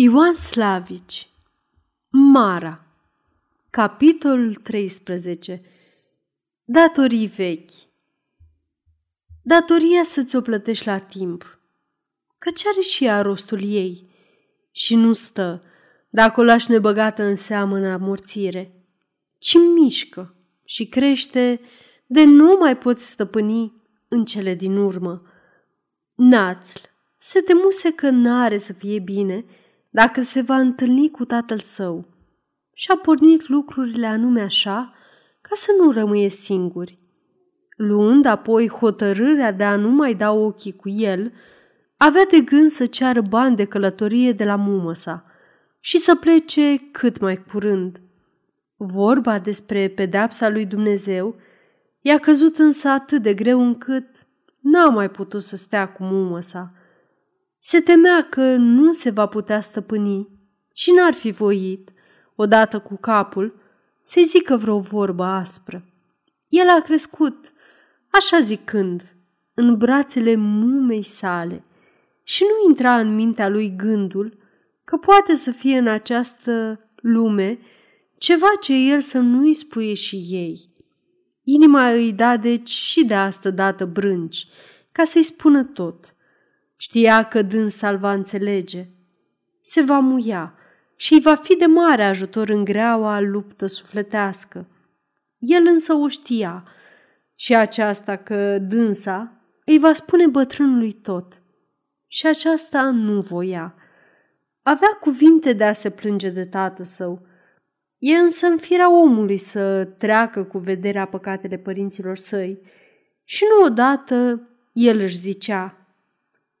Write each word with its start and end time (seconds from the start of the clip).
Ioan 0.00 0.34
Slavici 0.34 1.28
Mara 2.08 2.86
Capitolul 3.70 4.54
13 4.54 5.62
Datorii 6.64 7.26
vechi 7.26 7.70
Datoria 9.42 10.02
să 10.02 10.22
ți-o 10.22 10.40
plătești 10.40 10.86
la 10.86 10.98
timp, 10.98 11.60
căci 12.38 12.66
are 12.66 12.80
și 12.80 13.04
ea 13.04 13.20
rostul 13.22 13.62
ei 13.62 14.10
și 14.70 14.94
nu 14.94 15.12
stă 15.12 15.62
dacă 16.10 16.40
o 16.40 16.44
lași 16.44 16.70
nebăgată 16.70 17.22
în 17.22 17.36
seamă 17.36 17.76
în 17.76 17.84
amorțire, 17.84 18.86
ci 19.38 19.54
mișcă 19.74 20.34
și 20.64 20.86
crește 20.86 21.60
de 22.06 22.24
nu 22.24 22.56
mai 22.60 22.76
poți 22.76 23.08
stăpâni 23.08 23.82
în 24.08 24.24
cele 24.24 24.54
din 24.54 24.76
urmă. 24.76 25.22
Națl 26.14 26.80
se 27.16 27.40
temuse 27.40 27.92
că 27.92 28.10
n-are 28.10 28.58
să 28.58 28.72
fie 28.72 28.98
bine– 28.98 29.44
dacă 29.90 30.20
se 30.22 30.40
va 30.40 30.56
întâlni 30.56 31.10
cu 31.10 31.24
tatăl 31.24 31.58
său. 31.58 32.04
Și 32.72 32.90
a 32.90 32.96
pornit 32.96 33.48
lucrurile 33.48 34.06
anume 34.06 34.40
așa, 34.40 34.92
ca 35.40 35.50
să 35.54 35.70
nu 35.78 35.90
rămâie 35.90 36.28
singuri. 36.28 36.98
Luând 37.76 38.24
apoi 38.24 38.68
hotărârea 38.68 39.52
de 39.52 39.64
a 39.64 39.76
nu 39.76 39.90
mai 39.90 40.14
da 40.14 40.32
ochii 40.32 40.76
cu 40.76 40.88
el, 40.88 41.32
avea 41.96 42.24
de 42.30 42.40
gând 42.40 42.68
să 42.68 42.86
ceară 42.86 43.20
bani 43.20 43.56
de 43.56 43.64
călătorie 43.64 44.32
de 44.32 44.44
la 44.44 44.56
mumă 44.56 44.94
sa 44.94 45.22
și 45.80 45.98
să 45.98 46.14
plece 46.14 46.76
cât 46.90 47.20
mai 47.20 47.44
curând. 47.44 48.00
Vorba 48.76 49.38
despre 49.38 49.88
pedepsa 49.88 50.48
lui 50.48 50.66
Dumnezeu 50.66 51.36
i-a 52.00 52.18
căzut 52.18 52.56
însă 52.56 52.88
atât 52.88 53.22
de 53.22 53.34
greu 53.34 53.60
încât 53.60 54.26
n-a 54.60 54.88
mai 54.88 55.10
putut 55.10 55.42
să 55.42 55.56
stea 55.56 55.88
cu 55.92 56.04
mumă 56.04 56.40
sa– 56.40 56.68
se 57.68 57.80
temea 57.80 58.22
că 58.22 58.56
nu 58.56 58.92
se 58.92 59.10
va 59.10 59.26
putea 59.26 59.60
stăpâni 59.60 60.28
și 60.72 60.90
n-ar 60.90 61.14
fi 61.14 61.30
voit, 61.30 61.92
odată 62.34 62.78
cu 62.78 62.96
capul, 62.96 63.60
să-i 64.04 64.24
zică 64.24 64.56
vreo 64.56 64.78
vorbă 64.78 65.24
aspră. 65.24 65.84
El 66.48 66.68
a 66.68 66.80
crescut, 66.80 67.52
așa 68.10 68.40
zicând, 68.40 69.14
în 69.54 69.76
brațele 69.76 70.34
mumei 70.34 71.02
sale 71.02 71.64
și 72.22 72.42
nu 72.42 72.68
intra 72.68 72.98
în 72.98 73.14
mintea 73.14 73.48
lui 73.48 73.74
gândul 73.76 74.38
că 74.84 74.96
poate 74.96 75.34
să 75.34 75.50
fie 75.50 75.78
în 75.78 75.86
această 75.86 76.80
lume 76.94 77.58
ceva 78.18 78.50
ce 78.60 78.74
el 78.74 79.00
să 79.00 79.18
nu-i 79.18 79.54
spuie 79.54 79.94
și 79.94 80.16
ei. 80.16 80.70
Inima 81.42 81.90
îi 81.90 82.12
da 82.12 82.36
deci 82.36 82.70
și 82.70 83.04
de 83.04 83.14
asta 83.14 83.50
dată 83.50 83.86
brânci, 83.86 84.46
ca 84.92 85.04
să-i 85.04 85.22
spună 85.22 85.64
tot– 85.64 86.12
Știa 86.80 87.22
că 87.22 87.42
dânsa 87.42 87.92
va 87.92 88.12
înțelege. 88.12 88.86
Se 89.60 89.80
va 89.80 89.98
muia 89.98 90.54
și 90.96 91.12
îi 91.12 91.20
va 91.20 91.34
fi 91.34 91.56
de 91.56 91.66
mare 91.66 92.04
ajutor 92.04 92.48
în 92.48 92.64
greaua 92.64 93.20
luptă 93.20 93.66
sufletească. 93.66 94.66
El 95.38 95.66
însă 95.66 95.92
o 95.92 96.08
știa 96.08 96.64
și 97.34 97.54
aceasta 97.54 98.16
că 98.16 98.58
dânsa 98.58 99.32
îi 99.64 99.78
va 99.78 99.92
spune 99.92 100.26
bătrânului 100.26 100.92
tot. 100.92 101.42
Și 102.06 102.26
aceasta 102.26 102.90
nu 102.90 103.20
voia. 103.20 103.74
Avea 104.62 104.98
cuvinte 105.00 105.52
de 105.52 105.64
a 105.64 105.72
se 105.72 105.90
plânge 105.90 106.30
de 106.30 106.44
tată 106.44 106.82
său. 106.82 107.26
E 107.98 108.16
însă 108.16 108.46
în 108.46 108.58
firea 108.58 108.92
omului 108.92 109.36
să 109.36 109.84
treacă 109.84 110.44
cu 110.44 110.58
vederea 110.58 111.04
păcatele 111.04 111.56
părinților 111.56 112.16
săi 112.16 112.60
și 113.24 113.44
nu 113.58 113.64
odată 113.64 114.48
el 114.72 114.98
își 114.98 115.16
zicea– 115.16 115.72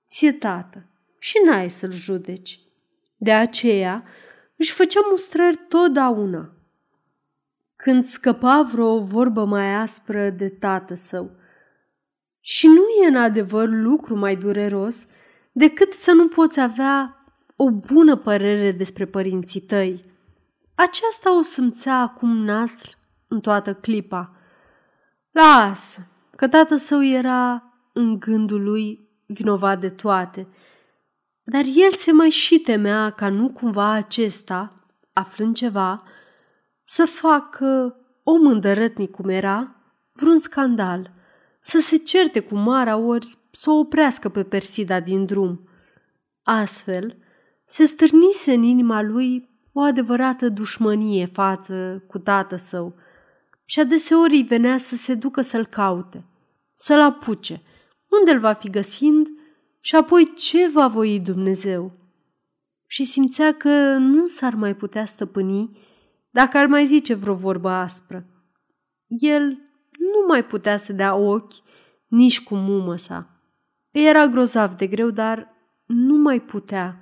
ție 0.08 0.32
tată 0.32 0.86
și 1.18 1.34
n-ai 1.44 1.70
să-l 1.70 1.92
judeci. 1.92 2.60
De 3.16 3.32
aceea 3.32 4.04
își 4.56 4.72
făcea 4.72 5.00
mustrări 5.10 5.56
totdeauna. 5.68 6.52
Când 7.76 8.04
scăpa 8.04 8.62
vreo 8.72 9.00
vorbă 9.00 9.44
mai 9.44 9.74
aspră 9.74 10.30
de 10.30 10.48
tată 10.48 10.94
său. 10.94 11.30
Și 12.40 12.66
nu 12.66 12.82
e 13.02 13.06
în 13.08 13.16
adevăr 13.16 13.68
lucru 13.68 14.16
mai 14.16 14.36
dureros 14.36 15.06
decât 15.52 15.92
să 15.92 16.12
nu 16.12 16.28
poți 16.28 16.60
avea 16.60 17.24
o 17.56 17.70
bună 17.70 18.16
părere 18.16 18.72
despre 18.72 19.06
părinții 19.06 19.60
tăi. 19.60 20.04
Aceasta 20.74 21.38
o 21.38 21.42
simțea 21.42 22.00
acum 22.00 22.36
națl 22.36 22.88
în 23.28 23.40
toată 23.40 23.74
clipa. 23.74 24.32
Lasă, 25.30 26.06
că 26.36 26.48
tată 26.48 26.76
său 26.76 27.04
era 27.04 27.72
în 27.92 28.18
gândul 28.18 28.62
lui 28.62 29.07
vinovat 29.28 29.80
de 29.80 29.88
toate. 29.88 30.48
Dar 31.42 31.64
el 31.74 31.90
se 31.90 32.12
mai 32.12 32.30
și 32.30 32.58
temea 32.58 33.10
ca 33.10 33.28
nu 33.28 33.50
cumva 33.50 33.90
acesta, 33.90 34.74
aflând 35.12 35.54
ceva, 35.54 36.02
să 36.84 37.04
facă, 37.04 37.96
om 38.22 38.46
îndărătnic 38.46 39.10
cum 39.10 39.28
era, 39.28 39.76
vreun 40.12 40.38
scandal, 40.38 41.10
să 41.60 41.78
se 41.78 41.96
certe 41.96 42.40
cu 42.40 42.56
Mara 42.56 42.96
ori 42.96 43.38
să 43.50 43.70
o 43.70 43.78
oprească 43.78 44.28
pe 44.28 44.42
Persida 44.42 45.00
din 45.00 45.26
drum. 45.26 45.68
Astfel, 46.42 47.16
se 47.66 47.84
stârnise 47.84 48.52
în 48.52 48.62
inima 48.62 49.02
lui 49.02 49.48
o 49.72 49.80
adevărată 49.80 50.48
dușmănie 50.48 51.26
față 51.26 52.04
cu 52.06 52.18
tată 52.18 52.56
său 52.56 52.94
și 53.64 53.80
adeseori 53.80 54.34
îi 54.34 54.42
venea 54.42 54.78
să 54.78 54.96
se 54.96 55.14
ducă 55.14 55.40
să-l 55.40 55.66
caute, 55.66 56.24
să-l 56.74 57.00
apuce– 57.00 57.62
unde 58.08 58.30
îl 58.30 58.38
va 58.38 58.52
fi 58.52 58.70
găsind 58.70 59.28
și 59.80 59.96
apoi 59.96 60.32
ce 60.34 60.68
va 60.68 60.86
voi 60.88 61.20
Dumnezeu. 61.20 61.92
Și 62.86 63.04
simțea 63.04 63.54
că 63.54 63.96
nu 63.96 64.26
s-ar 64.26 64.54
mai 64.54 64.76
putea 64.76 65.04
stăpâni 65.04 65.78
dacă 66.30 66.58
ar 66.58 66.66
mai 66.66 66.86
zice 66.86 67.14
vreo 67.14 67.34
vorbă 67.34 67.68
aspră. 67.68 68.26
El 69.06 69.42
nu 69.98 70.26
mai 70.26 70.44
putea 70.44 70.76
să 70.76 70.92
dea 70.92 71.14
ochi 71.14 71.54
nici 72.06 72.42
cu 72.42 72.54
mumă 72.54 72.96
sa. 72.96 73.30
Era 73.90 74.26
grozav 74.26 74.74
de 74.74 74.86
greu, 74.86 75.10
dar 75.10 75.54
nu 75.86 76.16
mai 76.16 76.40
putea. 76.40 76.98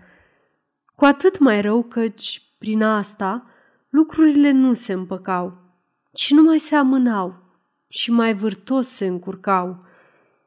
Cu 0.94 1.05
atât 1.05 1.38
mai 1.38 1.61
rău 1.61 1.83
căci, 1.83 2.43
prin 2.59 2.83
asta, 2.83 3.47
lucrurile 3.88 4.50
nu 4.50 4.73
se 4.73 4.93
împăcau, 4.93 5.59
ci 6.12 6.31
nu 6.31 6.43
mai 6.43 6.59
se 6.59 6.75
amânau 6.75 7.43
și 7.88 8.11
mai 8.11 8.34
vârtos 8.34 8.88
se 8.88 9.06
încurcau 9.06 9.84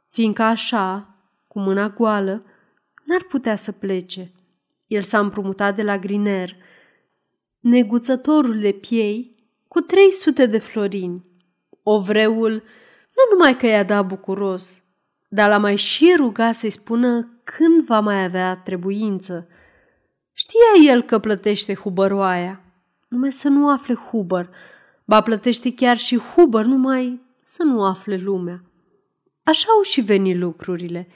fiindcă 0.10 0.42
așa, 0.42 1.16
cu 1.48 1.60
mâna 1.60 1.90
goală, 1.90 2.44
n-ar 3.04 3.24
putea 3.24 3.56
să 3.56 3.72
plece. 3.72 4.32
El 4.88 5.02
s-a 5.02 5.20
împrumutat 5.20 5.76
de 5.76 5.84
la 5.84 5.98
Griner, 5.98 6.56
neguțătorul 7.60 8.60
de 8.60 8.72
piei, 8.72 9.36
cu 9.68 9.80
300 9.80 10.46
de 10.46 10.58
florini. 10.58 11.22
Ovreul 11.84 12.52
nu 13.16 13.38
numai 13.38 13.58
că 13.58 13.66
i-a 13.66 13.84
dat 13.84 14.08
bucuros, 14.08 14.84
dar 15.28 15.50
l-a 15.50 15.58
mai 15.58 15.76
și 15.76 16.14
rugat 16.18 16.56
să-i 16.56 16.70
spună 16.70 17.42
când 17.44 17.86
va 17.86 18.00
mai 18.00 18.24
avea 18.24 18.56
trebuință. 18.56 19.48
Știa 20.34 20.92
el 20.92 21.02
că 21.02 21.20
plătește 21.20 21.74
hubăroaia, 21.74 22.62
numai 23.08 23.32
să 23.32 23.48
nu 23.48 23.70
afle 23.70 23.94
Huber, 23.94 24.50
ba 25.06 25.22
plătește 25.22 25.74
chiar 25.74 25.98
și 25.98 26.18
Huber 26.18 26.66
numai 26.66 27.22
să 27.42 27.64
nu 27.64 27.84
afle 27.84 28.16
lumea. 28.16 28.64
Așa 29.50 29.68
au 29.78 29.82
și 29.82 30.02
venit 30.02 30.38
lucrurile. 30.38 31.08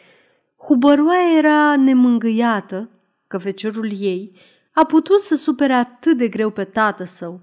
Hubăroaia 0.57 1.37
era 1.37 1.75
nemângâiată 1.75 2.89
că 3.27 3.37
feciorul 3.37 3.91
ei 3.99 4.37
a 4.71 4.85
putut 4.85 5.19
să 5.19 5.35
supere 5.35 5.73
atât 5.73 6.17
de 6.17 6.27
greu 6.27 6.49
pe 6.49 6.63
tată 6.63 7.03
său, 7.03 7.41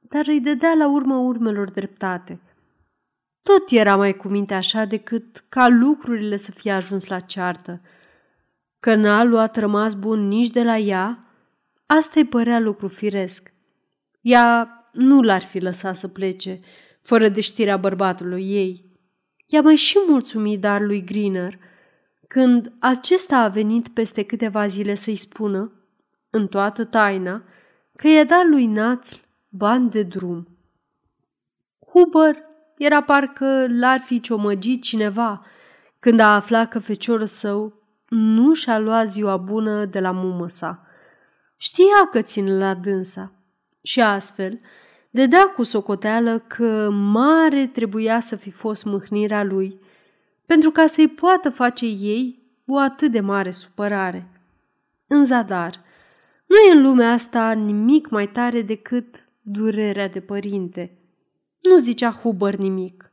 dar 0.00 0.24
îi 0.26 0.40
dădea 0.40 0.74
la 0.74 0.88
urma 0.88 1.18
urmelor 1.18 1.70
dreptate. 1.70 2.40
Tot 3.42 3.70
era 3.70 3.96
mai 3.96 4.16
cu 4.16 4.28
minte 4.28 4.54
așa 4.54 4.84
decât 4.84 5.44
ca 5.48 5.68
lucrurile 5.68 6.36
să 6.36 6.50
fie 6.50 6.72
ajuns 6.72 7.06
la 7.06 7.20
ceartă. 7.20 7.80
Că 8.80 8.94
n-a 8.94 9.22
luat 9.22 9.56
rămas 9.56 9.94
bun 9.94 10.28
nici 10.28 10.50
de 10.50 10.62
la 10.62 10.78
ea, 10.78 11.24
asta 11.86 12.12
îi 12.20 12.26
părea 12.26 12.58
lucru 12.58 12.88
firesc. 12.88 13.52
Ea 14.20 14.70
nu 14.92 15.22
l-ar 15.22 15.42
fi 15.42 15.58
lăsat 15.58 15.96
să 15.96 16.08
plece, 16.08 16.60
fără 17.02 17.28
de 17.28 17.40
știrea 17.40 17.76
bărbatului 17.76 18.50
ei. 18.50 18.85
I-a 19.46 19.60
mai 19.60 19.76
și 19.76 19.98
mulțumit 20.08 20.60
dar 20.60 20.80
lui 20.80 21.04
Greener 21.04 21.58
când 22.28 22.72
acesta 22.78 23.38
a 23.38 23.48
venit 23.48 23.88
peste 23.88 24.22
câteva 24.22 24.66
zile 24.66 24.94
să-i 24.94 25.16
spună, 25.16 25.72
în 26.30 26.46
toată 26.46 26.84
taina, 26.84 27.42
că 27.96 28.08
i-a 28.08 28.24
dat 28.24 28.46
lui 28.46 28.66
Națl 28.66 29.16
bani 29.48 29.90
de 29.90 30.02
drum. 30.02 30.48
Huber 31.92 32.36
era 32.78 33.02
parcă 33.02 33.66
l-ar 33.68 34.00
fi 34.00 34.20
ciomăgit 34.20 34.82
cineva 34.82 35.44
când 35.98 36.20
a 36.20 36.34
aflat 36.34 36.68
că 36.68 36.78
feciorul 36.78 37.26
său 37.26 37.82
nu 38.08 38.54
și-a 38.54 38.78
luat 38.78 39.08
ziua 39.08 39.36
bună 39.36 39.84
de 39.84 40.00
la 40.00 40.10
mumă 40.10 40.48
sa. 40.48 40.86
Știa 41.56 42.08
că 42.10 42.22
țin 42.22 42.58
la 42.58 42.74
dânsa 42.74 43.32
și 43.82 44.00
astfel 44.00 44.60
Dădea 45.16 45.46
cu 45.46 45.62
socoteală 45.62 46.38
că 46.38 46.90
mare 46.90 47.66
trebuia 47.66 48.20
să 48.20 48.36
fi 48.36 48.50
fost 48.50 48.84
mâhnirea 48.84 49.42
lui, 49.42 49.80
pentru 50.46 50.70
ca 50.70 50.86
să-i 50.86 51.08
poată 51.08 51.50
face 51.50 51.86
ei 51.86 52.42
o 52.66 52.78
atât 52.78 53.10
de 53.10 53.20
mare 53.20 53.50
supărare. 53.50 54.28
În 55.06 55.24
zadar, 55.24 55.80
Nu 56.46 56.56
e 56.56 56.76
în 56.76 56.82
lumea 56.82 57.12
asta 57.12 57.52
nimic 57.52 58.08
mai 58.08 58.28
tare 58.28 58.62
decât 58.62 59.28
durerea 59.40 60.08
de 60.08 60.20
părinte. 60.20 60.98
Nu 61.60 61.76
zicea 61.76 62.10
Huber 62.10 62.54
nimic. 62.54 63.12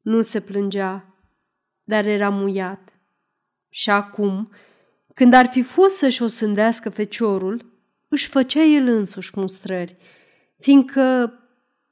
Nu 0.00 0.20
se 0.20 0.40
plângea, 0.40 1.14
dar 1.84 2.06
era 2.06 2.28
muiat. 2.28 2.92
Și 3.68 3.90
acum, 3.90 4.50
când 5.14 5.32
ar 5.32 5.46
fi 5.46 5.62
fost 5.62 5.96
să-și 5.96 6.22
osândească 6.22 6.90
feciorul, 6.90 7.72
își 8.08 8.28
făcea 8.28 8.62
el 8.62 8.86
însuși 8.86 9.32
mustrări, 9.34 9.96
fiindcă 10.58 11.32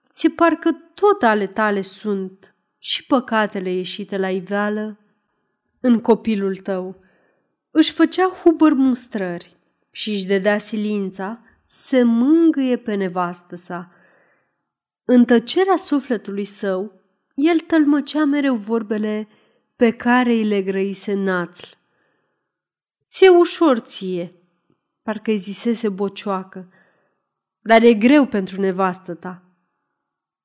ți 0.08 0.28
parcă 0.28 0.70
tot 0.94 1.22
ale 1.22 1.46
tale 1.46 1.80
sunt 1.80 2.54
și 2.78 3.06
păcatele 3.06 3.70
ieșite 3.70 4.16
la 4.18 4.30
iveală 4.30 4.98
în 5.80 6.00
copilul 6.00 6.56
tău. 6.56 7.00
Își 7.70 7.92
făcea 7.92 8.28
Huber 8.28 8.72
mustrări 8.72 9.56
și 9.90 10.10
își 10.10 10.26
dădea 10.26 10.58
silința 10.58 11.40
să 11.66 12.04
mângâie 12.04 12.76
pe 12.76 12.94
nevastă 12.94 13.56
sa. 13.56 13.92
În 15.04 15.24
tăcerea 15.24 15.76
sufletului 15.76 16.44
său, 16.44 17.00
el 17.34 17.58
tălmăcea 17.58 18.24
mereu 18.24 18.54
vorbele 18.54 19.28
pe 19.76 19.90
care 19.90 20.32
îi 20.32 20.44
le 20.44 20.62
grăise 20.62 21.12
națl. 21.12 21.66
Ție 23.06 23.28
ușor 23.28 23.78
ție, 23.78 24.32
parcă 25.02 25.30
îi 25.30 25.36
zisese 25.36 25.88
bocioacă, 25.88 26.68
dar 27.66 27.82
e 27.82 27.94
greu 27.94 28.26
pentru 28.26 28.60
nevastă 28.60 29.14
ta. 29.14 29.42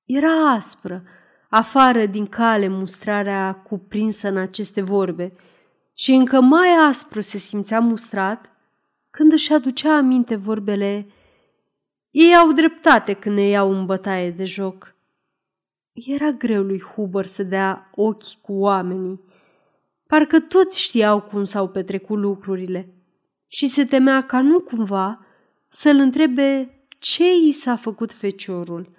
Era 0.05 0.49
aspră, 0.49 1.03
afară 1.49 2.05
din 2.05 2.27
cale 2.27 2.67
mustrarea 2.67 3.53
cuprinsă 3.53 4.27
în 4.27 4.37
aceste 4.37 4.81
vorbe 4.81 5.33
și 5.93 6.11
încă 6.11 6.41
mai 6.41 6.67
aspru 6.87 7.21
se 7.21 7.37
simțea 7.37 7.79
mustrat 7.79 8.51
când 9.09 9.31
își 9.31 9.53
aducea 9.53 9.95
aminte 9.95 10.35
vorbele 10.35 11.07
Ei 12.09 12.35
au 12.35 12.51
dreptate 12.51 13.13
când 13.13 13.35
ne 13.35 13.47
iau 13.47 13.71
în 13.71 13.85
bătaie 13.85 14.31
de 14.31 14.45
joc. 14.45 14.95
Era 15.93 16.31
greu 16.31 16.63
lui 16.63 16.81
Huber 16.81 17.25
să 17.25 17.43
dea 17.43 17.89
ochi 17.95 18.41
cu 18.41 18.53
oamenii. 18.53 19.21
Parcă 20.07 20.39
toți 20.39 20.81
știau 20.81 21.21
cum 21.21 21.43
s-au 21.43 21.67
petrecut 21.69 22.17
lucrurile 22.17 22.93
și 23.47 23.67
se 23.67 23.85
temea 23.85 24.25
ca 24.25 24.41
nu 24.41 24.59
cumva 24.59 25.25
să-l 25.67 25.97
întrebe 25.97 26.75
ce 27.01 27.35
i 27.35 27.51
s-a 27.51 27.75
făcut 27.75 28.13
feciorul. 28.13 28.89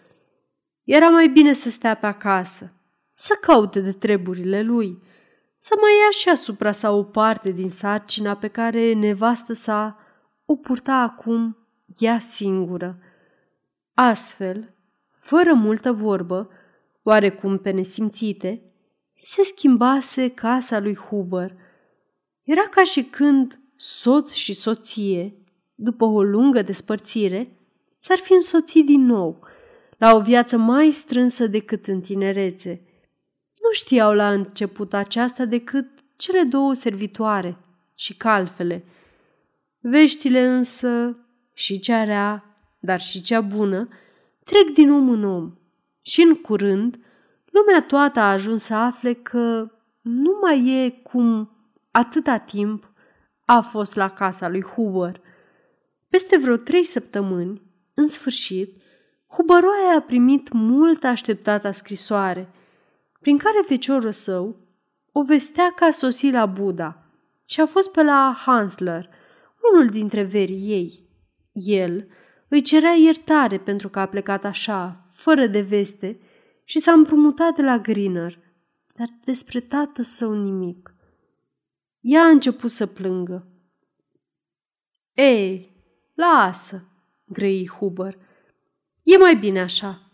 Era 0.85 1.09
mai 1.09 1.29
bine 1.29 1.53
să 1.53 1.71
stea 1.71 1.95
pe 1.95 2.07
acasă, 2.07 2.73
să 3.13 3.39
caute 3.41 3.81
de 3.81 3.93
treburile 3.93 4.63
lui, 4.63 5.03
să 5.59 5.75
mai 5.81 5.91
ia 6.05 6.11
și 6.11 6.29
asupra 6.29 6.73
sa 6.73 6.91
o 6.91 7.03
parte 7.03 7.51
din 7.51 7.69
sarcina 7.69 8.37
pe 8.37 8.49
care 8.49 8.93
nevastă 8.93 9.53
sa 9.53 9.99
o 10.45 10.57
purta 10.57 10.95
acum 10.95 11.57
ea 11.99 12.19
singură. 12.19 12.99
Astfel, 13.95 14.75
fără 15.11 15.53
multă 15.53 15.93
vorbă, 15.93 16.51
oarecum 17.03 17.59
pe 17.59 17.71
nesimțite, 17.71 18.63
se 19.15 19.43
schimbase 19.45 20.31
casa 20.31 20.79
lui 20.79 20.97
Huber. 20.97 21.57
Era 22.43 22.69
ca 22.71 22.85
și 22.85 23.03
când 23.03 23.61
soț 23.77 24.33
și 24.33 24.53
soție, 24.53 25.37
după 25.75 26.05
o 26.05 26.23
lungă 26.23 26.63
despărțire, 26.63 27.57
s-ar 28.03 28.19
fi 28.19 28.33
însoțit 28.33 28.87
din 28.87 29.05
nou, 29.05 29.47
la 29.97 30.15
o 30.15 30.21
viață 30.21 30.57
mai 30.57 30.91
strânsă 30.91 31.47
decât 31.47 31.87
în 31.87 32.01
tinerețe. 32.01 32.71
Nu 33.63 33.73
știau 33.73 34.15
la 34.15 34.33
început 34.33 34.95
aceasta 34.95 35.45
decât 35.45 35.87
cele 36.17 36.43
două 36.43 36.73
servitoare 36.73 37.57
și 37.95 38.17
calfele. 38.17 38.85
Veștile 39.81 40.47
însă, 40.47 41.17
și 41.55 41.79
cea 41.79 42.05
rea, 42.05 42.45
dar 42.81 43.01
și 43.01 43.23
cea 43.23 43.41
bună, 43.41 43.89
trec 44.45 44.75
din 44.75 44.91
om 44.91 45.09
în 45.09 45.25
om 45.25 45.53
și 46.01 46.23
în 46.23 46.35
curând 46.35 46.99
lumea 47.51 47.83
toată 47.83 48.21
a 48.21 48.31
ajuns 48.31 48.63
să 48.63 48.75
afle 48.75 49.13
că 49.13 49.71
nu 50.01 50.39
mai 50.41 50.69
e 50.69 50.91
cum 50.91 51.51
atâta 51.91 52.39
timp 52.39 52.91
a 53.45 53.61
fost 53.61 53.95
la 53.95 54.09
casa 54.09 54.49
lui 54.49 54.63
Huber. 54.63 55.21
Peste 56.09 56.39
vreo 56.39 56.57
trei 56.57 56.85
săptămâni, 56.85 57.62
în 57.95 58.09
sfârșit, 58.09 58.81
Hubăroaia 59.27 59.97
a 59.97 60.01
primit 60.01 60.53
mult 60.53 61.05
așteptata 61.05 61.73
scrisoare, 61.73 62.53
prin 63.21 63.39
care 63.39 63.65
feciorul 63.67 64.13
său 64.13 64.57
o 65.13 65.23
vestea 65.23 65.73
că 65.77 65.85
a 65.85 65.91
sosit 65.91 66.33
la 66.33 66.47
Buda 66.47 67.07
și 67.45 67.61
a 67.61 67.67
fost 67.67 67.91
pe 67.91 68.03
la 68.03 68.37
Hansler, 68.45 69.09
unul 69.73 69.89
dintre 69.89 70.23
verii 70.23 70.71
ei. 70.71 71.09
El 71.53 72.09
îi 72.49 72.63
cerea 72.63 72.93
iertare 72.93 73.59
pentru 73.59 73.89
că 73.89 73.99
a 73.99 74.07
plecat 74.07 74.45
așa, 74.45 75.09
fără 75.13 75.47
de 75.47 75.61
veste, 75.61 76.21
și 76.65 76.81
s-a 76.81 76.93
împrumutat 76.93 77.55
de 77.55 77.63
la 77.63 77.79
Greener, 77.79 78.39
dar 78.95 79.09
despre 79.25 79.61
tată 79.61 80.03
său 80.03 80.33
nimic. 80.33 80.95
Ea 82.01 82.23
a 82.23 82.29
început 82.29 82.71
să 82.71 82.87
plângă. 82.87 83.47
Ei, 85.13 85.77
lasă, 86.15 86.92
grăi 87.33 87.69
Huber. 87.69 88.19
E 89.05 89.17
mai 89.17 89.37
bine 89.37 89.61
așa. 89.61 90.11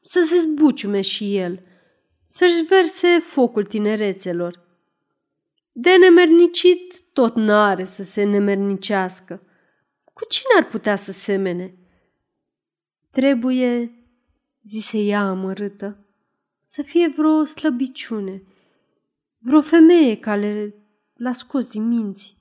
Să 0.00 0.20
se 0.28 0.38
zbuciume 0.38 1.00
și 1.00 1.36
el, 1.36 1.62
să-și 2.26 2.62
verse 2.62 3.18
focul 3.18 3.66
tinerețelor. 3.66 4.60
De 5.72 5.96
nemernicit 5.96 7.00
tot 7.12 7.34
n-are 7.34 7.84
să 7.84 8.02
se 8.02 8.22
nemernicească. 8.22 9.46
Cu 10.12 10.24
cine 10.28 10.52
ar 10.56 10.68
putea 10.68 10.96
să 10.96 11.12
semene? 11.12 11.76
Trebuie, 13.10 13.92
zise 14.62 14.98
ea 14.98 15.20
amărâtă, 15.20 16.06
să 16.64 16.82
fie 16.82 17.08
vreo 17.16 17.44
slăbiciune, 17.44 18.42
vreo 19.38 19.60
femeie 19.60 20.16
care 20.16 20.74
l-a 21.14 21.32
scos 21.32 21.66
din 21.66 21.88
minți. 21.88 22.38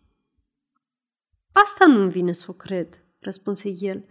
Asta 1.51 1.85
nu-mi 1.85 2.11
vine 2.11 2.31
să 2.31 2.45
o 2.49 2.53
cred, 2.53 3.03
răspunse 3.19 3.73
el. 3.79 4.05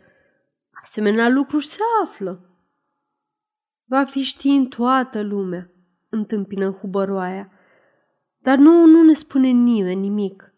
Asemenea 0.80 1.28
lucruri 1.28 1.66
se 1.66 1.78
află. 2.02 2.50
Va 3.84 4.04
fi 4.04 4.22
știind 4.22 4.68
toată 4.68 5.20
lumea, 5.20 5.70
întâmpină 6.08 6.70
hubăroaia, 6.70 7.52
dar 8.38 8.58
nu, 8.58 8.86
nu 8.86 9.02
ne 9.02 9.12
spune 9.12 9.48
nimeni 9.48 10.00
nimic. 10.00 10.54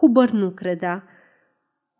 Huber 0.00 0.30
nu 0.30 0.50
credea, 0.50 1.04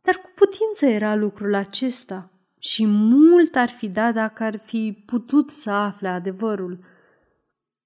dar 0.01 0.15
cu 0.15 0.31
putință 0.35 0.87
era 0.87 1.15
lucrul 1.15 1.55
acesta 1.55 2.31
și 2.59 2.87
mult 2.87 3.57
ar 3.57 3.69
fi 3.69 3.89
dat 3.89 4.15
dacă 4.15 4.43
ar 4.43 4.57
fi 4.57 5.03
putut 5.07 5.51
să 5.51 5.71
afle 5.71 6.09
adevărul. 6.09 6.85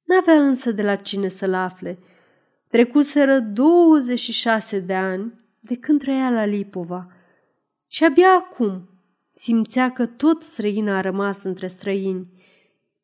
N-avea 0.02 0.46
însă 0.46 0.72
de 0.72 0.82
la 0.82 0.96
cine 0.96 1.28
să-l 1.28 1.54
afle. 1.54 1.98
Trecuseră 2.68 3.38
26 3.38 4.80
de 4.80 4.94
ani 4.94 5.46
de 5.60 5.76
când 5.76 6.00
trăia 6.00 6.30
la 6.30 6.44
Lipova 6.44 7.12
și 7.86 8.04
abia 8.04 8.30
acum 8.32 8.97
simțea 9.38 9.90
că 9.92 10.06
tot 10.06 10.42
străina 10.42 10.96
a 10.96 11.00
rămas 11.00 11.42
între 11.42 11.66
străini. 11.66 12.26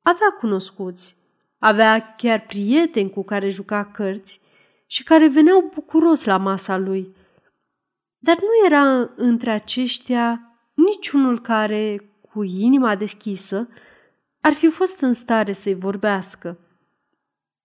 Avea 0.03 0.31
cunoscuți, 0.39 1.17
avea 1.59 2.15
chiar 2.17 2.41
prieteni 2.47 3.11
cu 3.11 3.25
care 3.25 3.49
juca 3.49 3.85
cărți 3.85 4.41
și 4.87 5.03
care 5.03 5.29
veneau 5.29 5.71
bucuros 5.75 6.25
la 6.25 6.37
masa 6.37 6.77
lui. 6.77 7.15
Dar 8.19 8.37
nu 8.41 8.67
era 8.67 9.11
între 9.17 9.51
aceștia 9.51 10.59
niciunul 10.75 11.41
care, 11.41 12.11
cu 12.33 12.43
inima 12.43 12.97
deschisă, 12.97 13.69
ar 14.41 14.53
fi 14.53 14.71
fost 14.71 15.01
în 15.01 15.13
stare 15.13 15.53
să-i 15.53 15.75
vorbească. 15.75 16.59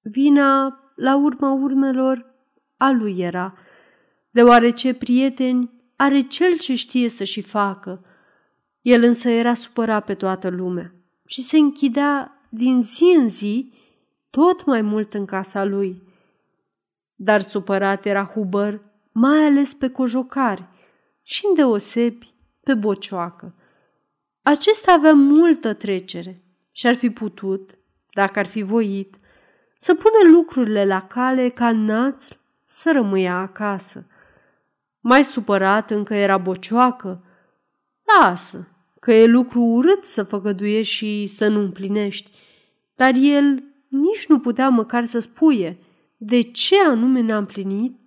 Vina, 0.02 0.80
la 0.96 1.16
urma 1.16 1.52
urmelor, 1.52 2.26
a 2.78 2.90
lui 2.92 3.20
era, 3.20 3.58
deoarece 4.30 4.94
prieteni 4.94 5.72
are 5.96 6.22
cel 6.22 6.58
ce 6.58 6.76
știe 6.76 7.10
să 7.10 7.24
și 7.24 7.42
facă. 7.42 8.04
El 8.82 9.04
însă 9.04 9.30
era 9.30 9.54
supărat 9.54 10.06
pe 10.06 10.14
toată 10.14 10.50
lumea 10.50 10.94
și 11.26 11.42
se 11.42 11.58
închidea 11.58 12.42
din 12.50 12.82
zi 12.82 13.16
în 13.18 13.30
zi 13.30 13.74
tot 14.30 14.66
mai 14.66 14.82
mult 14.82 15.14
în 15.14 15.26
casa 15.26 15.64
lui. 15.64 16.02
Dar 17.16 17.42
supărat 17.42 18.06
era 18.06 18.24
Huber, 18.24 18.82
mai 19.12 19.46
ales 19.46 19.74
pe 19.74 19.90
cojocari 19.90 20.66
și 21.24 21.46
îndeosebi 21.48 22.34
pe 22.64 22.74
bocioacă. 22.74 23.54
Acesta 24.42 24.92
avea 24.92 25.14
multă 25.14 25.74
trecere 25.74 26.44
și 26.72 26.88
ar 26.88 26.96
fi 26.96 27.10
putut, 27.10 27.78
dacă 28.14 28.40
ar 28.40 28.46
fi 28.46 28.62
voit, 28.62 29.16
să 29.78 29.96
pună 29.96 30.32
lucrurile 30.32 30.86
la 30.86 31.02
cale 31.02 31.50
ca 31.50 31.72
naț 31.72 32.28
să 32.66 32.92
rămâia 32.92 33.38
acasă. 33.38 34.08
Mai 35.00 35.24
supărat 35.24 35.92
încă 35.92 36.14
era 36.14 36.38
bocioacă. 36.38 37.24
Lasă, 38.18 38.68
că 39.00 39.14
e 39.14 39.26
lucru 39.26 39.62
urât 39.62 40.04
să 40.04 40.24
făgăduiești 40.24 40.94
și 40.94 41.26
să 41.26 41.48
nu 41.48 41.60
împlinești, 41.60 42.30
dar 42.96 43.14
el 43.16 43.64
nici 43.88 44.28
nu 44.28 44.40
putea 44.40 44.70
măcar 44.70 45.06
să 45.06 45.20
spuie 45.20 45.78
de 46.18 46.42
ce 46.42 46.76
anume 46.82 47.22
n-a 47.22 47.38
împlinit 47.38 48.00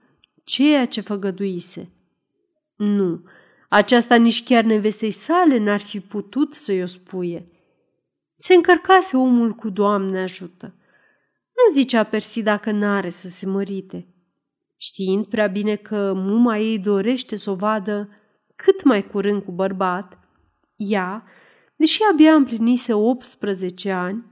ceea 0.45 0.87
ce 0.87 1.01
făgăduise. 1.01 1.93
Nu, 2.77 3.23
Aceasta 3.75 4.15
nici 4.15 4.45
chiar 4.45 4.65
nevestei 4.65 5.11
sale 5.11 5.59
n-ar 5.59 5.81
fi 5.81 6.01
putut 6.01 6.55
să-i 6.55 6.83
o 6.83 6.87
spuie. 6.87 7.47
Se 8.35 8.55
încărcase 8.55 9.17
omul 9.17 9.53
cu 9.53 9.71
Doamne 9.71 10.21
ajută. 10.21 10.75
Nu 11.47 11.73
zicea 11.73 12.05
Persida 12.05 12.57
că 12.57 12.71
n-are 12.71 13.09
să 13.09 13.29
se 13.29 13.47
mărite. 13.47 14.07
Știind 14.77 15.27
prea 15.27 15.47
bine 15.47 15.77
că 15.77 16.13
muma 16.15 16.59
ei 16.59 16.79
dorește 16.79 17.37
să 17.37 17.51
o 17.51 17.55
vadă 17.55 18.09
cât 18.65 18.83
mai 18.83 19.07
curând 19.07 19.43
cu 19.43 19.53
bărbat, 19.53 20.19
ea, 20.77 21.25
deși 21.77 22.01
abia 22.13 22.35
împlinise 22.35 22.93
18 22.93 23.91
ani, 23.91 24.25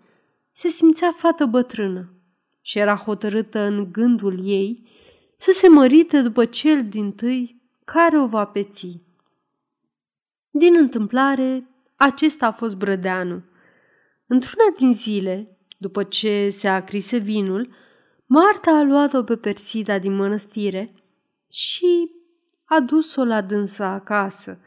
se 0.52 0.68
simțea 0.68 1.12
fată 1.16 1.46
bătrână 1.46 2.12
și 2.60 2.78
era 2.78 2.96
hotărâtă 2.96 3.58
în 3.58 3.92
gândul 3.92 4.46
ei 4.46 4.88
să 5.36 5.50
se 5.50 5.68
mărite 5.68 6.20
după 6.20 6.44
cel 6.44 6.88
din 6.88 7.12
tâi 7.12 7.62
care 7.84 8.18
o 8.18 8.26
va 8.26 8.44
peți. 8.44 9.00
Din 10.50 10.76
întâmplare, 10.76 11.68
acesta 11.96 12.46
a 12.46 12.52
fost 12.52 12.76
Brădeanu. 12.76 13.42
Într-una 14.26 14.64
din 14.78 14.94
zile, 14.94 15.58
după 15.78 16.02
ce 16.02 16.48
se 16.50 16.68
acrise 16.68 17.16
vinul, 17.16 17.72
Marta 18.26 18.70
a 18.70 18.82
luat-o 18.82 19.22
pe 19.22 19.36
Persida 19.36 19.98
din 19.98 20.16
mănăstire 20.16 20.94
și 21.48 22.19
a 22.72 22.80
dus-o 22.80 23.24
la 23.24 23.40
dânsa 23.40 23.86
acasă. 23.86 24.58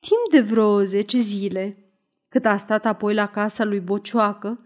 Timp 0.00 0.30
de 0.30 0.40
vreo 0.40 0.82
zece 0.82 1.18
zile, 1.18 1.92
cât 2.28 2.44
a 2.44 2.56
stat 2.56 2.86
apoi 2.86 3.14
la 3.14 3.26
casa 3.26 3.64
lui 3.64 3.80
Bocioacă, 3.80 4.60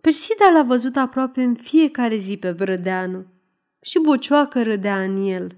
Persida 0.00 0.50
l-a 0.50 0.62
văzut 0.62 0.96
aproape 0.96 1.42
în 1.42 1.54
fiecare 1.54 2.16
zi 2.16 2.36
pe 2.36 2.52
Brădeanu 2.52 3.26
și 3.80 3.98
Bocioacă 3.98 4.62
râdea 4.62 5.02
în 5.02 5.26
el. 5.26 5.56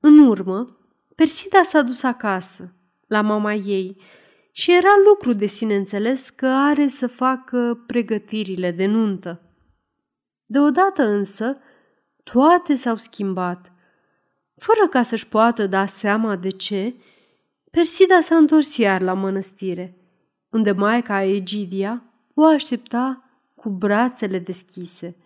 În 0.00 0.18
urmă, 0.18 0.76
Persida 1.14 1.62
s-a 1.62 1.82
dus 1.82 2.02
acasă, 2.02 2.72
la 3.06 3.20
mama 3.20 3.54
ei, 3.54 4.00
și 4.52 4.76
era 4.76 4.92
lucru 5.08 5.32
de 5.32 5.46
sine 5.46 5.74
înțeles 5.74 6.30
că 6.30 6.46
are 6.46 6.86
să 6.86 7.06
facă 7.06 7.84
pregătirile 7.86 8.70
de 8.70 8.86
nuntă. 8.86 9.40
Deodată 10.46 11.02
însă, 11.02 11.60
toate 12.22 12.74
s-au 12.74 12.96
schimbat. 12.96 13.72
Fără 14.58 14.88
ca 14.90 15.02
să-și 15.02 15.28
poată 15.28 15.66
da 15.66 15.86
seama 15.86 16.36
de 16.36 16.50
ce, 16.50 16.94
Persida 17.70 18.20
s-a 18.20 18.36
întors 18.36 18.76
iar 18.76 19.00
la 19.00 19.12
mănăstire, 19.12 19.96
unde 20.50 20.72
maica 20.72 21.22
Egidia 21.22 22.02
o 22.34 22.44
aștepta 22.44 23.22
cu 23.54 23.68
brațele 23.70 24.38
deschise. 24.38 25.16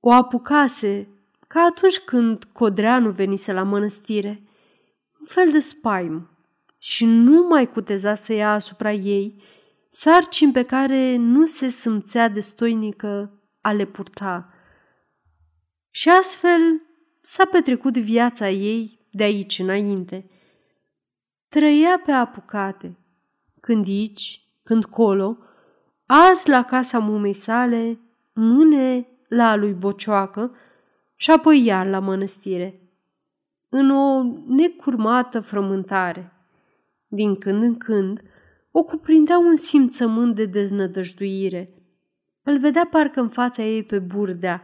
O 0.00 0.12
apucase 0.12 1.08
ca 1.48 1.60
atunci 1.60 1.98
când 1.98 2.44
Codreanu 2.44 3.10
venise 3.10 3.52
la 3.52 3.62
mănăstire, 3.62 4.42
un 5.20 5.26
fel 5.26 5.50
de 5.50 5.60
spaimă 5.60 6.30
și 6.78 7.04
nu 7.04 7.46
mai 7.48 7.70
cuteza 7.70 8.14
să 8.14 8.32
ia 8.32 8.52
asupra 8.52 8.92
ei 8.92 9.42
sarcini 9.88 10.52
pe 10.52 10.62
care 10.62 11.16
nu 11.16 11.46
se 11.46 11.68
simțea 11.68 12.28
destoinică 12.28 13.40
a 13.60 13.72
le 13.72 13.84
purta. 13.84 14.52
Și 15.90 16.08
astfel 16.08 16.82
s-a 17.22 17.44
petrecut 17.44 17.96
viața 17.96 18.50
ei 18.50 18.98
de 19.10 19.22
aici 19.22 19.58
înainte. 19.58 20.30
Trăia 21.48 22.00
pe 22.04 22.10
apucate, 22.10 22.96
când 23.60 23.86
aici, 23.86 24.42
când 24.62 24.84
colo, 24.84 25.38
azi 26.06 26.48
la 26.48 26.64
casa 26.64 26.98
mumei 26.98 27.32
sale, 27.32 27.98
mâne 28.32 29.06
la 29.28 29.54
lui 29.54 29.72
Bocioacă 29.72 30.54
și 31.16 31.30
apoi 31.30 31.64
iar 31.64 31.86
la 31.86 31.98
mănăstire, 31.98 32.80
în 33.68 33.90
o 33.90 34.22
necurmată 34.46 35.40
frământare. 35.40 36.32
Din 37.06 37.36
când 37.36 37.62
în 37.62 37.76
când, 37.76 38.22
o 38.70 38.82
cuprindea 38.82 39.38
un 39.38 39.56
simțământ 39.56 40.34
de 40.34 40.44
deznădăjduire. 40.44 41.74
Îl 42.42 42.58
vedea 42.58 42.88
parcă 42.90 43.20
în 43.20 43.28
fața 43.28 43.62
ei 43.62 43.82
pe 43.82 43.98
burdea, 43.98 44.62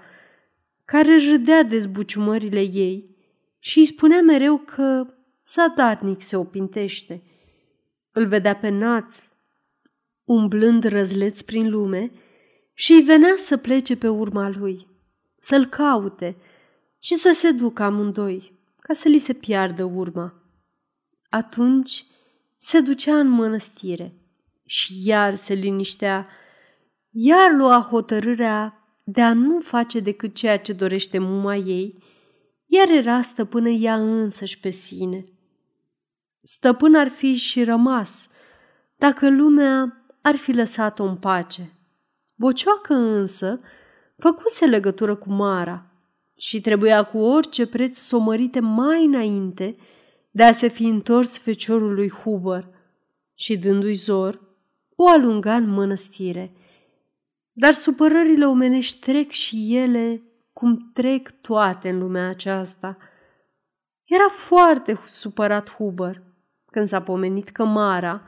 care 0.88 1.30
râdea 1.30 1.62
de 1.62 1.78
zbuciumările 1.78 2.60
ei 2.60 3.16
și 3.58 3.78
îi 3.78 3.84
spunea 3.84 4.20
mereu 4.20 4.58
că 4.58 5.06
zadarnic 5.46 6.20
se 6.20 6.36
opintește. 6.36 7.22
Îl 8.12 8.26
vedea 8.26 8.56
pe 8.56 8.68
naț, 8.68 9.22
umblând 10.24 10.84
răzleț 10.84 11.40
prin 11.40 11.70
lume 11.70 12.10
și 12.74 12.92
îi 12.92 13.00
venea 13.02 13.34
să 13.36 13.56
plece 13.56 13.96
pe 13.96 14.08
urma 14.08 14.48
lui, 14.48 14.86
să-l 15.38 15.66
caute 15.66 16.36
și 16.98 17.14
să 17.14 17.30
se 17.34 17.50
ducă 17.50 17.82
amândoi, 17.82 18.58
ca 18.80 18.92
să 18.92 19.08
li 19.08 19.18
se 19.18 19.32
piardă 19.32 19.84
urma. 19.84 20.42
Atunci 21.28 22.04
se 22.58 22.80
ducea 22.80 23.18
în 23.18 23.28
mănăstire 23.28 24.12
și 24.64 24.92
iar 25.04 25.34
se 25.34 25.54
liniștea, 25.54 26.28
iar 27.10 27.52
lua 27.52 27.88
hotărârea 27.90 28.77
de 29.10 29.22
a 29.22 29.32
nu 29.32 29.60
face 29.60 30.00
decât 30.00 30.34
ceea 30.34 30.58
ce 30.58 30.72
dorește 30.72 31.18
muma 31.18 31.56
ei, 31.56 32.02
iar 32.66 32.88
era 32.88 33.22
stăpână 33.22 33.68
ea 33.68 33.94
însăși 33.94 34.60
pe 34.60 34.70
sine. 34.70 35.24
Stăpân 36.40 36.94
ar 36.94 37.08
fi 37.08 37.34
și 37.34 37.64
rămas, 37.64 38.28
dacă 38.96 39.30
lumea 39.30 40.02
ar 40.22 40.36
fi 40.36 40.52
lăsat-o 40.52 41.04
în 41.04 41.16
pace. 41.16 41.72
Bocioacă 42.34 42.94
însă 42.94 43.60
făcuse 44.16 44.66
legătură 44.66 45.14
cu 45.14 45.30
Mara 45.30 45.86
și 46.36 46.60
trebuia 46.60 47.02
cu 47.02 47.18
orice 47.18 47.66
preț 47.66 47.98
să 47.98 48.16
o 48.16 48.18
mărite 48.18 48.60
mai 48.60 49.04
înainte 49.04 49.76
de 50.30 50.42
a 50.42 50.52
se 50.52 50.68
fi 50.68 50.84
întors 50.84 51.38
feciorul 51.38 51.94
lui 51.94 52.10
Huber 52.10 52.68
și, 53.34 53.58
dându-i 53.58 53.92
zor, 53.92 54.40
o 54.96 55.08
alunga 55.08 55.54
în 55.54 55.68
mănăstire. 55.68 56.52
Dar 57.60 57.72
supărările 57.72 58.46
omenești 58.46 59.00
trec 59.00 59.30
și 59.30 59.76
ele 59.76 60.22
cum 60.52 60.90
trec 60.92 61.30
toate 61.40 61.88
în 61.88 61.98
lumea 61.98 62.28
aceasta. 62.28 62.96
Era 64.04 64.28
foarte 64.28 64.98
supărat 65.06 65.70
Huber 65.70 66.22
când 66.70 66.86
s-a 66.86 67.02
pomenit 67.02 67.48
că 67.48 67.64
Mara 67.64 68.22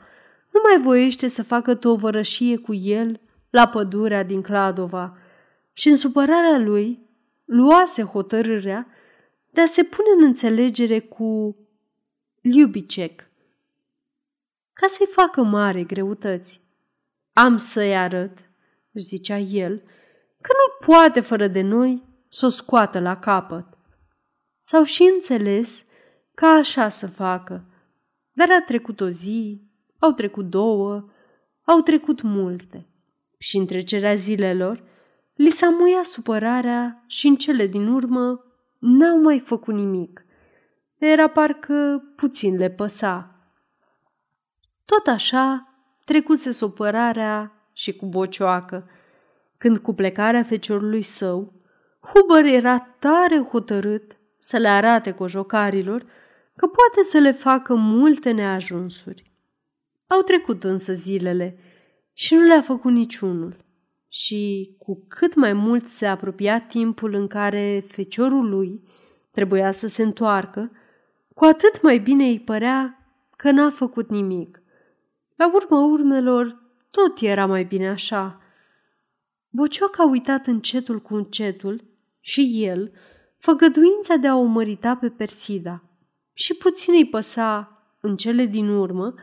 nu 0.51 0.59
mai 0.63 0.81
voiește 0.81 1.27
să 1.27 1.43
facă 1.43 1.75
tovărășie 1.75 2.57
cu 2.57 2.73
el 2.73 3.21
la 3.49 3.67
pădurea 3.67 4.23
din 4.23 4.41
Cladova 4.41 5.17
și 5.73 5.89
în 5.89 5.95
supărarea 5.95 6.57
lui 6.57 7.09
luase 7.45 8.03
hotărârea 8.03 8.87
de 9.49 9.61
a 9.61 9.65
se 9.65 9.83
pune 9.83 10.07
în 10.17 10.23
înțelegere 10.23 10.99
cu 10.99 11.55
Liubicek, 12.41 13.29
ca 14.73 14.87
să-i 14.87 15.07
facă 15.07 15.43
mare 15.43 15.83
greutăți. 15.83 16.61
Am 17.33 17.57
să-i 17.57 17.97
arăt, 17.97 18.50
își 18.93 19.05
zicea 19.05 19.37
el, 19.37 19.77
că 20.41 20.51
nu 20.51 20.93
poate 20.93 21.19
fără 21.19 21.47
de 21.47 21.61
noi 21.61 22.03
să 22.29 22.45
o 22.45 22.49
scoată 22.49 22.99
la 22.99 23.17
capăt. 23.19 23.65
S-au 24.59 24.83
și 24.83 25.11
înțeles 25.13 25.83
ca 26.33 26.47
așa 26.47 26.89
să 26.89 27.07
facă, 27.07 27.65
dar 28.31 28.47
a 28.51 28.61
trecut 28.65 29.01
o 29.01 29.09
zi, 29.09 29.61
au 29.99 30.11
trecut 30.11 30.49
două, 30.49 31.09
au 31.63 31.81
trecut 31.81 32.21
multe. 32.21 32.87
Și 33.37 33.57
în 33.57 33.65
trecerea 33.65 34.15
zilelor, 34.15 34.83
li 35.35 35.49
s-a 35.49 35.69
muiat 35.69 36.05
supărarea 36.05 37.03
și 37.07 37.27
în 37.27 37.35
cele 37.35 37.67
din 37.67 37.87
urmă 37.87 38.43
n-au 38.79 39.21
mai 39.21 39.39
făcut 39.39 39.73
nimic– 39.73 40.25
era 41.07 41.27
parcă 41.27 42.03
puțin 42.15 42.55
le 42.57 42.69
păsa. 42.69 43.35
Tot 44.85 45.07
așa 45.07 45.73
trecuse 46.05 46.51
supărarea 46.51 47.60
și 47.81 47.95
cu 47.95 48.05
bocioacă, 48.05 48.89
când 49.57 49.77
cu 49.77 49.93
plecarea 49.93 50.43
feciorului 50.43 51.01
său, 51.01 51.53
Huber 51.99 52.45
era 52.45 52.79
tare 52.79 53.37
hotărât 53.37 54.17
să 54.39 54.57
le 54.57 54.67
arate 54.67 55.11
cojocarilor 55.11 56.01
că 56.55 56.67
poate 56.67 57.03
să 57.03 57.17
le 57.17 57.31
facă 57.31 57.75
multe 57.75 58.31
neajunsuri. 58.31 59.31
Au 60.07 60.21
trecut 60.21 60.63
însă 60.63 60.93
zilele 60.93 61.57
și 62.13 62.35
nu 62.35 62.41
le-a 62.41 62.61
făcut 62.61 62.91
niciunul. 62.91 63.55
Și 64.07 64.75
cu 64.77 65.05
cât 65.07 65.35
mai 65.35 65.53
mult 65.53 65.87
se 65.87 66.05
apropia 66.05 66.59
timpul 66.59 67.13
în 67.13 67.27
care 67.27 67.83
feciorul 67.87 68.49
lui 68.49 68.83
trebuia 69.31 69.71
să 69.71 69.87
se 69.87 70.03
întoarcă, 70.03 70.71
cu 71.33 71.45
atât 71.45 71.81
mai 71.81 71.97
bine 71.97 72.25
îi 72.25 72.39
părea 72.39 73.05
că 73.35 73.51
n-a 73.51 73.69
făcut 73.69 74.09
nimic. 74.09 74.61
La 75.35 75.51
urma 75.53 75.85
urmelor, 75.85 76.61
tot 76.91 77.21
era 77.21 77.45
mai 77.45 77.63
bine 77.63 77.89
așa. 77.89 78.41
Bocioc 79.49 79.99
a 79.99 80.07
uitat 80.09 80.47
încetul 80.47 80.99
cu 80.99 81.15
încetul 81.15 81.83
și 82.19 82.63
el, 82.63 82.91
făgăduința 83.37 84.15
de 84.15 84.27
a 84.27 84.35
o 84.35 84.43
mărita 84.43 84.95
pe 84.95 85.09
Persida. 85.09 85.83
Și 86.33 86.53
puțin 86.53 86.93
îi 86.93 87.07
păsa, 87.07 87.71
în 88.01 88.17
cele 88.17 88.45
din 88.45 88.69
urmă, 88.69 89.13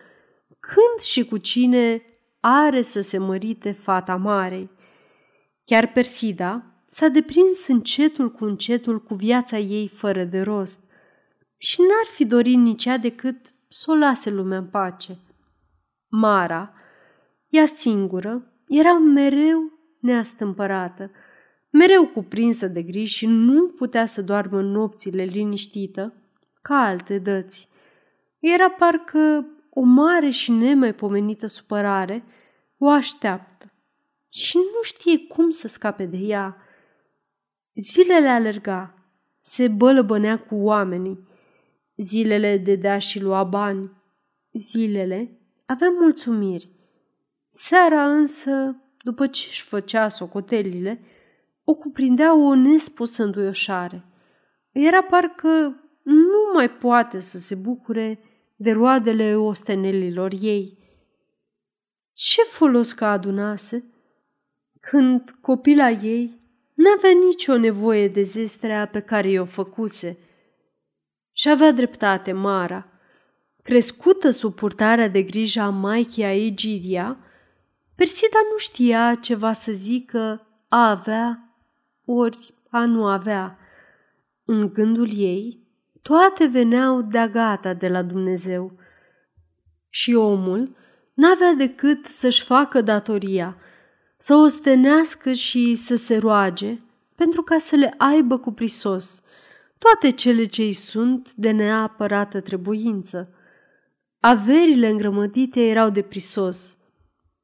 când 0.61 1.01
și 1.01 1.25
cu 1.25 1.37
cine 1.37 2.03
are 2.41 2.83
să 2.83 3.01
se 3.01 3.19
mărite 3.19 3.73
fata 3.73 4.17
marei. 4.17 4.71
Chiar 5.65 5.93
Persida 5.93 6.65
s-a 6.87 7.09
deprins 7.09 7.67
încetul 7.67 8.31
cu 8.31 8.45
încetul 8.45 9.03
cu 9.03 9.15
viața 9.15 9.59
ei 9.59 9.89
fără 9.89 10.25
de 10.25 10.41
rost. 10.41 10.81
și 11.57 11.81
n-ar 11.81 12.15
fi 12.15 12.25
dorit 12.25 12.57
nici 12.57 12.85
ea 12.85 12.97
decât 12.97 13.53
să 13.69 13.91
o 13.91 13.95
lase 13.95 14.31
lumea 14.31 14.59
în 14.59 14.67
pace. 14.67 15.19
Mara, 16.09 16.73
ea 17.49 17.67
singură, 17.67 18.53
era 18.69 18.99
mereu 18.99 19.73
neastâmpărată, 20.01 21.11
mereu 21.71 22.07
cuprinsă 22.07 22.67
de 22.67 22.83
griji 22.83 23.17
și 23.17 23.27
nu 23.27 23.69
putea 23.69 24.07
să 24.07 24.23
doarmă 24.23 24.61
nopțile 24.61 25.23
liniștită 25.23 26.15
ca 26.63 26.75
alte 26.75 27.19
dăți. 27.19 27.69
Era 28.39 28.71
parcă 28.71 29.47
o 29.71 29.81
mare 29.81 30.31
și 30.31 30.51
nemaipomenită 30.51 31.47
supărare 31.47 32.25
o 32.79 32.89
așteaptă 32.89 33.73
și 34.29 34.57
nu 34.57 34.83
știe 34.83 35.19
cum 35.19 35.51
să 35.51 35.69
scape 35.69 36.07
de 36.07 36.17
ea. 36.17 36.57
Zilele 37.75 38.29
alerga, 38.29 38.95
se 39.41 39.69
bălăbănea 39.69 40.39
cu 40.39 40.55
oamenii, 40.55 41.29
zilele 41.97 42.57
dea 42.57 42.99
și 42.99 43.21
lua 43.21 43.45
bani, 43.45 43.91
zilele 44.53 45.41
avea 45.67 45.89
mulțumiri. 46.01 46.78
Seara 47.49 48.11
însă, 48.11 48.77
după 49.03 49.27
ce 49.27 49.47
își 49.49 49.63
făcea 49.63 50.09
socotelile, 50.09 51.01
o 51.65 51.75
cuprindea 51.75 52.35
o 52.35 52.55
nespusă 52.55 53.23
înduioșare. 53.23 54.05
Era 54.73 55.03
parcă 55.03 55.83
nu 56.03 56.53
mai 56.55 56.71
poate 56.71 57.21
să 57.21 57.39
se 57.39 57.55
bucure 57.55 58.21
de 58.57 58.71
roadele 58.71 59.37
ostenelilor 59.37 60.33
ei. 60.41 60.79
Ce 62.13 62.43
folos 62.43 62.93
că 62.93 63.05
adunase 63.05 63.85
când 64.81 65.35
copila 65.41 65.91
ei 65.91 66.41
n-avea 66.75 67.11
nicio 67.27 67.57
nevoie 67.57 68.09
de 68.09 68.23
zestrea 68.23 68.87
pe 68.87 69.01
care 69.01 69.29
i-o 69.29 69.45
făcuse. 69.45 70.19
Și 71.33 71.49
avea 71.49 71.73
dreptate 71.73 72.33
Mara. 72.33 72.89
Crescută 73.63 74.31
sub 74.31 74.55
purtarea 74.55 75.09
de 75.09 75.23
grijă 75.23 75.61
a 75.61 75.69
maicii 75.69 76.25
a 76.25 76.35
Egidia, 76.35 77.19
Persida 77.99 78.39
nu 78.51 78.57
știa 78.57 79.15
ceva 79.15 79.53
să 79.53 79.73
zică 79.73 80.47
a 80.69 80.91
avea 80.91 81.55
ori 82.05 82.55
a 82.71 82.85
nu 82.85 83.07
avea. 83.07 83.59
În 84.45 84.73
gândul 84.73 85.09
ei, 85.17 85.67
toate 86.03 86.47
veneau 86.47 87.03
de-a 87.03 87.29
gata 87.29 87.75
de 87.75 87.89
la 87.89 88.03
Dumnezeu. 88.03 88.73
Și 89.89 90.15
omul 90.15 90.77
n-avea 91.15 91.53
decât 91.53 92.07
să-și 92.07 92.43
facă 92.43 92.81
datoria, 92.81 93.57
să 94.17 94.35
o 94.35 94.47
stenească 94.47 95.33
și 95.33 95.75
să 95.75 95.97
se 95.97 96.17
roage, 96.17 96.79
pentru 97.15 97.43
ca 97.43 97.59
să 97.59 97.77
le 97.77 97.95
aibă 97.97 98.39
cu 98.39 98.53
prisos 98.53 99.23
toate 99.79 100.11
cele 100.11 100.45
ce 100.45 100.63
îi 100.63 100.73
sunt 100.73 101.33
de 101.35 101.51
neapărată 101.51 102.41
trebuință. 102.41 103.33
Averile 104.21 104.89
îngrămădite 104.89 105.61
erau 105.61 105.91
de 105.91 106.03
prisos, 106.03 106.78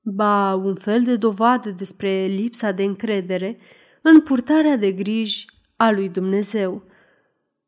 ba 0.05 0.55
un 0.55 0.75
fel 0.75 1.03
de 1.03 1.17
dovadă 1.17 1.71
despre 1.71 2.25
lipsa 2.25 2.71
de 2.71 2.83
încredere 2.83 3.59
în 4.03 4.21
purtarea 4.21 4.77
de 4.77 4.93
griji 4.93 5.47
a 5.77 5.91
lui 5.91 6.09
Dumnezeu. 6.09 6.73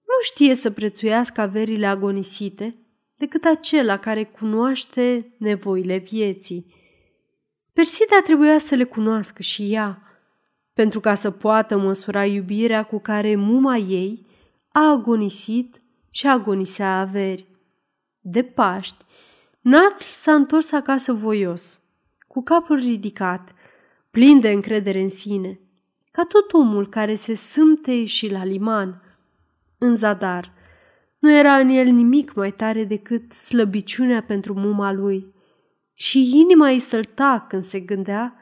Nu 0.07 0.23
știe 0.23 0.55
să 0.55 0.71
prețuiască 0.71 1.41
averile 1.41 1.87
agonisite 1.87 2.77
decât 3.17 3.45
acela 3.45 3.97
care 3.97 4.25
cunoaște 4.25 5.35
nevoile 5.39 5.97
vieții. 5.97 6.75
Persida 7.73 8.21
trebuia 8.25 8.59
să 8.59 8.75
le 8.75 8.85
cunoască 8.85 9.43
și 9.43 9.73
ea, 9.73 10.03
pentru 10.73 11.01
ca 11.01 11.15
să 11.15 11.31
poată 11.31 11.77
măsura 11.79 12.25
iubirea 12.25 12.83
cu 12.83 12.99
care 12.99 13.37
muma 13.37 13.77
ei 13.77 14.27
a 14.73 14.91
agonisit 14.91 15.81
și 16.11 16.27
agonisea 16.27 17.01
averi. 17.01 17.47
De 18.21 18.43
Paști, 18.43 19.05
Nat 19.61 20.01
s-a 20.01 20.35
întors 20.35 20.73
acasă 20.73 21.13
voios, 21.13 21.86
cu 22.37 22.43
capul 22.43 22.77
ridicat, 22.77 23.53
plin 24.11 24.41
de 24.41 24.51
încredere 24.51 25.01
în 25.01 25.09
sine, 25.09 25.61
ca 26.13 26.25
tot 26.25 26.53
omul 26.53 26.89
care 26.89 27.15
se 27.15 27.35
sâmte 27.35 28.05
și 28.05 28.31
la 28.31 28.45
liman. 28.45 29.03
În 29.79 29.95
zadar, 29.95 30.53
nu 31.19 31.37
era 31.37 31.57
în 31.57 31.69
el 31.69 31.87
nimic 31.87 32.35
mai 32.35 32.53
tare 32.53 32.85
decât 32.85 33.33
slăbiciunea 33.33 34.23
pentru 34.23 34.55
muma 34.55 34.93
lui. 34.93 35.35
Și 35.95 36.39
inima 36.39 36.69
îi 36.69 36.79
sălta 36.79 37.47
când 37.49 37.63
se 37.63 37.81
gândea 37.81 38.37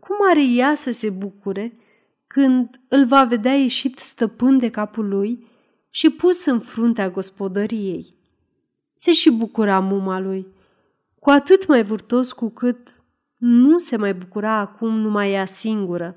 cum 0.00 0.16
are 0.30 0.44
ea 0.44 0.74
să 0.74 0.90
se 0.90 1.10
bucure 1.10 1.78
când 2.26 2.80
îl 2.88 3.06
va 3.06 3.24
vedea 3.24 3.54
ieșit 3.54 3.98
stăpân 3.98 4.58
de 4.58 4.70
capul 4.70 5.08
lui 5.08 5.46
și 5.88 6.10
pus 6.10 6.44
în 6.44 6.60
fruntea 6.60 7.10
gospodăriei. 7.10 8.14
Se 8.94 9.12
și 9.12 9.30
bucura 9.30 9.80
muma 9.80 10.18
lui, 10.18 10.46
cu 11.18 11.30
atât 11.30 11.66
mai 11.66 11.82
vârtos 11.82 12.32
cu 12.32 12.48
cât 12.48 12.99
nu 13.40 13.78
se 13.78 13.96
mai 13.96 14.14
bucura 14.14 14.52
acum 14.52 14.98
numai 14.98 15.32
ea 15.32 15.44
singură. 15.44 16.16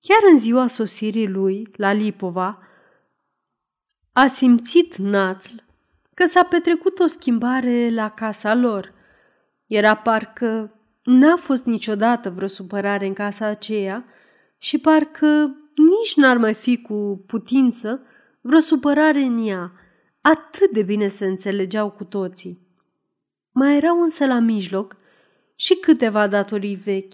Chiar 0.00 0.18
în 0.32 0.38
ziua 0.38 0.66
sosirii 0.66 1.28
lui 1.28 1.68
la 1.76 1.92
Lipova, 1.92 2.58
a 4.12 4.26
simțit 4.26 4.96
Națl 4.96 5.54
că 6.14 6.26
s-a 6.26 6.42
petrecut 6.42 6.98
o 6.98 7.06
schimbare 7.06 7.90
la 7.90 8.10
casa 8.10 8.54
lor. 8.54 8.92
Era 9.66 9.94
parcă 9.94 10.74
n-a 11.04 11.36
fost 11.36 11.64
niciodată 11.64 12.30
vreo 12.30 12.46
supărare 12.46 13.06
în 13.06 13.12
casa 13.12 13.46
aceea 13.46 14.04
și 14.58 14.78
parcă 14.78 15.56
nici 15.74 16.14
n-ar 16.16 16.36
mai 16.36 16.54
fi 16.54 16.82
cu 16.82 17.24
putință 17.26 18.02
vreo 18.40 18.60
supărare 18.60 19.20
în 19.20 19.46
ea. 19.46 19.72
Atât 20.20 20.70
de 20.70 20.82
bine 20.82 21.08
se 21.08 21.26
înțelegeau 21.26 21.90
cu 21.90 22.04
toții. 22.04 22.66
Mai 23.50 23.76
erau 23.76 24.00
însă 24.00 24.26
la 24.26 24.38
mijloc 24.38 24.96
și 25.60 25.74
câteva 25.74 26.26
datorii 26.26 26.74
vechi 26.74 27.12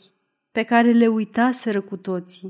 pe 0.52 0.62
care 0.62 0.92
le 0.92 1.06
uitaseră 1.06 1.80
cu 1.80 1.96
toții. 1.96 2.48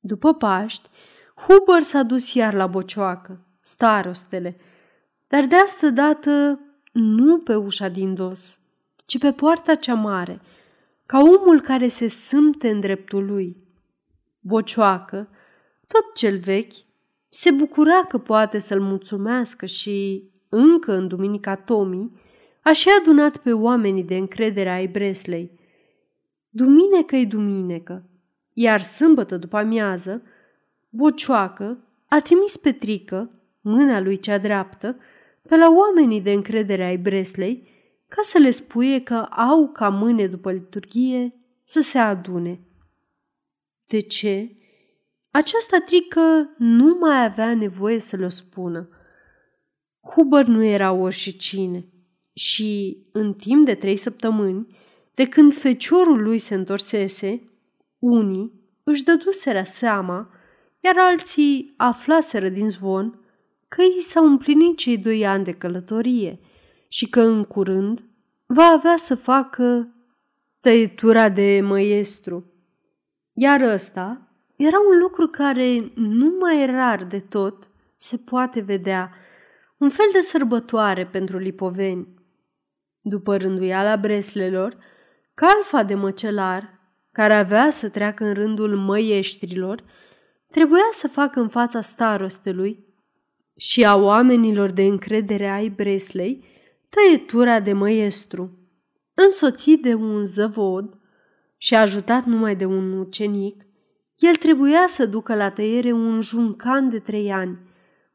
După 0.00 0.34
Paști, 0.34 0.88
Huber 1.36 1.82
s-a 1.82 2.02
dus 2.02 2.34
iar 2.34 2.54
la 2.54 2.66
bocioacă, 2.66 3.46
starostele, 3.60 4.56
dar 5.26 5.44
de 5.44 5.56
asta 5.56 5.90
dată 5.90 6.60
nu 6.92 7.38
pe 7.38 7.54
ușa 7.54 7.88
din 7.88 8.14
dos, 8.14 8.60
ci 9.06 9.18
pe 9.18 9.32
poarta 9.32 9.74
cea 9.74 9.94
mare, 9.94 10.40
ca 11.06 11.18
omul 11.18 11.60
care 11.60 11.88
se 11.88 12.08
sâmte 12.08 12.70
în 12.70 12.80
dreptul 12.80 13.26
lui. 13.26 13.56
Bocioacă, 14.40 15.28
tot 15.86 16.14
cel 16.14 16.38
vechi, 16.38 16.74
se 17.28 17.50
bucura 17.50 18.04
că 18.08 18.18
poate 18.18 18.58
să-l 18.58 18.80
mulțumească 18.80 19.66
și, 19.66 20.28
încă 20.48 20.92
în 20.92 21.08
duminica 21.08 21.56
Tomii, 21.56 22.12
a 22.64 22.72
și 22.72 22.88
adunat 23.00 23.36
pe 23.36 23.52
oamenii 23.52 24.02
de 24.02 24.16
încredere 24.16 24.70
ai 24.70 24.86
Breslei. 24.86 25.50
duminică 26.50 27.16
e 27.16 27.24
duminică, 27.24 28.04
iar 28.52 28.80
sâmbătă 28.80 29.36
după 29.36 29.56
amiază, 29.56 30.22
Bocioacă 30.88 31.78
a 32.08 32.20
trimis 32.20 32.56
Petrică, 32.56 33.30
mâna 33.60 34.00
lui 34.00 34.18
cea 34.18 34.38
dreaptă, 34.38 34.96
pe 35.48 35.56
la 35.56 35.68
oamenii 35.70 36.20
de 36.20 36.32
încredere 36.32 36.84
ai 36.84 36.96
Breslei, 36.96 37.68
ca 38.08 38.22
să 38.22 38.38
le 38.38 38.50
spuie 38.50 39.02
că 39.02 39.14
au 39.30 39.68
ca 39.68 39.88
mâine 39.88 40.26
după 40.26 40.52
liturghie 40.52 41.34
să 41.64 41.80
se 41.80 41.98
adune. 41.98 42.60
De 43.88 44.00
ce? 44.00 44.56
Această 45.30 45.80
trică 45.80 46.54
nu 46.58 46.96
mai 47.00 47.24
avea 47.24 47.54
nevoie 47.54 47.98
să 47.98 48.16
le 48.16 48.28
spună. 48.28 48.88
Huber 50.00 50.46
nu 50.46 50.64
era 50.64 50.92
oricine 50.92 51.88
și, 52.34 53.02
în 53.12 53.34
timp 53.34 53.64
de 53.64 53.74
trei 53.74 53.96
săptămâni, 53.96 54.66
de 55.14 55.28
când 55.28 55.54
feciorul 55.54 56.22
lui 56.22 56.38
se 56.38 56.54
întorsese, 56.54 57.42
unii 57.98 58.52
își 58.82 59.04
dăduseră 59.04 59.62
seama, 59.64 60.30
iar 60.80 60.94
alții 60.98 61.74
aflaseră 61.76 62.48
din 62.48 62.70
zvon 62.70 63.18
că 63.68 63.82
i 63.82 64.00
s-au 64.00 64.26
împlinit 64.26 64.76
cei 64.76 64.98
doi 64.98 65.26
ani 65.26 65.44
de 65.44 65.52
călătorie 65.52 66.38
și 66.88 67.08
că 67.08 67.20
în 67.20 67.44
curând 67.44 68.02
va 68.46 68.64
avea 68.64 68.96
să 68.96 69.14
facă 69.14 69.94
tăietura 70.60 71.28
de 71.28 71.60
măiestru. 71.62 72.44
Iar 73.32 73.60
ăsta 73.60 74.28
era 74.56 74.76
un 74.90 74.98
lucru 74.98 75.26
care 75.26 75.92
numai 75.94 76.66
rar 76.66 77.04
de 77.04 77.18
tot 77.18 77.68
se 77.96 78.16
poate 78.16 78.60
vedea, 78.60 79.10
un 79.76 79.88
fel 79.88 80.06
de 80.12 80.20
sărbătoare 80.20 81.06
pentru 81.06 81.38
lipoveni. 81.38 82.08
După 83.06 83.36
rânduiala 83.36 83.96
breslelor, 83.96 84.76
calfa 85.34 85.82
de 85.82 85.94
măcelar, 85.94 86.80
care 87.12 87.34
avea 87.34 87.70
să 87.70 87.88
treacă 87.88 88.24
în 88.24 88.34
rândul 88.34 88.76
măieștrilor, 88.76 89.82
trebuia 90.50 90.88
să 90.92 91.08
facă 91.08 91.40
în 91.40 91.48
fața 91.48 91.80
starostelui 91.80 92.84
și 93.56 93.84
a 93.84 93.96
oamenilor 93.96 94.70
de 94.70 94.82
încredere 94.82 95.48
ai 95.48 95.68
Breslei 95.68 96.44
tăietura 96.88 97.60
de 97.60 97.72
măiestru, 97.72 98.58
însoțit 99.14 99.82
de 99.82 99.94
un 99.94 100.24
zăvod 100.24 100.98
și 101.56 101.74
ajutat 101.74 102.24
numai 102.24 102.56
de 102.56 102.64
un 102.64 102.98
ucenic, 102.98 103.66
el 104.16 104.34
trebuia 104.34 104.86
să 104.88 105.06
ducă 105.06 105.34
la 105.34 105.50
tăiere 105.50 105.92
un 105.92 106.20
juncan 106.20 106.90
de 106.90 106.98
trei 106.98 107.32
ani, 107.32 107.58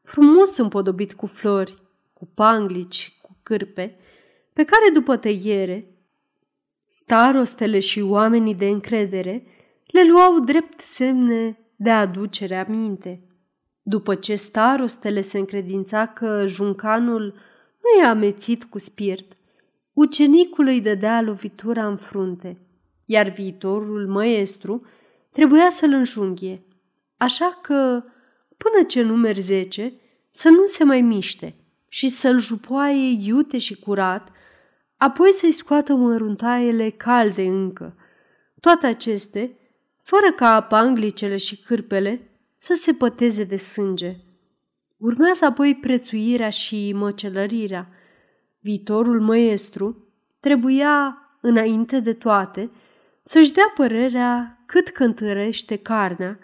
frumos 0.02 0.56
împodobit 0.56 1.14
cu 1.14 1.26
flori, 1.26 1.74
cu 2.12 2.26
panglici, 2.26 3.18
cu 3.22 3.38
cârpe, 3.42 3.99
pe 4.60 4.66
care 4.66 4.90
după 4.92 5.16
tăiere, 5.16 5.86
starostele 6.86 7.78
și 7.78 8.00
oamenii 8.00 8.54
de 8.54 8.66
încredere 8.66 9.46
le 9.86 10.08
luau 10.08 10.40
drept 10.40 10.80
semne 10.80 11.58
de 11.76 11.90
aducere 11.90 12.56
aminte. 12.56 13.22
După 13.82 14.14
ce 14.14 14.34
starostele 14.34 15.20
se 15.20 15.38
încredința 15.38 16.06
că 16.06 16.44
juncanul 16.46 17.34
nu 17.82 18.02
e 18.02 18.06
amețit 18.06 18.64
cu 18.64 18.78
spirit, 18.78 19.36
ucenicul 19.92 20.66
îi 20.66 20.80
dădea 20.80 21.22
lovitura 21.22 21.86
în 21.86 21.96
frunte, 21.96 22.58
iar 23.04 23.28
viitorul 23.28 24.06
maestru 24.06 24.86
trebuia 25.32 25.70
să-l 25.70 25.92
înjunghie, 25.92 26.62
așa 27.16 27.58
că, 27.62 28.02
până 28.56 28.82
ce 28.86 29.02
numeri 29.02 29.40
zece, 29.40 29.92
să 30.30 30.48
nu 30.48 30.66
se 30.66 30.84
mai 30.84 31.00
miște 31.00 31.54
și 31.88 32.08
să-l 32.08 32.38
jupoaie 32.38 33.18
iute 33.20 33.58
și 33.58 33.74
curat, 33.74 34.32
apoi 35.00 35.32
să-i 35.32 35.52
scoată 35.52 35.94
măruntaiele 35.94 36.90
calde 36.90 37.42
încă. 37.42 37.96
Toate 38.60 38.86
aceste, 38.86 39.56
fără 40.02 40.32
ca 40.36 40.60
panglicele 40.60 41.36
și 41.36 41.60
cârpele 41.60 42.28
să 42.56 42.74
se 42.74 42.92
păteze 42.92 43.44
de 43.44 43.56
sânge. 43.56 44.16
Urmează 44.96 45.44
apoi 45.44 45.74
prețuirea 45.74 46.50
și 46.50 46.92
măcelărirea. 46.92 47.88
Viitorul 48.58 49.20
măestru 49.20 50.08
trebuia, 50.40 51.18
înainte 51.40 52.00
de 52.00 52.12
toate, 52.12 52.70
să-și 53.22 53.52
dea 53.52 53.72
părerea 53.74 54.62
cât 54.66 54.88
cântărește 54.90 55.76
carnea 55.76 56.38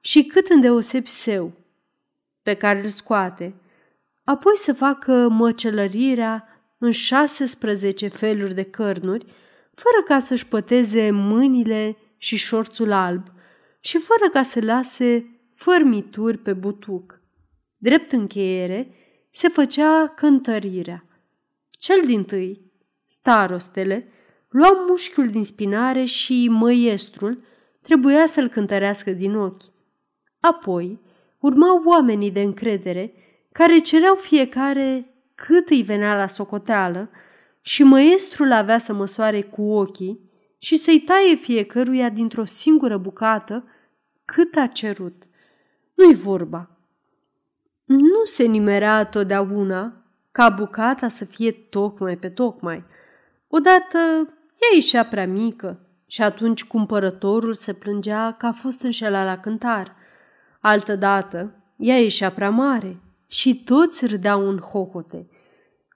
și 0.00 0.24
cât 0.24 0.48
îndeosebi 0.48 1.08
seu, 1.08 1.52
pe 2.42 2.54
care 2.54 2.80
îl 2.80 2.88
scoate, 2.88 3.54
apoi 4.24 4.56
să 4.56 4.72
facă 4.72 5.28
măcelărirea 5.28 6.55
în 6.78 6.90
16 6.90 8.08
feluri 8.08 8.54
de 8.54 8.62
cărnuri, 8.62 9.24
fără 9.74 10.02
ca 10.04 10.18
să-și 10.18 10.46
păteze 10.46 11.10
mâinile 11.10 11.96
și 12.16 12.36
șorțul 12.36 12.92
alb 12.92 13.26
și 13.80 13.98
fără 13.98 14.30
ca 14.32 14.42
să 14.42 14.60
lase 14.60 15.40
fărmituri 15.54 16.38
pe 16.38 16.52
butuc. 16.52 17.20
Drept 17.78 18.12
încheiere 18.12 18.94
se 19.30 19.48
făcea 19.48 20.08
cântărirea. 20.08 21.04
Cel 21.70 22.00
din 22.06 22.24
tâi, 22.24 22.72
starostele, 23.06 24.08
lua 24.48 24.84
mușchiul 24.88 25.28
din 25.28 25.44
spinare 25.44 26.04
și 26.04 26.48
măiestrul 26.50 27.42
trebuia 27.80 28.26
să-l 28.26 28.48
cântărească 28.48 29.10
din 29.10 29.36
ochi. 29.36 29.62
Apoi 30.40 31.00
urmau 31.38 31.82
oamenii 31.84 32.30
de 32.30 32.40
încredere 32.40 33.12
care 33.52 33.78
cereau 33.78 34.14
fiecare 34.14 35.15
cât 35.36 35.70
îi 35.70 35.82
venea 35.82 36.16
la 36.16 36.26
socoteală 36.26 37.10
și 37.60 37.82
măiestrul 37.82 38.52
avea 38.52 38.78
să 38.78 38.92
măsoare 38.92 39.42
cu 39.42 39.62
ochii 39.62 40.30
și 40.58 40.76
să-i 40.76 41.00
taie 41.00 41.34
fiecăruia 41.34 42.08
dintr-o 42.08 42.44
singură 42.44 42.96
bucată 42.96 43.64
cât 44.24 44.56
a 44.56 44.66
cerut. 44.66 45.22
Nu-i 45.94 46.14
vorba. 46.14 46.70
Nu 47.84 48.24
se 48.24 48.44
nimerea 48.44 49.04
totdeauna 49.04 49.92
ca 50.32 50.48
bucata 50.48 51.08
să 51.08 51.24
fie 51.24 51.52
tocmai 51.52 52.16
pe 52.16 52.28
tocmai. 52.28 52.84
Odată 53.48 53.98
ea 54.48 54.74
ieșea 54.74 55.06
prea 55.06 55.26
mică 55.26 55.80
și 56.06 56.22
atunci 56.22 56.64
cumpărătorul 56.64 57.54
se 57.54 57.72
plângea 57.72 58.32
că 58.32 58.46
a 58.46 58.52
fost 58.52 58.82
înșelat 58.82 59.24
la 59.24 59.38
cântar. 59.38 59.94
Altădată 60.60 61.54
ea 61.76 61.98
ieșea 61.98 62.30
prea 62.30 62.50
mare 62.50 63.00
și 63.26 63.62
toți 63.64 64.06
râdeau 64.06 64.48
în 64.48 64.58
hohote. 64.58 65.28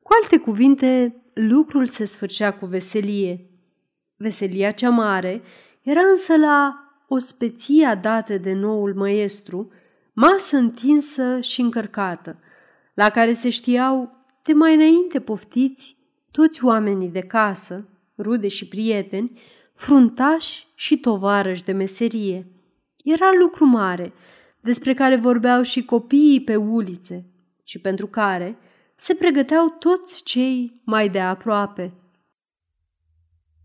Cu 0.02 0.12
alte 0.22 0.38
cuvinte, 0.38 1.22
lucrul 1.34 1.86
se 1.86 2.04
sfârșea 2.04 2.54
cu 2.54 2.66
veselie. 2.66 3.50
Veselia 4.16 4.70
cea 4.70 4.90
mare 4.90 5.42
era 5.82 6.00
însă 6.00 6.36
la 6.36 6.84
ospeția 7.08 7.94
dată 7.94 8.38
de 8.38 8.52
noul 8.52 8.94
maestru, 8.94 9.72
masă 10.12 10.56
întinsă 10.56 11.40
și 11.40 11.60
încărcată, 11.60 12.38
la 12.94 13.10
care 13.10 13.32
se 13.32 13.50
știau 13.50 14.16
de 14.42 14.52
mai 14.52 14.74
înainte 14.74 15.20
poftiți 15.20 15.96
toți 16.30 16.64
oamenii 16.64 17.10
de 17.10 17.20
casă, 17.20 17.88
rude 18.18 18.48
și 18.48 18.68
prieteni, 18.68 19.40
fruntași 19.74 20.66
și 20.74 20.98
tovarăși 20.98 21.64
de 21.64 21.72
meserie. 21.72 22.46
Era 23.04 23.30
lucru 23.40 23.64
mare, 23.64 24.12
despre 24.60 24.94
care 24.94 25.16
vorbeau 25.16 25.62
și 25.62 25.84
copiii 25.84 26.42
pe 26.42 26.56
ulițe 26.56 27.26
și 27.64 27.78
pentru 27.78 28.06
care 28.06 28.58
se 28.94 29.14
pregăteau 29.14 29.68
toți 29.68 30.22
cei 30.22 30.82
mai 30.84 31.08
de 31.08 31.20
aproape. 31.20 31.92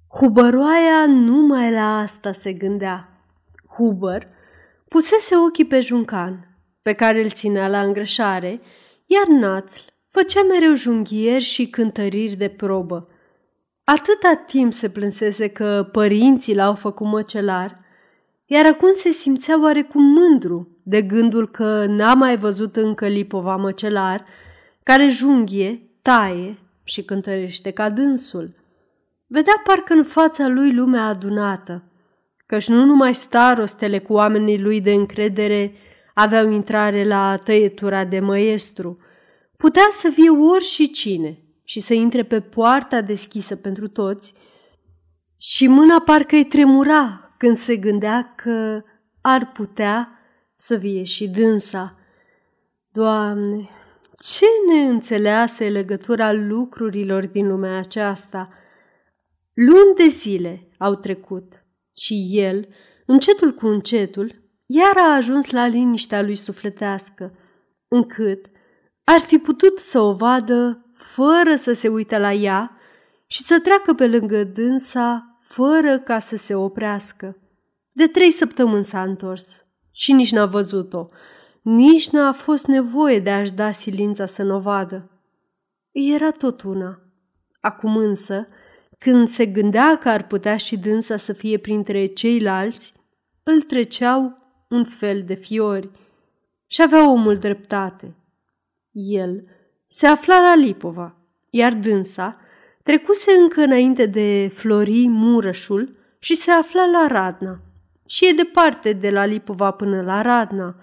Hubăroaia 0.10 1.06
numai 1.08 1.72
la 1.72 1.98
asta 1.98 2.32
se 2.32 2.54
gândea. 2.54 3.10
Huber 3.78 4.28
pusese 4.88 5.36
ochii 5.36 5.66
pe 5.66 5.80
Juncan, 5.80 6.58
pe 6.82 6.94
care 6.94 7.24
îl 7.24 7.30
ținea 7.30 7.68
la 7.68 7.82
îngrășare, 7.82 8.62
iar 9.06 9.28
Națl 9.28 9.80
făcea 10.10 10.44
mereu 10.44 10.76
junghieri 10.76 11.44
și 11.44 11.68
cântăriri 11.70 12.36
de 12.36 12.50
probă. 12.50 13.08
Atâta 13.84 14.44
timp 14.48 14.74
se 14.74 14.90
plânsese 14.90 15.48
că 15.48 15.90
părinții 15.92 16.56
l-au 16.56 16.76
făcut 16.76 17.08
măcelar, 17.08 17.80
iar 18.46 18.66
acum 18.66 18.92
se 18.94 19.10
simțea 19.10 19.62
oarecum 19.62 20.04
mândru 20.04 20.68
de 20.84 21.02
gândul 21.02 21.50
că 21.50 21.86
n-a 21.86 22.14
mai 22.14 22.38
văzut 22.38 22.76
încă 22.76 23.08
Lipova 23.08 23.56
măcelar, 23.56 24.26
care 24.84 25.08
junghie, 25.08 25.90
taie 26.02 26.58
și 26.84 27.04
cântărește 27.04 27.72
ca 27.72 27.90
dânsul. 27.90 28.54
Vedea 29.28 29.62
parcă 29.64 29.94
în 29.94 30.04
fața 30.04 30.48
lui 30.48 30.74
lumea 30.74 31.06
adunată, 31.06 31.84
căci 32.46 32.68
nu 32.68 32.86
numai 32.86 33.16
starostele 33.16 34.00
cu 34.00 34.14
oamenii 34.14 34.60
lui 34.60 34.82
de 34.82 34.92
încredere 34.92 35.74
aveau 36.14 36.52
intrare 36.52 37.08
la 37.08 37.38
tăietura 37.38 38.06
de 38.06 38.20
măiestru, 38.20 38.98
putea 39.58 39.88
să 39.92 40.10
fie 40.10 40.30
ori 40.30 40.64
și 40.64 40.92
cine 40.92 41.40
și 41.64 41.80
să 41.80 41.94
intre 41.94 42.24
pe 42.24 42.40
poarta 42.40 43.02
deschisă 43.02 43.56
pentru 43.56 43.88
toți 43.88 44.34
și 45.38 45.68
mâna 45.68 46.02
parcă 46.02 46.36
îi 46.36 46.46
tremura 46.46 47.25
când 47.46 47.58
se 47.58 47.78
gândea 47.78 48.34
că 48.36 48.84
ar 49.22 49.52
putea 49.52 50.20
să 50.56 50.76
vie 50.76 51.04
și 51.04 51.28
dânsa. 51.28 51.98
Doamne, 52.92 53.70
ce 54.18 54.46
ne 54.68 54.88
înțelease 54.88 55.70
legătura 55.70 56.34
lucrurilor 56.34 57.26
din 57.26 57.48
lumea 57.48 57.78
aceasta? 57.78 58.50
Luni 59.54 59.96
de 59.96 60.08
zile 60.08 60.70
au 60.78 60.96
trecut 60.96 61.66
și 61.96 62.28
el, 62.32 62.68
încetul 63.06 63.54
cu 63.54 63.68
încetul, 63.68 64.32
iar 64.66 64.98
a 64.98 65.16
ajuns 65.16 65.50
la 65.50 65.68
liniștea 65.68 66.22
lui 66.22 66.36
sufletească, 66.36 67.38
încât 67.88 68.46
ar 69.04 69.20
fi 69.20 69.38
putut 69.38 69.80
să 69.80 70.00
o 70.00 70.14
vadă 70.14 70.86
fără 70.94 71.56
să 71.56 71.74
se 71.74 71.88
uite 71.88 72.18
la 72.18 72.34
ea 72.34 72.78
și 73.28 73.42
să 73.42 73.60
treacă 73.60 73.94
pe 73.94 74.08
lângă 74.08 74.44
dânsa 74.44 75.35
fără 75.56 76.00
ca 76.00 76.20
să 76.20 76.36
se 76.36 76.56
oprească. 76.56 77.38
De 77.91 78.08
trei 78.08 78.32
săptămâni 78.32 78.84
s-a 78.84 79.02
întors 79.02 79.65
și 79.91 80.12
nici 80.12 80.32
n-a 80.32 80.46
văzut-o, 80.46 81.10
nici 81.62 82.10
n-a 82.10 82.32
fost 82.32 82.65
nevoie 82.65 83.20
de 83.20 83.30
a-și 83.30 83.54
da 83.54 83.72
silința 83.72 84.26
să 84.26 84.44
nu 84.44 84.56
o 84.56 84.60
vadă. 84.60 85.10
Era 85.91 86.32
tot 86.32 86.62
una. 86.62 87.00
Acum 87.62 87.98
însă, 87.98 88.48
când 89.00 89.28
se 89.28 89.46
gândea 89.46 89.98
că 89.98 90.10
ar 90.10 90.28
putea 90.28 90.58
și 90.58 90.78
dânsa 90.78 91.18
să 91.18 91.34
fie 91.34 91.58
printre 91.58 92.06
ceilalți, 92.06 92.94
îl 93.44 93.62
treceau 93.62 94.38
un 94.70 94.86
fel 94.86 95.24
de 95.24 95.34
fiori 95.34 95.89
și 96.68 96.82
avea 96.82 97.12
omul 97.12 97.36
dreptate. 97.36 98.15
El 98.91 99.44
se 99.88 100.08
afla 100.08 100.39
la 100.39 100.56
Lipova, 100.56 101.15
iar 101.50 101.74
dânsa 101.74 102.39
trecuse 102.86 103.32
încă 103.32 103.62
înainte 103.62 104.06
de 104.06 104.52
Flori 104.54 105.08
Murășul 105.08 105.95
și 106.19 106.36
se 106.36 106.52
afla 106.52 106.86
la 106.86 107.08
Radna. 107.08 107.60
Și 108.08 108.28
e 108.28 108.32
departe 108.32 108.93
de 108.93 109.10
la 109.10 109.26
Lipova 109.26 109.71
până 109.71 110.02
la 110.02 110.21
Radna. 110.21 110.76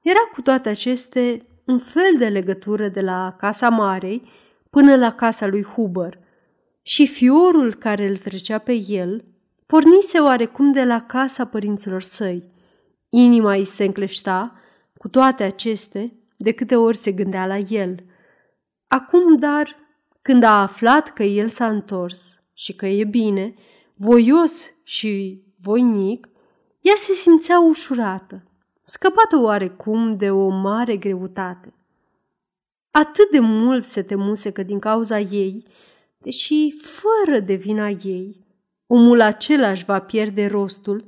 Era 0.00 0.30
cu 0.32 0.42
toate 0.42 0.68
aceste 0.68 1.46
un 1.64 1.78
fel 1.78 2.14
de 2.18 2.28
legătură 2.28 2.88
de 2.88 3.00
la 3.00 3.36
Casa 3.38 3.68
Marei 3.68 4.28
până 4.70 4.96
la 4.96 5.12
casa 5.12 5.46
lui 5.46 5.62
Huber– 5.62 6.18
și 6.86 7.06
fiorul 7.06 7.74
care 7.74 8.08
îl 8.08 8.16
trecea 8.16 8.58
pe 8.58 8.72
el 8.72 9.24
pornise 9.66 10.18
oarecum 10.18 10.72
de 10.72 10.84
la 10.84 11.00
casa 11.00 11.44
părinților 11.46 12.02
săi. 12.02 12.44
Inima 13.08 13.54
îi 13.54 13.64
se 13.64 13.84
încleșta 13.84 14.60
cu 14.98 15.08
toate 15.08 15.42
aceste 15.42 16.12
de 16.36 16.52
câte 16.52 16.76
ori 16.76 16.96
se 16.96 17.12
gândea 17.12 17.46
la 17.46 17.56
el. 17.56 18.04
Acum, 18.86 19.38
dar, 19.38 19.76
când 20.24 20.42
a 20.42 20.62
aflat 20.62 21.12
că 21.12 21.22
el 21.22 21.48
s-a 21.48 21.68
întors 21.68 22.40
și 22.54 22.74
că 22.74 22.86
e 22.86 23.04
bine, 23.04 23.54
voios 23.96 24.70
și 24.82 25.42
voinic, 25.60 26.28
ea 26.80 26.94
se 26.96 27.12
simțea 27.12 27.60
ușurată, 27.60 28.42
scăpată 28.82 29.38
oarecum 29.40 30.16
de 30.16 30.30
o 30.30 30.48
mare 30.48 30.96
greutate. 30.96 31.74
Atât 32.90 33.30
de 33.30 33.38
mult 33.38 33.84
se 33.84 34.02
temuse 34.02 34.50
că 34.50 34.62
din 34.62 34.78
cauza 34.78 35.18
ei, 35.18 35.66
deși 36.18 36.74
fără 36.80 37.40
de 37.40 37.54
vina 37.54 37.88
ei, 37.88 38.46
omul 38.86 39.20
acela 39.20 39.70
își 39.70 39.84
va 39.84 39.98
pierde 40.00 40.46
rostul, 40.46 41.04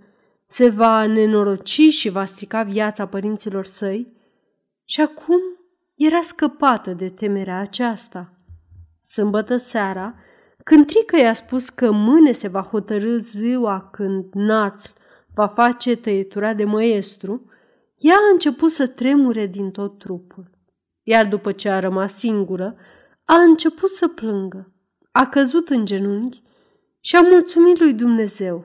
se 0.47 0.69
va 0.69 1.07
nenoroci 1.07 1.89
și 1.89 2.09
va 2.09 2.25
strica 2.25 2.63
viața 2.63 3.07
părinților 3.07 3.65
săi, 3.65 4.13
și 4.85 5.01
acum 5.01 5.41
era 5.95 6.21
scăpată 6.21 6.91
de 6.93 7.09
temerea 7.09 7.59
aceasta. 7.59 8.36
Sâmbătă 9.09 9.57
seara, 9.57 10.15
când 10.65 10.87
Trică 10.87 11.17
i-a 11.17 11.33
spus 11.33 11.69
că 11.69 11.91
mâine 11.91 12.33
se 12.33 12.49
va 12.49 12.61
hotărâ 12.61 13.17
ziua 13.17 13.89
când 13.93 14.25
Naț 14.33 14.93
va 15.35 15.47
face 15.47 15.97
tăietura 15.97 16.55
de 16.55 16.65
măestru, 16.65 17.51
ea 17.97 18.15
a 18.15 18.31
început 18.33 18.71
să 18.71 18.87
tremure 18.87 19.47
din 19.47 19.71
tot 19.71 19.99
trupul. 19.99 20.51
Iar 21.03 21.27
după 21.27 21.53
ce 21.53 21.69
a 21.69 21.79
rămas 21.79 22.15
singură, 22.15 22.77
a 23.25 23.35
început 23.35 23.89
să 23.89 24.09
plângă. 24.09 24.73
A 25.13 25.27
căzut 25.27 25.69
în 25.69 25.85
genunchi 25.85 26.43
și 27.01 27.17
a 27.17 27.21
mulțumit 27.21 27.79
lui 27.79 27.95
Dumnezeu, 27.95 28.65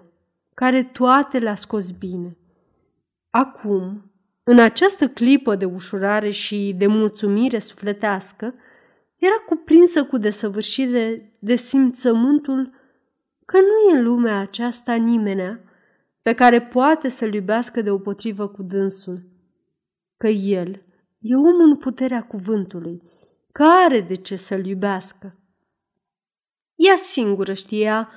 care 0.54 0.84
toate 0.84 1.40
le-a 1.40 1.56
scos 1.56 1.92
bine. 1.92 2.38
Acum, 3.30 4.12
în 4.44 4.60
această 4.60 5.08
clipă 5.08 5.56
de 5.56 5.66
ușurare 5.66 6.30
și 6.30 6.76
de 6.78 6.88
mulțumire 6.88 7.60
sufletească, 7.60 8.54
era 9.22 9.36
cuprinsă 9.48 10.06
cu 10.06 10.18
desăvârșire 10.18 11.36
de 11.40 11.56
simțământul 11.56 12.74
că 13.46 13.58
nu 13.58 13.92
e 13.92 13.98
în 13.98 14.04
lumea 14.04 14.40
aceasta 14.40 14.94
nimenea 14.94 15.64
pe 16.22 16.34
care 16.34 16.62
poate 16.62 17.10
să-l 17.10 17.34
iubească 17.34 17.82
deopotrivă 17.82 18.48
cu 18.48 18.64
dânsul, 18.64 19.22
că 20.18 20.28
el 20.28 20.84
e 21.20 21.36
om 21.36 21.60
în 21.60 21.76
puterea 21.78 22.24
cuvântului, 22.24 23.02
că 23.52 23.64
are 23.64 24.02
de 24.02 24.14
ce 24.14 24.36
să-l 24.36 24.66
iubească. 24.66 25.36
Ea 26.76 26.96
singură 26.96 27.54
știa 27.54 28.10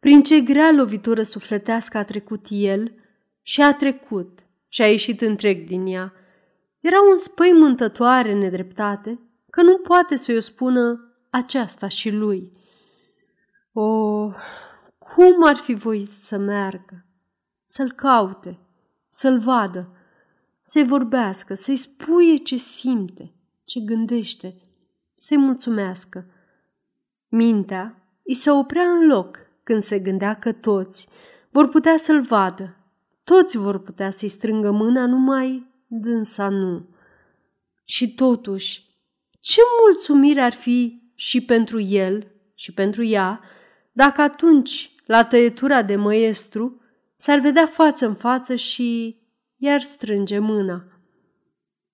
prin 0.00 0.22
ce 0.22 0.40
grea 0.40 0.70
lovitură 0.70 1.22
sufletească 1.22 1.98
a 1.98 2.04
trecut 2.04 2.46
el 2.48 2.94
și 3.42 3.62
a 3.62 3.74
trecut 3.74 4.38
și 4.68 4.82
a 4.82 4.86
ieșit 4.86 5.20
întreg 5.20 5.66
din 5.66 5.86
ea. 5.86 6.12
Era 6.80 6.96
un 7.10 7.16
spăimântătoare 7.16 8.34
nedreptate 8.34 9.18
că 9.58 9.64
nu 9.64 9.78
poate 9.78 10.16
să-i 10.16 10.36
o 10.36 10.40
spună 10.40 11.14
aceasta 11.30 11.88
și 11.88 12.10
lui. 12.10 12.52
O, 13.72 13.84
cum 14.98 15.44
ar 15.44 15.56
fi 15.56 15.74
voit 15.74 16.10
să 16.22 16.36
meargă, 16.36 17.06
să-l 17.64 17.92
caute, 17.92 18.58
să-l 19.08 19.38
vadă, 19.38 19.96
să-i 20.62 20.84
vorbească, 20.84 21.54
să-i 21.54 21.76
spuie 21.76 22.36
ce 22.36 22.56
simte, 22.56 23.34
ce 23.64 23.80
gândește, 23.80 24.62
să-i 25.16 25.36
mulțumească. 25.36 26.26
Mintea 27.28 28.02
îi 28.24 28.34
se 28.34 28.50
oprea 28.50 28.90
în 28.90 29.06
loc 29.06 29.38
când 29.62 29.82
se 29.82 29.98
gândea 29.98 30.34
că 30.34 30.52
toți 30.52 31.08
vor 31.50 31.68
putea 31.68 31.96
să-l 31.96 32.22
vadă, 32.22 32.76
toți 33.24 33.56
vor 33.56 33.78
putea 33.78 34.10
să-i 34.10 34.28
strângă 34.28 34.70
mâna, 34.70 35.06
numai 35.06 35.66
dânsa 35.86 36.48
nu. 36.48 36.88
Și 37.84 38.14
totuși, 38.14 38.87
ce 39.40 39.60
mulțumire 39.82 40.40
ar 40.40 40.52
fi 40.52 41.02
și 41.14 41.44
pentru 41.44 41.80
el 41.80 42.32
și 42.54 42.72
pentru 42.72 43.04
ea 43.04 43.40
dacă 43.92 44.20
atunci, 44.20 44.94
la 45.06 45.24
tăietura 45.24 45.82
de 45.82 45.96
măiestru, 45.96 46.80
s-ar 47.16 47.38
vedea 47.38 47.66
față 47.66 48.06
în 48.06 48.14
față 48.14 48.54
și 48.54 49.18
iar 49.56 49.80
strânge 49.80 50.38
mâna. 50.38 50.84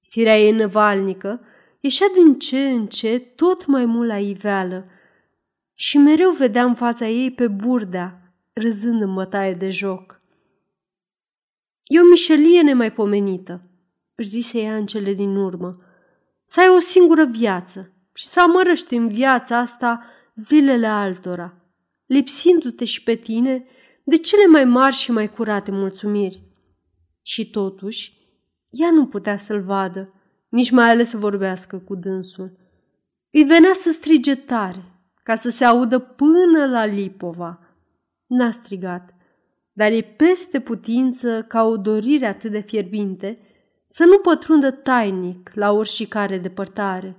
Firea 0.00 0.38
ei 0.38 0.52
năvalnică 0.52 1.40
ieșea 1.80 2.06
din 2.14 2.38
ce 2.38 2.68
în 2.68 2.86
ce 2.86 3.18
tot 3.18 3.66
mai 3.66 3.84
mult 3.84 4.08
la 4.08 4.18
iveală 4.18 4.86
și 5.74 5.98
mereu 5.98 6.30
vedea 6.30 6.64
în 6.64 6.74
fața 6.74 7.08
ei 7.08 7.30
pe 7.30 7.48
burdea, 7.48 8.34
râzând 8.52 9.02
în 9.02 9.14
bătaie 9.14 9.54
de 9.54 9.70
joc. 9.70 10.20
E 11.84 12.00
o 12.00 12.08
mișelie 12.10 12.62
nemaipomenită, 12.62 13.62
își 14.14 14.28
zise 14.28 14.60
ea 14.60 14.76
în 14.76 14.86
cele 14.86 15.14
din 15.14 15.36
urmă, 15.36 15.78
să 16.44 16.60
ai 16.60 16.68
o 16.68 16.78
singură 16.78 17.24
viață 17.24 17.92
și 18.14 18.26
să 18.26 18.40
amărăști 18.40 18.94
în 18.94 19.08
viața 19.08 19.58
asta 19.58 20.04
zilele 20.34 20.86
altora, 20.86 21.54
lipsindu-te 22.06 22.84
și 22.84 23.02
pe 23.02 23.14
tine 23.14 23.66
de 24.04 24.16
cele 24.16 24.46
mai 24.46 24.64
mari 24.64 24.94
și 24.94 25.12
mai 25.12 25.30
curate 25.30 25.70
mulțumiri. 25.70 26.42
Și 27.22 27.50
totuși, 27.50 28.12
ea 28.70 28.90
nu 28.90 29.06
putea 29.06 29.36
să-l 29.36 29.60
vadă, 29.60 30.12
nici 30.48 30.70
mai 30.70 30.90
ales 30.90 31.08
să 31.08 31.16
vorbească 31.16 31.78
cu 31.78 31.94
dânsul. 31.94 32.52
Îi 33.30 33.44
venea 33.44 33.72
să 33.74 33.90
strige 33.90 34.34
tare, 34.34 34.84
ca 35.22 35.34
să 35.34 35.50
se 35.50 35.64
audă 35.64 35.98
până 35.98 36.66
la 36.66 36.84
Lipova. 36.84 37.58
N-a 38.26 38.50
strigat, 38.50 39.14
dar 39.72 39.92
e 39.92 40.14
peste 40.16 40.60
putință 40.60 41.42
ca 41.42 41.62
o 41.62 41.76
dorire 41.76 42.26
atât 42.26 42.50
de 42.50 42.60
fierbinte 42.60 43.38
să 43.86 44.04
nu 44.04 44.18
pătrundă 44.18 44.70
tainic 44.70 45.50
la 45.54 45.72
oricare 45.72 46.38
depărtare. 46.38 47.16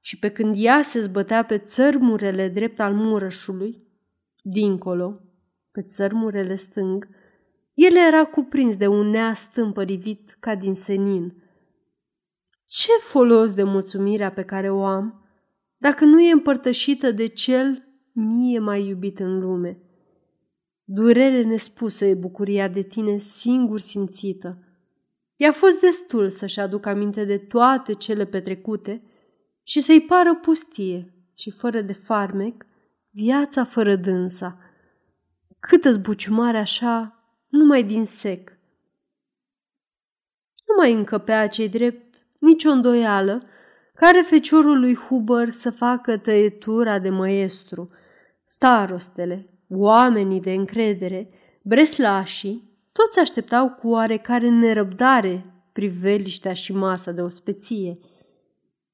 Și 0.00 0.18
pe 0.18 0.30
când 0.30 0.54
ea 0.58 0.82
se 0.82 1.00
zbătea 1.00 1.44
pe 1.44 1.58
țărmurele 1.58 2.48
drept 2.48 2.80
al 2.80 2.94
murășului, 2.94 3.82
dincolo, 4.42 5.20
pe 5.72 5.82
țărmurele 5.82 6.54
stâng, 6.54 7.08
el 7.74 7.96
era 7.96 8.24
cuprins 8.24 8.76
de 8.76 8.86
un 8.86 9.06
neast 9.06 9.56
împărivit 9.56 10.36
ca 10.40 10.54
din 10.54 10.74
senin. 10.74 11.42
Ce 12.66 12.92
folos 13.02 13.54
de 13.54 13.62
mulțumirea 13.62 14.32
pe 14.32 14.44
care 14.44 14.70
o 14.70 14.84
am, 14.84 15.24
dacă 15.76 16.04
nu 16.04 16.20
e 16.20 16.32
împărtășită 16.32 17.10
de 17.10 17.26
cel 17.26 17.84
mie 18.12 18.58
mai 18.58 18.86
iubit 18.86 19.18
în 19.18 19.38
lume? 19.38 19.78
Durere 20.84 21.42
nespusă 21.42 22.04
e 22.04 22.14
bucuria 22.14 22.68
de 22.68 22.82
tine 22.82 23.16
singur 23.16 23.78
simțită. 23.78 24.69
I-a 25.40 25.52
fost 25.52 25.80
destul 25.80 26.28
să-și 26.28 26.60
aducă 26.60 26.88
aminte 26.88 27.24
de 27.24 27.38
toate 27.38 27.92
cele 27.92 28.24
petrecute 28.24 29.02
și 29.62 29.80
să-i 29.80 30.00
pară 30.00 30.34
pustie 30.34 31.14
și 31.34 31.50
fără 31.50 31.80
de 31.80 31.92
farmec 31.92 32.66
viața 33.10 33.64
fără 33.64 33.96
dânsa. 33.96 34.58
Câtă 35.60 35.90
zbuciumare 35.90 36.58
așa 36.58 37.24
numai 37.48 37.82
din 37.82 38.04
sec. 38.04 38.50
Nu 40.66 40.74
mai 40.78 40.92
încăpea 40.92 41.48
cei 41.48 41.68
drept 41.68 42.14
nicio 42.38 42.70
îndoială 42.70 43.46
care 43.94 44.20
feciorul 44.20 44.80
lui 44.80 44.94
Huber 44.94 45.50
să 45.50 45.70
facă 45.70 46.16
tăietura 46.16 46.98
de 46.98 47.10
măestru. 47.10 47.90
Starostele, 48.44 49.60
oamenii 49.68 50.40
de 50.40 50.52
încredere, 50.52 51.28
breslașii, 51.62 52.69
toți 53.04 53.18
așteptau 53.18 53.70
cu 53.70 53.88
oarecare 53.88 54.48
nerăbdare 54.48 55.44
priveliștea 55.72 56.52
și 56.52 56.72
masa 56.72 57.12
de 57.12 57.22
ospeție. 57.22 57.98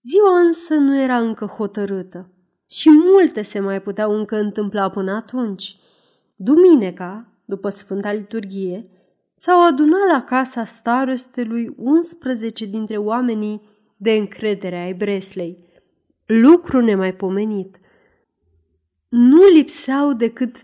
Ziua 0.03 0.41
însă 0.41 0.75
nu 0.75 1.01
era 1.01 1.19
încă 1.19 1.45
hotărâtă 1.45 2.31
și 2.67 2.91
multe 2.91 3.43
se 3.43 3.61
mai 3.61 3.83
puteau 3.83 4.17
încă 4.17 4.37
întâmpla 4.37 4.91
până 4.91 5.13
atunci. 5.13 5.77
Duminica, 6.37 7.29
după 7.45 7.69
Sfânta 7.69 8.13
Liturghie, 8.13 8.89
s-au 9.35 9.67
adunat 9.67 10.09
la 10.13 10.23
casa 10.23 10.65
starostelui 10.65 11.75
11 11.77 12.65
dintre 12.65 12.97
oamenii 12.97 13.69
de 13.97 14.11
încredere 14.11 14.77
ai 14.77 14.95
Breslei. 14.95 15.65
Lucru 16.27 16.81
nemaipomenit. 16.81 17.81
Nu 19.09 19.43
lipseau 19.55 20.13
decât 20.13 20.57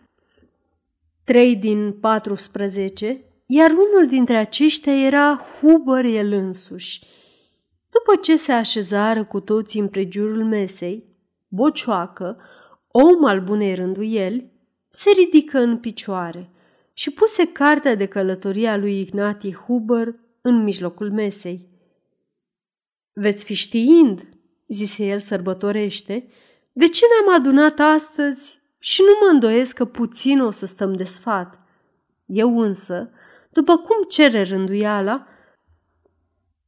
trei 1.24 1.56
din 1.56 1.92
14, 1.92 3.24
iar 3.54 3.70
unul 3.70 4.06
dintre 4.08 4.36
aceștia 4.36 5.06
era 5.06 5.40
Huber 5.60 6.04
el 6.04 6.32
însuși. 6.32 7.00
După 7.90 8.20
ce 8.20 8.36
se 8.36 8.52
așezară 8.52 9.24
cu 9.24 9.40
toții 9.40 9.80
în 9.80 9.88
prejurul 9.88 10.44
mesei, 10.44 11.04
Bocioacă, 11.48 12.38
om 12.88 13.24
al 13.24 13.40
bunei 13.40 13.74
rânduieli, 13.74 14.50
se 14.90 15.10
ridică 15.10 15.58
în 15.58 15.78
picioare– 15.78 16.46
și 16.92 17.10
puse 17.10 17.46
cartea 17.46 17.94
de 17.94 18.06
călătorie 18.06 18.68
a 18.68 18.76
lui 18.76 19.00
Ignati 19.00 19.54
Huber 19.54 20.14
în 20.40 20.62
mijlocul 20.62 21.10
mesei. 21.10 21.68
Veți 23.12 23.44
fi 23.44 23.54
știind, 23.54 24.28
zise 24.68 25.04
el 25.04 25.18
sărbătorește, 25.18 26.28
de 26.72 26.86
ce 26.86 27.04
ne-am 27.06 27.38
adunat 27.40 27.78
astăzi 27.78 28.60
și 28.78 29.02
nu 29.02 29.26
mă 29.26 29.32
îndoiesc 29.32 29.76
că 29.76 29.84
puțin 29.84 30.40
o 30.40 30.50
să 30.50 30.66
stăm 30.66 30.94
de 30.94 31.04
sfat. 31.04 31.60
Eu 32.26 32.60
însă, 32.60 33.10
după 33.52 33.76
cum 33.76 33.96
cere 34.08 34.42
rânduiala, 34.42 35.26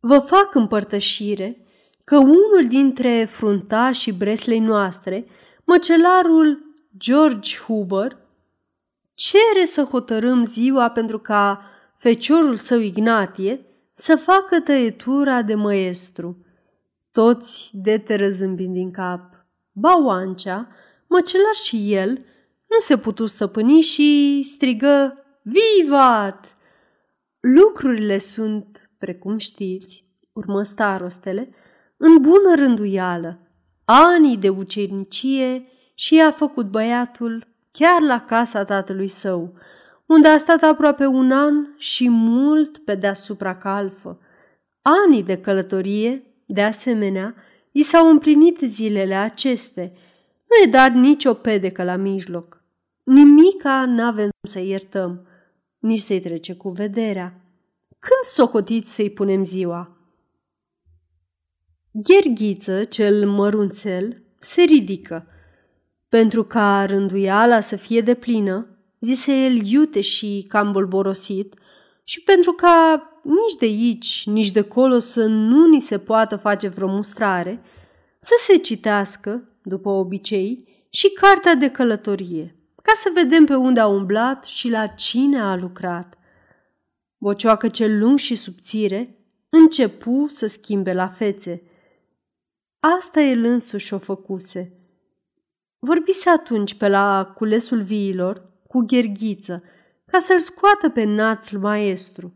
vă 0.00 0.18
fac 0.18 0.54
împărtășire 0.54 1.66
că 2.04 2.16
unul 2.16 2.64
dintre 2.68 3.24
fruntașii 3.24 4.12
breslei 4.12 4.58
noastre, 4.58 5.26
măcelarul 5.64 6.58
George 6.98 7.56
Huber, 7.56 8.16
cere 9.14 9.64
să 9.64 9.82
hotărâm 9.82 10.44
ziua 10.44 10.90
pentru 10.90 11.18
ca 11.18 11.62
feciorul 11.96 12.56
său 12.56 12.78
Ignatie 12.78 13.66
să 13.94 14.16
facă 14.16 14.60
tăietura 14.60 15.42
de 15.42 15.54
măestru. 15.54 16.36
Toți 17.12 17.70
deteră 17.72 18.28
zâmbind 18.28 18.74
din 18.74 18.90
cap. 18.90 19.46
Bauancea, 19.72 20.68
măcelar 21.06 21.54
și 21.62 21.94
el, 21.94 22.08
nu 22.66 22.78
se 22.78 22.98
putu 22.98 23.26
stăpâni 23.26 23.80
și 23.80 24.40
strigă 24.42 25.18
Vivat! 25.42 26.53
Lucrurile 27.46 28.18
sunt, 28.18 28.90
precum 28.98 29.38
știți, 29.38 30.04
urmă 30.33 30.62
starostele, 30.62 31.48
în 31.96 32.16
bună 32.20 32.54
rânduială. 32.54 33.38
Anii 33.85 34.37
de 34.37 34.48
ucenicie 34.48 35.66
și 35.94 36.20
a 36.20 36.30
făcut 36.30 36.66
băiatul 36.66 37.46
chiar 37.70 38.00
la 38.00 38.20
casa 38.20 38.64
tatălui 38.64 39.07
său, 39.07 39.54
unde 40.07 40.28
a 40.28 40.38
stat 40.38 40.62
aproape 40.62 41.07
un 41.07 41.33
an 41.33 41.54
și 41.76 42.09
mult 42.09 42.78
pe 42.78 42.94
deasupra 42.94 43.57
calfă. 43.57 44.20
Anii 44.83 45.22
de 45.22 45.40
călătorie, 45.40 46.22
de 46.46 46.62
asemenea, 46.62 47.35
i 47.70 47.83
s-au 47.83 48.09
împlinit 48.11 48.59
zilele 48.59 49.14
aceste. 49.14 49.92
Nu 50.48 50.66
e 50.66 50.70
dar 50.70 50.90
nicio 50.90 51.35
pedecă 51.35 51.83
la 51.83 51.96
mijloc. 51.96 52.62
Nimica 53.02 53.85
n-avem 53.87 54.28
să 54.42 54.61
iertăm, 54.61 55.26
nici 55.84 56.00
să-i 56.00 56.20
trece 56.20 56.54
cu 56.54 56.68
vederea. 56.68 57.40
Când 57.88 58.22
socotiți 58.32 58.94
să-i 58.94 59.10
punem 59.10 59.44
ziua? 59.44 59.96
Gherghiță, 61.90 62.84
cel 62.84 63.28
mărunțel, 63.28 64.22
se 64.38 64.62
ridică. 64.62 65.26
Pentru 66.08 66.44
ca 66.44 66.84
rânduiala 66.84 67.60
să 67.60 67.76
fie 67.76 68.00
de 68.00 68.14
plină, 68.14 68.66
zise 69.00 69.44
el 69.44 69.66
iute 69.66 70.00
și 70.00 70.44
cam 70.48 70.72
bolborosit, 70.72 71.54
și 72.04 72.22
pentru 72.22 72.52
ca 72.52 73.02
nici 73.22 73.58
de 73.58 73.64
aici, 73.64 74.22
nici 74.26 74.50
de 74.50 74.60
colo 74.60 74.98
să 74.98 75.26
nu 75.26 75.68
ni 75.68 75.80
se 75.80 75.98
poată 75.98 76.36
face 76.36 76.68
vreo 76.68 76.88
mustrare, 76.88 77.62
să 78.18 78.34
se 78.38 78.56
citească, 78.56 79.48
după 79.62 79.88
obicei, 79.88 80.68
și 80.90 81.10
cartea 81.12 81.54
de 81.54 81.68
călătorie, 81.68 82.56
ca 82.84 82.92
să 82.94 83.10
vedem 83.14 83.44
pe 83.44 83.54
unde 83.54 83.80
a 83.80 83.86
umblat 83.86 84.44
și 84.44 84.68
la 84.68 84.86
cine 84.86 85.40
a 85.40 85.56
lucrat. 85.56 86.18
Bocioacă 87.18 87.68
cel 87.68 87.98
lung 87.98 88.18
și 88.18 88.34
subțire 88.34 89.18
începu 89.48 90.26
să 90.28 90.46
schimbe 90.46 90.92
la 90.92 91.08
fețe. 91.08 91.62
Asta 92.98 93.20
el 93.20 93.44
însuși 93.44 93.94
o 93.94 93.98
făcuse. 93.98 94.72
Vorbise 95.78 96.30
atunci 96.30 96.74
pe 96.74 96.88
la 96.88 97.32
culesul 97.36 97.82
viilor 97.82 98.50
cu 98.66 98.80
gherghiță, 98.80 99.62
ca 100.06 100.18
să-l 100.18 100.38
scoată 100.38 100.88
pe 100.88 101.04
națul 101.04 101.58
maestru. 101.58 102.32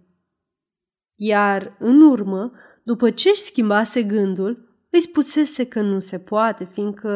Iar, 1.16 1.76
în 1.78 2.00
urmă, 2.00 2.52
după 2.82 3.11
ce 3.11 3.28
își 3.28 3.40
schimbase 3.40 4.02
gândul, 4.02 4.68
îi 4.90 5.00
spusese 5.00 5.66
că 5.66 5.80
nu 5.80 5.98
se 5.98 6.18
poate, 6.18 6.64
fiindcă 6.64 7.11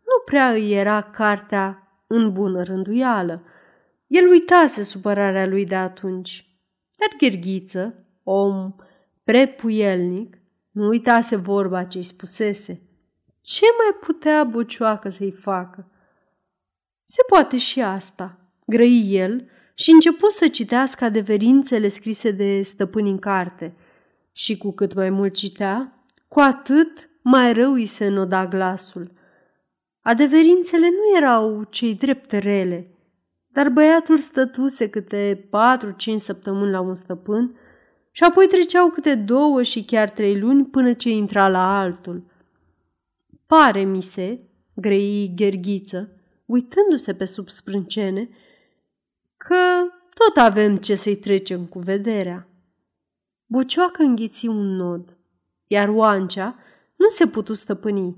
nu 0.00 0.22
prea 0.24 0.50
îi 0.50 0.72
era 0.72 1.02
cartea 1.02 1.83
în 2.06 2.32
bună 2.32 2.62
rânduială. 2.62 3.42
El 4.06 4.28
uitase 4.28 4.82
supărarea 4.82 5.46
lui 5.46 5.66
de 5.66 5.74
atunci. 5.74 6.48
Dar 6.96 7.16
Gherghiță, 7.18 8.06
om 8.22 8.74
prepuielnic, 9.24 10.38
nu 10.70 10.88
uitase 10.88 11.36
vorba 11.36 11.84
ce 11.84 11.98
îi 11.98 12.04
spusese. 12.04 12.82
Ce 13.40 13.64
mai 13.78 13.98
putea 14.00 14.44
Bucioacă 14.44 15.08
să-i 15.08 15.32
facă? 15.32 15.88
Se 17.04 17.22
poate 17.28 17.58
și 17.58 17.82
asta, 17.82 18.38
grăi 18.66 19.06
el 19.08 19.48
și 19.74 19.90
început 19.90 20.30
să 20.30 20.48
citească 20.48 21.04
adeverințele 21.04 21.88
scrise 21.88 22.30
de 22.30 22.62
stăpâni 22.62 23.10
în 23.10 23.18
carte. 23.18 23.76
Și 24.32 24.56
cu 24.58 24.72
cât 24.72 24.94
mai 24.94 25.10
mult 25.10 25.34
citea, 25.34 26.04
cu 26.28 26.40
atât 26.40 27.10
mai 27.22 27.52
rău 27.52 27.72
îi 27.72 27.86
se 27.86 28.08
noda 28.08 28.46
glasul. 28.46 29.12
Adeverințele 30.06 30.88
nu 30.88 31.16
erau 31.16 31.62
cei 31.70 31.94
drept 31.94 32.30
rele, 32.30 32.88
dar 33.48 33.68
băiatul 33.68 34.18
stătuse 34.18 34.88
câte 34.88 35.46
patru-cinci 35.50 36.20
săptămâni 36.20 36.70
la 36.70 36.80
un 36.80 36.94
stăpân 36.94 37.58
și 38.10 38.22
apoi 38.22 38.46
treceau 38.46 38.90
câte 38.90 39.14
două 39.14 39.62
și 39.62 39.84
chiar 39.84 40.10
trei 40.10 40.40
luni 40.40 40.64
până 40.64 40.92
ce 40.92 41.10
intra 41.10 41.48
la 41.48 41.78
altul. 41.80 42.24
Pare 43.46 43.82
mi 43.82 44.02
se, 44.02 44.48
grei 44.74 45.32
gherghiță, 45.36 46.20
uitându-se 46.46 47.14
pe 47.14 47.24
sub 47.24 47.48
sprâncene, 47.48 48.28
că 49.36 49.56
tot 50.14 50.36
avem 50.36 50.76
ce 50.76 50.94
să-i 50.94 51.16
trecem 51.16 51.66
cu 51.66 51.78
vederea. 51.78 52.48
Bocioacă 53.46 54.02
înghiți 54.02 54.46
un 54.46 54.76
nod, 54.76 55.16
iar 55.66 55.88
oancea 55.88 56.58
nu 56.96 57.08
se 57.08 57.26
putu 57.26 57.52
stăpâni. 57.52 58.16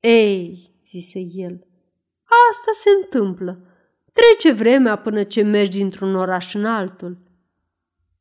Ei, 0.00 0.74
zise 0.86 1.18
el, 1.18 1.66
asta 2.50 2.70
se 2.72 2.88
întâmplă. 3.02 3.58
Trece 4.12 4.52
vremea 4.52 4.96
până 4.96 5.22
ce 5.22 5.42
mergi 5.42 5.82
într-un 5.82 6.14
oraș 6.14 6.54
în 6.54 6.64
altul. 6.64 7.16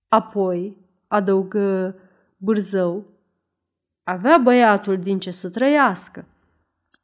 Apoi, 0.07 0.77
adăugă 1.07 1.95
Bârzău, 2.37 3.05
avea 4.03 4.37
băiatul 4.37 4.99
din 4.99 5.19
ce 5.19 5.31
să 5.31 5.49
trăiască. 5.49 6.25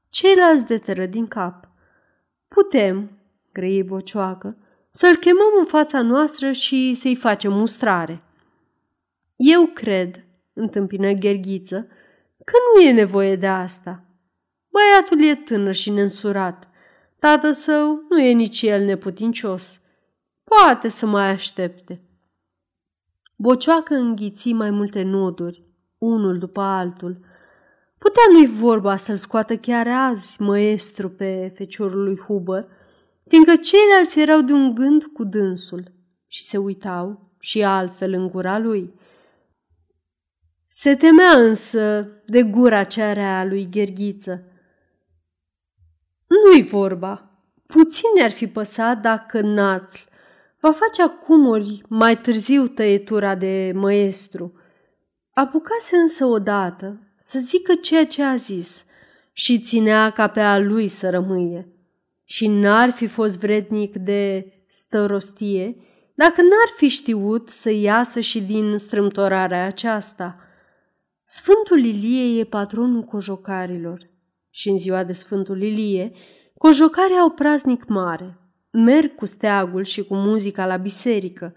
Ceilalți 0.10 0.66
deteră 0.66 1.06
din 1.06 1.28
cap. 1.28 1.68
Putem, 2.48 3.10
grăi 3.52 3.84
bocioacă, 3.84 4.58
să-l 4.90 5.16
chemăm 5.16 5.54
în 5.60 5.66
fața 5.66 6.02
noastră 6.02 6.52
și 6.52 6.94
să-i 6.94 7.16
facem 7.16 7.54
mustrare. 7.54 8.24
Eu 9.36 9.66
cred, 9.66 10.24
întâmpină 10.54 11.12
Gherghiță, 11.12 11.88
că 12.46 12.54
nu 12.76 12.82
e 12.82 12.92
nevoie 12.92 13.36
de 13.36 13.48
asta. 13.48 14.04
Băiatul 14.72 15.24
e 15.24 15.36
tânăr 15.36 15.76
și 15.76 15.90
nensurat. 15.90 16.70
Tată 17.20 17.52
său 17.52 18.06
nu 18.10 18.20
e 18.20 18.32
nici 18.32 18.62
el 18.62 18.84
neputincios. 18.84 19.82
Poate 20.44 20.88
să 20.88 21.06
mai 21.06 21.30
aștepte. 21.30 22.02
Bocioacă 23.36 23.94
înghiți 23.94 24.52
mai 24.52 24.70
multe 24.70 25.02
noduri, 25.02 25.64
unul 25.98 26.38
după 26.38 26.62
altul. 26.62 27.20
Putea 27.98 28.24
nu-i 28.32 28.48
vorba 28.48 28.96
să-l 28.96 29.18
scoată 29.18 29.58
chiar 29.58 29.88
azi, 29.88 30.42
măestru, 30.42 31.10
pe 31.10 31.52
feciorul 31.56 32.04
lui 32.04 32.18
Huber, 32.18 32.68
fiindcă 33.28 33.56
ceilalți 33.56 34.20
erau 34.20 34.42
de 34.42 34.52
un 34.54 34.76
gând 34.76 35.04
cu 35.04 35.24
dânsul 35.24 35.84
și 36.28 36.44
se 36.44 36.58
uitau 36.58 37.30
și 37.40 37.64
altfel 37.64 38.14
în 38.14 38.28
gura 38.28 38.60
lui. 38.60 38.94
Se 40.68 40.96
temea 40.96 41.38
însă 41.38 42.08
de 42.26 42.44
gura 42.44 42.84
cea 42.84 43.14
rea 43.14 43.40
a 43.40 43.46
lui 43.46 43.70
Gherghiță. 43.70 44.46
Nu-i 46.32 46.64
vorba. 46.64 47.30
Puțin 47.68 48.10
ne-ar 48.16 48.32
fi 48.32 48.48
păsat 48.48 49.02
dacă 49.02 49.42
Națl 49.42 50.02
va 50.60 50.72
face 50.72 51.02
acum 51.02 51.48
ori 51.48 51.82
mai 51.88 52.22
târziu 52.22 52.68
tăietura 52.68 53.36
de 53.36 53.72
măestru. 53.76 54.54
Apucase 55.34 55.96
însă 55.96 56.26
odată 56.26 57.00
să 57.18 57.40
zică 57.40 57.74
ceea 57.76 58.06
ce 58.06 58.24
a 58.24 58.36
zis 58.36 58.86
și 59.34 59.60
ținea 59.60 60.10
ca 60.10 60.28
pe 60.28 60.40
a 60.40 60.60
lui 60.60 60.88
să 60.88 61.10
rămâie 61.10 61.68
și 62.24 62.48
n-ar 62.48 62.90
fi 62.90 63.08
fost 63.08 63.40
vrednic 63.40 63.96
de 63.96 64.54
stărostie 64.68 65.76
dacă 66.14 66.42
n-ar 66.42 66.74
fi 66.76 66.88
știut 66.88 67.50
să 67.50 67.70
iasă 67.70 68.20
și 68.20 68.42
din 68.42 68.78
strâmtorarea 68.78 69.66
aceasta. 69.66 70.38
Sfântul 71.26 71.86
Ilie 71.86 72.40
e 72.40 72.44
patronul 72.44 73.04
cojocarilor 73.04 74.11
și 74.52 74.70
în 74.70 74.78
ziua 74.78 75.04
de 75.04 75.12
Sfântul 75.12 75.62
Ilie, 75.62 76.12
cojocarii 76.58 77.18
au 77.18 77.30
praznic 77.30 77.88
mare, 77.88 78.38
merg 78.72 79.16
cu 79.16 79.26
steagul 79.26 79.84
și 79.84 80.04
cu 80.04 80.16
muzica 80.16 80.66
la 80.66 80.78
biserică, 80.78 81.56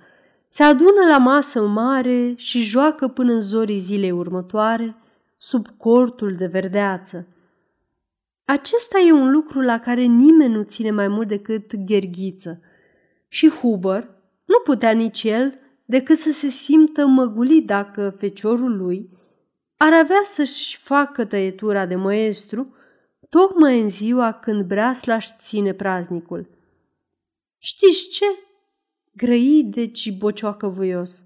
se 0.48 0.62
adună 0.62 1.06
la 1.08 1.18
masă 1.18 1.66
mare 1.66 2.34
și 2.36 2.62
joacă 2.62 3.08
până 3.08 3.32
în 3.32 3.40
zorii 3.40 3.78
zilei 3.78 4.10
următoare, 4.10 4.96
sub 5.36 5.66
cortul 5.76 6.34
de 6.34 6.46
verdeață. 6.46 7.26
Acesta 8.44 8.98
e 8.98 9.12
un 9.12 9.30
lucru 9.30 9.60
la 9.60 9.80
care 9.80 10.02
nimeni 10.02 10.54
nu 10.54 10.62
ține 10.62 10.90
mai 10.90 11.08
mult 11.08 11.28
decât 11.28 11.76
gherghiță. 11.76 12.60
Și 13.28 13.48
Huber 13.48 14.08
nu 14.44 14.58
putea 14.64 14.90
nici 14.90 15.22
el 15.22 15.58
decât 15.84 16.18
să 16.18 16.30
se 16.30 16.48
simtă 16.48 17.06
măgulit 17.06 17.66
dacă 17.66 18.14
feciorul 18.18 18.76
lui 18.76 19.10
ar 19.76 19.92
avea 19.92 20.22
să-și 20.24 20.78
facă 20.78 21.24
tăietura 21.24 21.86
de 21.86 21.94
maestru 21.94 22.74
tocmai 23.34 23.80
în 23.80 23.88
ziua 23.88 24.32
când 24.32 24.64
breasla 24.64 25.14
își 25.14 25.28
ține 25.38 25.72
praznicul. 25.72 26.48
Știți 27.58 28.08
ce? 28.08 28.24
Grăi 29.12 29.64
deci 29.64 30.12
bocioacă 30.12 30.68
voios. 30.68 31.24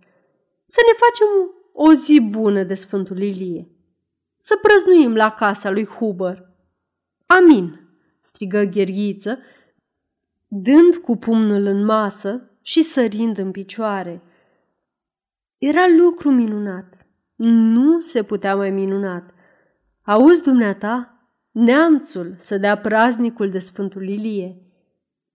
Să 0.65 0.81
ne 0.87 0.93
facem 0.99 1.27
o 1.73 1.93
zi 1.93 2.21
bună 2.21 2.63
de 2.63 2.75
Sfântul 2.75 3.23
Ilie. 3.23 3.69
Să 4.37 4.59
prăznuim 4.63 5.15
la 5.15 5.31
casa 5.31 5.71
lui 5.71 5.87
Huber 5.87 6.49
Amin, 7.27 7.81
strigă 8.21 8.63
gherghiță, 8.63 9.39
dând 10.47 10.95
cu 10.95 11.17
pumnul 11.17 11.67
în 11.67 11.85
masă 11.85 12.51
și 12.63 12.83
sărind 12.83 13.39
în 13.39 13.51
picioare. 13.51 14.23
Era 15.59 15.87
lucru 15.99 16.31
minunat. 16.31 17.07
Nu 17.35 18.01
se 18.01 18.23
putea 18.23 18.57
mai 18.57 18.71
minunat. 18.71 19.35
Auzi 20.03 20.43
dumneata? 20.43 21.18
Neamțul 21.59 22.35
să 22.39 22.57
dea 22.57 22.79
praznicul 22.79 23.51
de 23.51 23.59
Sfântul 23.59 24.09
Ilie. 24.09 24.57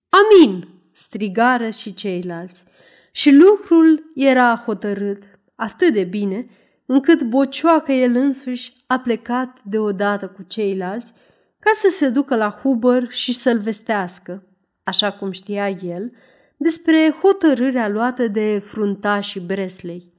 Amin! 0.09 0.67
strigară 0.91 1.69
și 1.69 1.93
ceilalți. 1.93 2.65
Și 3.11 3.31
lucrul 3.31 4.11
era 4.15 4.63
hotărât 4.65 5.23
atât 5.55 5.93
de 5.93 6.03
bine, 6.03 6.47
încât 6.85 7.23
bocioacă 7.23 7.91
el 7.91 8.15
însuși 8.15 8.73
a 8.87 8.99
plecat 8.99 9.63
deodată 9.63 10.27
cu 10.27 10.43
ceilalți 10.43 11.13
ca 11.59 11.71
să 11.73 11.87
se 11.89 12.09
ducă 12.09 12.35
la 12.35 12.59
Huber 12.61 13.09
și 13.09 13.33
să-l 13.33 13.59
vestească, 13.59 14.43
așa 14.83 15.11
cum 15.11 15.31
știa 15.31 15.69
el, 15.69 16.11
despre 16.57 17.15
hotărârea 17.21 17.87
luată 17.87 18.27
de 18.27 18.59
fruntașii 18.65 19.41
Bresley. 19.41 20.13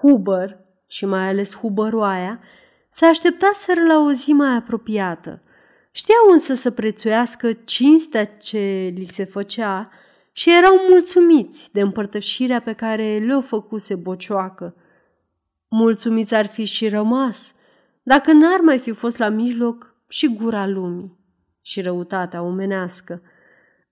Huber, 0.00 0.58
și 0.86 1.04
mai 1.04 1.28
ales 1.28 1.56
Huberoaia, 1.56 2.40
se 2.90 3.04
așteptaseră 3.04 3.82
la 3.82 3.98
o 3.98 4.12
zi 4.12 4.32
mai 4.32 4.54
apropiată. 4.54 5.42
Știau 5.90 6.30
însă 6.30 6.54
să 6.54 6.70
prețuiască 6.70 7.52
cinstea 7.52 8.24
ce 8.24 8.92
li 8.94 9.04
se 9.04 9.24
făcea 9.24 9.90
și 10.32 10.56
erau 10.56 10.74
mulțumiți 10.90 11.72
de 11.72 11.80
împărtășirea 11.80 12.60
pe 12.60 12.72
care 12.72 13.18
le-o 13.18 13.40
făcuse 13.40 13.94
bocioacă. 13.94 14.74
Mulțumiți 15.68 16.34
ar 16.34 16.46
fi 16.46 16.64
și 16.64 16.88
rămas, 16.88 17.54
dacă 18.02 18.32
n-ar 18.32 18.60
mai 18.60 18.78
fi 18.78 18.92
fost 18.92 19.18
la 19.18 19.28
mijloc 19.28 19.94
și 20.08 20.34
gura 20.34 20.66
lumii 20.66 21.18
și 21.62 21.80
răutatea 21.80 22.42
omenească. 22.42 23.22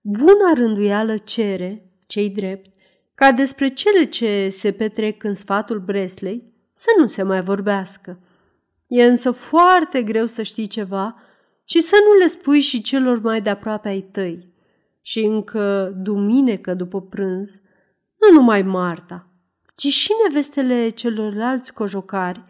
Buna 0.01 0.53
rânduială 0.53 1.17
cere, 1.17 1.91
cei 2.07 2.29
drept, 2.29 2.73
ca 3.15 3.31
despre 3.31 3.67
cele 3.67 4.03
ce 4.03 4.49
se 4.49 4.71
petrec 4.71 5.23
în 5.23 5.33
sfatul 5.33 5.79
Breslei 5.79 6.53
să 6.73 6.87
nu 6.97 7.07
se 7.07 7.23
mai 7.23 7.41
vorbească. 7.41 8.19
E 8.89 9.05
însă 9.05 9.31
foarte 9.31 10.03
greu 10.03 10.25
să 10.25 10.41
știi 10.41 10.67
ceva 10.67 11.15
și 11.63 11.79
să 11.79 11.95
nu 12.07 12.17
le 12.17 12.27
spui 12.27 12.59
și 12.59 12.81
celor 12.81 13.21
mai 13.21 13.41
de 13.41 13.49
aproape 13.49 13.87
ai 13.87 14.01
tăi. 14.01 14.53
Și 15.01 15.19
încă 15.19 15.93
duminică 15.95 16.73
după 16.73 17.01
prânz, 17.01 17.61
nu 18.15 18.37
numai 18.37 18.61
Marta, 18.61 19.27
ci 19.75 19.87
și 19.87 20.11
nevestele 20.23 20.89
celorlalți 20.89 21.73
cojocari 21.73 22.43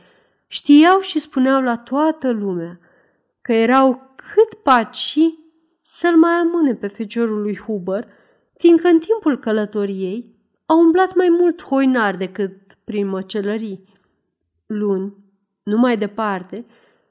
știau 0.48 1.00
și 1.00 1.20
spuneau 1.20 1.62
la 1.62 1.78
toată 1.78 2.32
lumea 2.32 2.80
că 3.42 3.54
erau 3.54 4.14
cât 4.16 4.60
paci 4.64 5.18
să-l 5.82 6.16
mai 6.18 6.32
amâne 6.32 6.76
pe 6.76 6.88
feciorul 6.88 7.42
lui 7.42 7.58
Huber, 7.58 8.08
fiindcă 8.58 8.88
în 8.88 9.00
timpul 9.00 9.40
călătoriei 9.40 10.36
au 10.66 10.80
umblat 10.80 11.16
mai 11.16 11.28
mult 11.30 11.64
hoinar 11.64 12.16
decât 12.16 12.56
prin 12.84 13.08
măcelării. 13.08 13.84
Luni, 14.66 15.14
nu 15.70 15.78
mai 15.78 15.98
departe, 15.98 16.66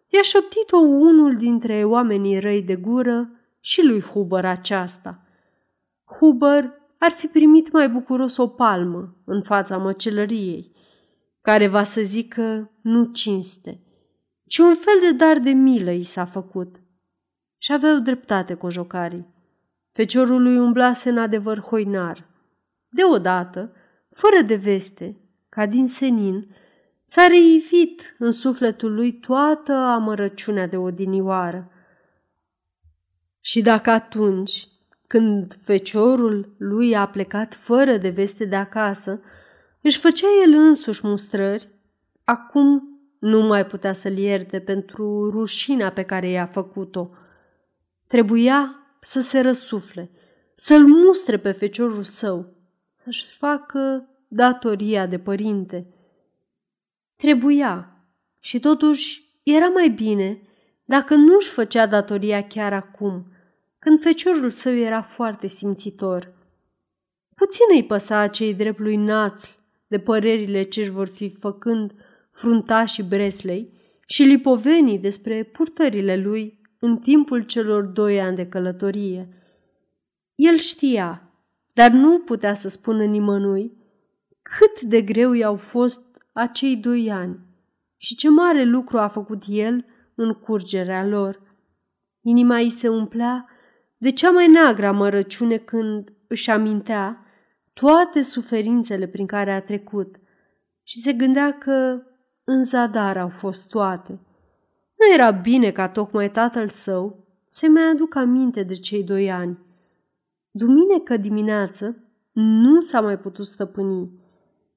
i-a 0.09 0.23
șoptit-o 0.23 0.79
unul 0.79 1.37
dintre 1.37 1.85
oamenii 1.85 2.39
răi 2.39 2.63
de 2.63 2.77
gură 2.77 3.31
și 3.61 3.83
lui 3.87 4.01
Huber 4.01 4.45
aceasta. 4.45 5.23
Huber 6.05 6.73
ar 6.99 7.11
fi 7.11 7.27
primit 7.27 7.73
mai 7.73 7.89
bucuros 7.89 8.37
o 8.37 8.49
palmă 8.49 9.17
în 9.25 9.43
fața 9.43 9.77
măcelăriei, 9.77 10.73
care 11.41 11.67
va 11.69 11.83
să 11.83 12.01
zică 12.01 12.71
nu 12.81 13.05
cinste, 13.05 13.81
ci 14.47 14.59
un 14.59 14.75
fel 14.75 15.01
de 15.01 15.17
dar 15.17 15.39
de 15.39 15.51
milă 15.51 15.91
i 15.91 16.03
s-a 16.03 16.25
făcut. 16.25 16.77
Și 17.59 17.73
aveau 17.73 17.99
dreptate 17.99 18.55
cojocarii. 18.55 19.27
Feciorul 19.91 20.43
lui 20.43 20.59
umblase 20.59 21.09
în 21.09 21.19
adevăr 21.19 21.61
hoinar. 21.61 22.29
Deodată, 22.89 23.73
fără 24.11 24.43
de 24.43 24.55
veste, 24.55 25.17
ca 25.49 25.67
din 25.67 25.87
senin, 25.87 26.55
s-a 27.11 27.27
reivit 27.27 28.15
în 28.19 28.31
sufletul 28.31 28.95
lui 28.95 29.13
toată 29.13 29.73
amărăciunea 29.73 30.67
de 30.67 30.77
odinioară. 30.77 31.71
Și 33.41 33.61
dacă 33.61 33.91
atunci 33.91 34.69
când 35.07 35.59
feciorul 35.63 36.55
lui 36.59 36.97
a 36.97 37.07
plecat 37.07 37.55
fără 37.55 37.97
de 37.97 38.09
veste 38.09 38.45
de 38.45 38.57
acasă, 38.57 39.21
își 39.83 39.99
făcea 39.99 40.27
el 40.47 40.53
însuși 40.53 41.07
mustrări, 41.07 41.69
acum 42.25 42.99
nu 43.19 43.41
mai 43.41 43.67
putea 43.67 43.93
să-l 43.93 44.19
ierte 44.19 44.61
pentru 44.61 45.31
rușina 45.31 45.89
pe 45.89 46.03
care 46.03 46.29
i-a 46.29 46.47
făcut-o. 46.47 47.11
Trebuia 48.07 48.77
să 49.01 49.21
se 49.21 49.41
răsufle, 49.41 50.11
să-l 50.55 50.87
mustre 50.87 51.39
pe 51.39 51.53
feciorul 51.53 52.03
său, 52.03 52.55
să-și 52.95 53.37
facă 53.37 54.09
datoria 54.29 55.07
de 55.07 55.19
părinte. 55.19 55.87
Trebuia 57.19 58.03
și 58.41 58.61
totuși 58.61 59.33
era 59.43 59.67
mai 59.69 59.89
bine 59.89 60.41
dacă 60.85 61.15
nu-și 61.15 61.49
făcea 61.49 61.87
datoria 61.87 62.47
chiar 62.47 62.73
acum– 62.73 63.25
când 63.79 64.01
feciorul 64.01 64.51
său 64.51 64.75
era 64.75 65.03
foarte 65.03 65.47
simțitor. 65.47 66.35
Puțin 67.35 67.65
îi 67.75 67.85
păsa 67.85 68.19
acei 68.19 68.55
drept 68.55 68.79
lui 68.79 68.97
naț 68.97 69.53
de 69.87 69.99
părerile 69.99 70.63
ce 70.63 70.81
își 70.81 70.91
vor 70.91 71.09
fi 71.09 71.31
făcând 71.31 71.93
fruntașii 72.31 73.03
Breslei 73.03 73.73
și 74.07 74.23
lipovenii 74.23 74.99
despre 74.99 75.43
purtările 75.43 76.17
lui 76.17 76.61
în 76.79 76.99
timpul 76.99 77.43
celor 77.43 77.85
doi 77.85 78.21
ani 78.21 78.37
de 78.37 78.47
călătorie. 78.47 79.29
El 80.35 80.57
știa, 80.57 81.33
dar 81.73 81.91
nu 81.91 82.19
putea 82.19 82.55
să 82.55 82.69
spună 82.69 83.05
nimănui 83.05 83.77
cât 84.43 84.81
de 84.81 85.03
greu 85.03 85.33
i-au 85.33 85.57
fost 85.57 86.08
acei 86.39 86.77
doi 86.77 87.11
ani 87.11 87.39
și 87.97 88.15
ce 88.15 88.29
mare 88.29 88.63
lucru 88.63 88.99
a 88.99 89.09
făcut 89.09 89.43
el 89.49 89.85
în 90.15 90.33
curgerea 90.33 91.07
lor. 91.07 91.41
Inima 92.21 92.57
îi 92.57 92.71
se 92.71 92.89
umplea 92.89 93.49
de 93.97 94.11
cea 94.11 94.31
mai 94.31 94.47
neagră 94.47 94.87
amărăciune 94.87 95.57
când 95.57 96.13
își 96.29 96.51
amintea 96.51 97.25
toate 97.73 98.23
suferințele 98.23 99.07
prin 99.07 99.27
care 99.27 99.53
a 99.53 99.63
trecut 99.63 100.17
și 100.83 100.99
se 100.99 101.13
gândea 101.13 101.59
că 101.59 102.03
în 102.45 102.65
zadar 102.65 103.17
au 103.17 103.29
fost 103.29 103.69
toate. 103.69 104.13
Nu 104.97 105.15
era 105.15 105.31
bine 105.31 105.71
ca 105.71 105.89
tocmai 105.89 106.31
tatăl 106.31 106.69
său 106.69 107.27
să 107.49 107.69
mai 107.69 107.83
aduc 107.83 108.15
aminte 108.15 108.63
de 108.63 108.75
cei 108.75 109.05
doi 109.05 109.31
ani. 109.31 109.59
Duminică 110.51 111.17
dimineață 111.17 111.97
nu 112.33 112.81
s-a 112.81 113.01
mai 113.01 113.19
putut 113.19 113.47
stăpâni. 113.47 114.27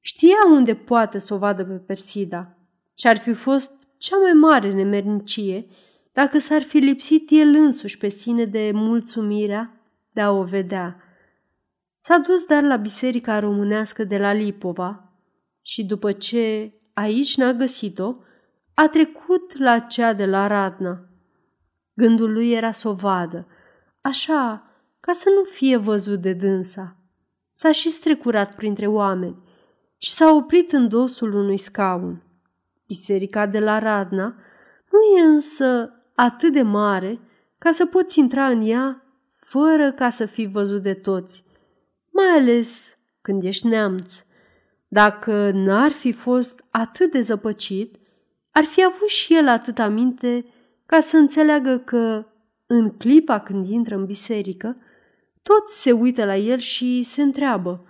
Știa 0.04 0.38
unde 0.52 0.76
poate 0.76 1.18
să 1.18 1.34
o 1.34 1.38
vadă 1.38 1.66
pe 1.66 1.74
Persida 1.74 2.58
și 2.94 3.08
ar 3.08 3.18
fi 3.18 3.34
fost 3.34 3.72
cea 3.98 4.18
mai 4.18 4.34
mare 4.34 4.74
nemernicie 4.74 5.68
dacă 6.12 6.40
s-ar 6.40 6.62
fi 6.62 6.78
lipsit 6.78 7.30
el 7.32 7.48
însuși 7.48 7.98
pe 7.98 8.08
sine 8.08 8.46
de 8.46 8.72
mulțumirea 8.74 9.82
de 10.12 10.22
a 10.22 10.32
o 10.32 10.44
vedea. 10.44 11.04
S-a 11.98 12.18
dus 12.18 12.44
dar 12.44 12.64
la 12.64 12.76
biserica 12.76 13.40
românească 13.40 14.04
de 14.04 14.18
la 14.18 14.34
Lipova 14.34 15.12
și 15.62 15.86
după 15.86 16.12
ce 16.12 16.74
aici 16.94 17.38
n-a 17.38 17.54
găsit-o, 17.54 18.16
a 18.74 18.88
trecut 18.88 19.58
la 19.58 19.80
cea 19.80 20.14
de 20.14 20.26
la 20.26 20.48
Radna. 20.48 21.06
Gândul 21.94 22.32
lui 22.34 22.52
era 22.52 22.72
să 22.72 22.88
o 22.88 22.94
vadă, 22.94 23.48
așa 24.02 24.66
ca 25.00 25.12
să 25.12 25.30
nu 25.30 25.44
fie 25.44 25.78
văzut 25.78 26.22
de 26.22 26.34
dânsa. 26.34 26.96
S-a 27.52 27.72
și 27.72 27.90
strecurat 27.90 28.56
printre 28.56 28.88
oameni 28.88 29.50
și 30.04 30.14
s-a 30.14 30.32
oprit 30.34 30.72
în 30.72 30.88
dosul 30.88 31.34
unui 31.34 31.58
scaun. 31.58 32.24
Biserica 32.88 33.46
de 33.46 33.60
la 33.60 33.80
Radna 33.80 34.36
nu 34.92 35.18
e 35.18 35.22
însă 35.22 35.94
atât 36.16 36.54
de 36.54 36.62
mare 36.62 37.20
ca 37.58 37.72
să 37.72 37.86
poți 37.86 38.20
intra 38.20 38.48
în 38.48 38.62
ea 38.68 39.06
fără 39.36 39.92
ca 39.92 40.10
să 40.10 40.26
fii 40.26 40.48
văzut 40.48 40.82
de 40.82 40.94
toți, 40.94 41.44
mai 42.10 42.26
ales 42.26 42.98
când 43.22 43.44
ești 43.44 43.68
neamț. 43.68 44.24
Dacă 44.88 45.52
n-ar 45.54 45.92
fi 45.92 46.12
fost 46.12 46.64
atât 46.70 47.12
de 47.12 47.22
zăpăcit, 47.22 47.96
ar 48.52 48.64
fi 48.64 48.84
avut 48.84 49.08
și 49.08 49.36
el 49.36 49.48
atât 49.48 49.80
aminte 49.80 50.46
ca 50.86 51.00
să 51.00 51.18
înțeleagă 51.18 51.78
că, 51.78 52.26
în 52.66 52.90
clipa 52.90 53.40
când 53.40 53.66
intră 53.66 53.96
în 53.96 54.06
biserică, 54.06 54.76
toți 55.42 55.82
se 55.82 55.92
uită 55.92 56.26
la 56.26 56.36
el 56.36 56.58
și 56.58 57.02
se 57.02 57.22
întreabă 57.22 57.86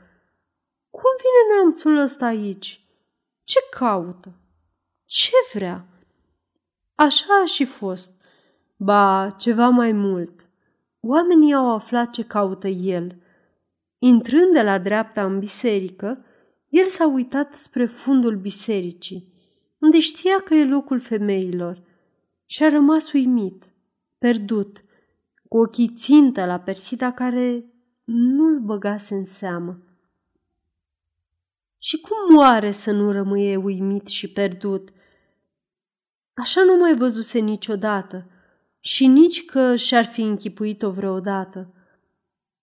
Cum 0.92 1.12
vine 1.18 1.54
neamțul 1.56 1.98
ăsta 1.98 2.26
aici? 2.26 2.86
Ce 3.44 3.60
caută? 3.72 4.34
Ce 5.06 5.32
vrea? 5.54 5.86
Așa 6.96 7.42
a 7.42 7.46
și 7.46 7.66
fost. 7.66 8.22
Ba, 8.78 9.36
ceva 9.40 9.70
mai 9.70 9.92
mult. 9.92 10.50
Oamenii 11.00 11.54
au 11.54 11.74
aflat 11.74 12.10
ce 12.10 12.24
caută 12.24 12.68
el. 12.68 13.16
Intrând 14.00 14.54
de 14.54 14.62
la 14.62 14.78
dreapta 14.78 15.26
în 15.26 15.40
biserică, 15.40 16.26
el 16.70 16.86
s-a 16.86 17.08
uitat 17.08 17.54
spre 17.54 17.86
fundul 17.86 18.36
bisericii, 18.36 19.34
unde 19.80 20.00
știa 20.00 20.40
că 20.40 20.54
e 20.54 20.66
locul 20.66 21.00
femeilor, 21.00 21.82
și 22.46 22.64
a 22.64 22.70
rămas 22.70 23.12
uimit, 23.12 23.64
pierdut, 24.18 24.84
cu 25.48 25.58
ochii 25.58 25.94
țintă 25.98 26.46
la 26.46 26.60
Persida 26.60 27.12
care 27.12 27.66
nu-l 28.04 28.60
băgase 28.60 29.16
în 29.16 29.24
seamă. 29.24 29.78
Și 31.82 32.00
cum 32.00 32.34
moare 32.34 32.72
să 32.72 32.92
nu 32.92 33.12
rămâie 33.12 33.56
uimit 33.56 34.08
și 34.08 34.32
pierdut– 34.32 34.90
Așa 36.34 36.64
nu 36.64 36.78
mai 36.78 36.96
văzuse 36.96 37.40
niciodată 37.40 38.26
și 38.80 39.08
nici 39.08 39.46
că 39.46 39.76
și-ar 39.76 40.06
fi 40.06 40.22
închipuit-o 40.22 40.92
vreodată. 40.92 41.74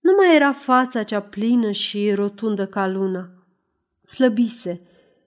Nu 0.01 0.13
mai 0.17 0.35
era 0.35 0.53
fața 0.53 1.03
cea 1.03 1.21
plină 1.21 1.71
și 1.71 2.13
rotundă 2.13 2.67
ca 2.67 2.87
luna. 2.87 3.31
Slăbise, 4.01 4.81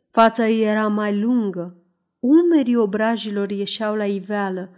fața 0.09 0.47
ei 0.47 0.63
era 0.63 0.87
mai 0.87 1.19
lungă, 1.19 1.75
umerii 2.19 2.75
obrajilor 2.75 3.51
ieșeau 3.51 3.95
la 3.95 4.05
iveală, 4.05 4.69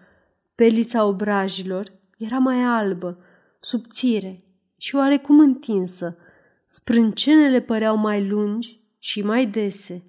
pelița 0.55 1.05
obrajilor 1.05 1.91
era 2.17 2.37
mai 2.37 2.63
albă, 2.63 3.17
subțire 3.59 4.43
și 4.77 4.95
oarecum 4.95 5.39
întinsă, 5.39 6.17
sprâncenele 6.65 7.61
păreau 7.61 7.95
mai 7.95 8.27
lungi 8.27 8.82
și 9.03 9.21
mai 9.21 9.45
dese, 9.45 10.03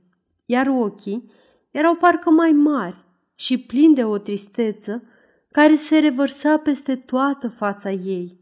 iar 0.45 0.67
ochii 0.67 1.31
erau 1.71 1.95
parcă 1.95 2.31
mai 2.31 2.53
mari 2.53 3.05
și 3.35 3.59
plini 3.59 3.95
de 3.95 4.05
o 4.05 4.19
tristeță 4.19 5.03
care 5.51 5.75
se 5.75 5.99
revărsa 5.99 6.59
peste 6.59 6.97
toată 6.97 7.49
fața 7.49 7.91
ei. 7.91 8.41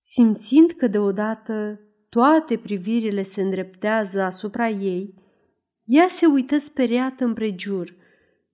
Simțind 0.00 0.70
că 0.70 0.86
deodată 0.86 1.80
toate 2.08 2.58
privirile 2.58 3.22
se 3.22 3.42
îndreptează 3.42 4.22
asupra 4.22 4.68
ei, 4.68 5.14
ea 5.84 6.08
se 6.08 6.26
uită 6.26 6.58
speriată 6.58 7.24
împrejur, 7.24 7.94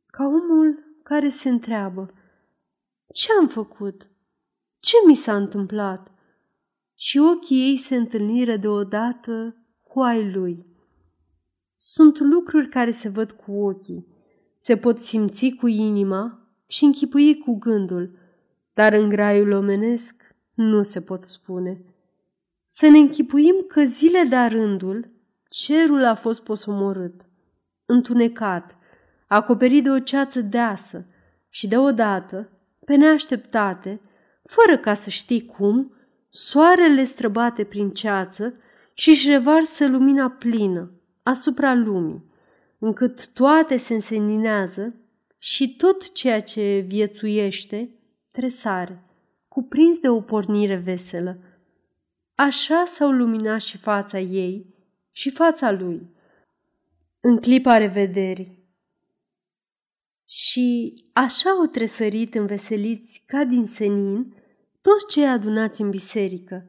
ca 0.06 0.24
omul 0.24 0.98
care 1.02 1.28
se 1.28 1.48
întreabă 1.48 2.12
Ce 3.14 3.28
am 3.38 3.48
făcut? 3.48 4.10
Ce 4.80 4.96
mi 5.06 5.14
s-a 5.14 5.36
întâmplat? 5.36 6.10
Și 6.94 7.18
ochii 7.18 7.68
ei 7.68 7.76
se 7.76 7.96
întâlniră 7.96 8.56
deodată 8.56 9.56
cu 9.92 10.00
ai 10.00 10.30
lui. 10.30 10.66
Sunt 11.74 12.18
lucruri 12.18 12.68
care 12.68 12.90
se 12.90 13.08
văd 13.08 13.30
cu 13.30 13.52
ochii, 13.52 14.06
se 14.58 14.76
pot 14.76 15.00
simți 15.00 15.50
cu 15.50 15.66
inima 15.66 16.54
și 16.66 16.84
închipui 16.84 17.38
cu 17.38 17.58
gândul, 17.58 18.18
dar 18.74 18.92
în 18.92 19.08
graiul 19.08 19.52
omenesc 19.52 20.22
nu 20.54 20.82
se 20.82 21.00
pot 21.00 21.24
spune. 21.24 21.84
Să 22.66 22.88
ne 22.88 22.98
închipuim 22.98 23.64
că 23.68 23.82
zile 23.82 24.22
de 24.28 24.36
rândul 24.36 25.10
cerul 25.48 26.04
a 26.04 26.14
fost 26.14 26.42
posomorât, 26.42 27.20
întunecat, 27.84 28.76
acoperit 29.26 29.82
de 29.82 29.90
o 29.90 29.98
ceață 29.98 30.40
deasă 30.40 31.06
și 31.48 31.68
deodată, 31.68 32.48
pe 32.84 32.94
neașteptate, 32.94 34.00
fără 34.44 34.78
ca 34.78 34.94
să 34.94 35.10
știi 35.10 35.46
cum, 35.46 35.94
soarele 36.28 37.04
străbate 37.04 37.64
prin 37.64 37.90
ceață 37.90 38.54
și 38.94 39.10
își 39.10 39.28
revarsă 39.28 39.86
lumina 39.86 40.30
plină 40.30 40.90
asupra 41.22 41.74
lumii, 41.74 42.24
încât 42.78 43.32
toate 43.32 43.76
se 43.76 43.94
înseninează 43.94 44.94
și 45.38 45.76
tot 45.76 46.12
ceea 46.12 46.40
ce 46.40 46.84
viețuiește 46.86 47.90
tresare, 48.32 49.02
cuprins 49.48 49.98
de 49.98 50.08
o 50.08 50.20
pornire 50.20 50.76
veselă. 50.76 51.38
Așa 52.34 52.84
s-au 52.84 53.10
luminat 53.10 53.60
și 53.60 53.78
fața 53.78 54.18
ei 54.18 54.74
și 55.10 55.30
fața 55.30 55.70
lui, 55.70 56.10
în 57.20 57.36
clipa 57.36 57.76
revederii. 57.76 58.60
Și 60.28 60.94
așa 61.12 61.50
au 61.50 61.66
tresărit 61.66 62.34
înveseliți 62.34 63.22
ca 63.26 63.44
din 63.44 63.66
senin 63.66 64.34
toți 64.80 65.06
cei 65.08 65.26
adunați 65.26 65.80
în 65.80 65.90
biserică. 65.90 66.66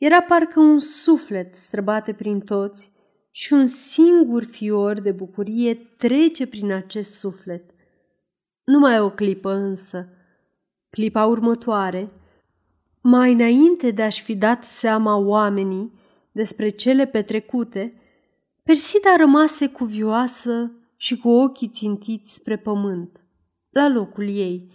Era 0.00 0.22
parcă 0.22 0.60
un 0.60 0.78
suflet 0.78 1.56
străbate 1.56 2.12
prin 2.12 2.40
toți 2.40 2.92
și 3.30 3.52
un 3.52 3.66
singur 3.66 4.44
fior 4.44 5.00
de 5.00 5.12
bucurie 5.12 5.74
trece 5.74 6.46
prin 6.46 6.72
acest 6.72 7.18
suflet. 7.18 7.70
Numai 8.64 9.00
o 9.00 9.10
clipă 9.10 9.50
însă, 9.50 10.08
clipa 10.90 11.26
următoare, 11.26 12.12
mai 13.00 13.32
înainte 13.32 13.90
de 13.90 14.02
a-și 14.02 14.22
fi 14.22 14.36
dat 14.36 14.64
seama 14.64 15.16
oamenii 15.16 15.92
despre 16.32 16.68
cele 16.68 17.06
petrecute, 17.06 17.94
Persida 18.62 19.16
rămase 19.16 19.68
cuvioasă 19.68 20.72
și 20.96 21.16
cu 21.16 21.28
ochii 21.28 21.68
țintiți 21.68 22.34
spre 22.34 22.56
pământ, 22.56 23.24
la 23.70 23.88
locul 23.88 24.28
ei. 24.28 24.72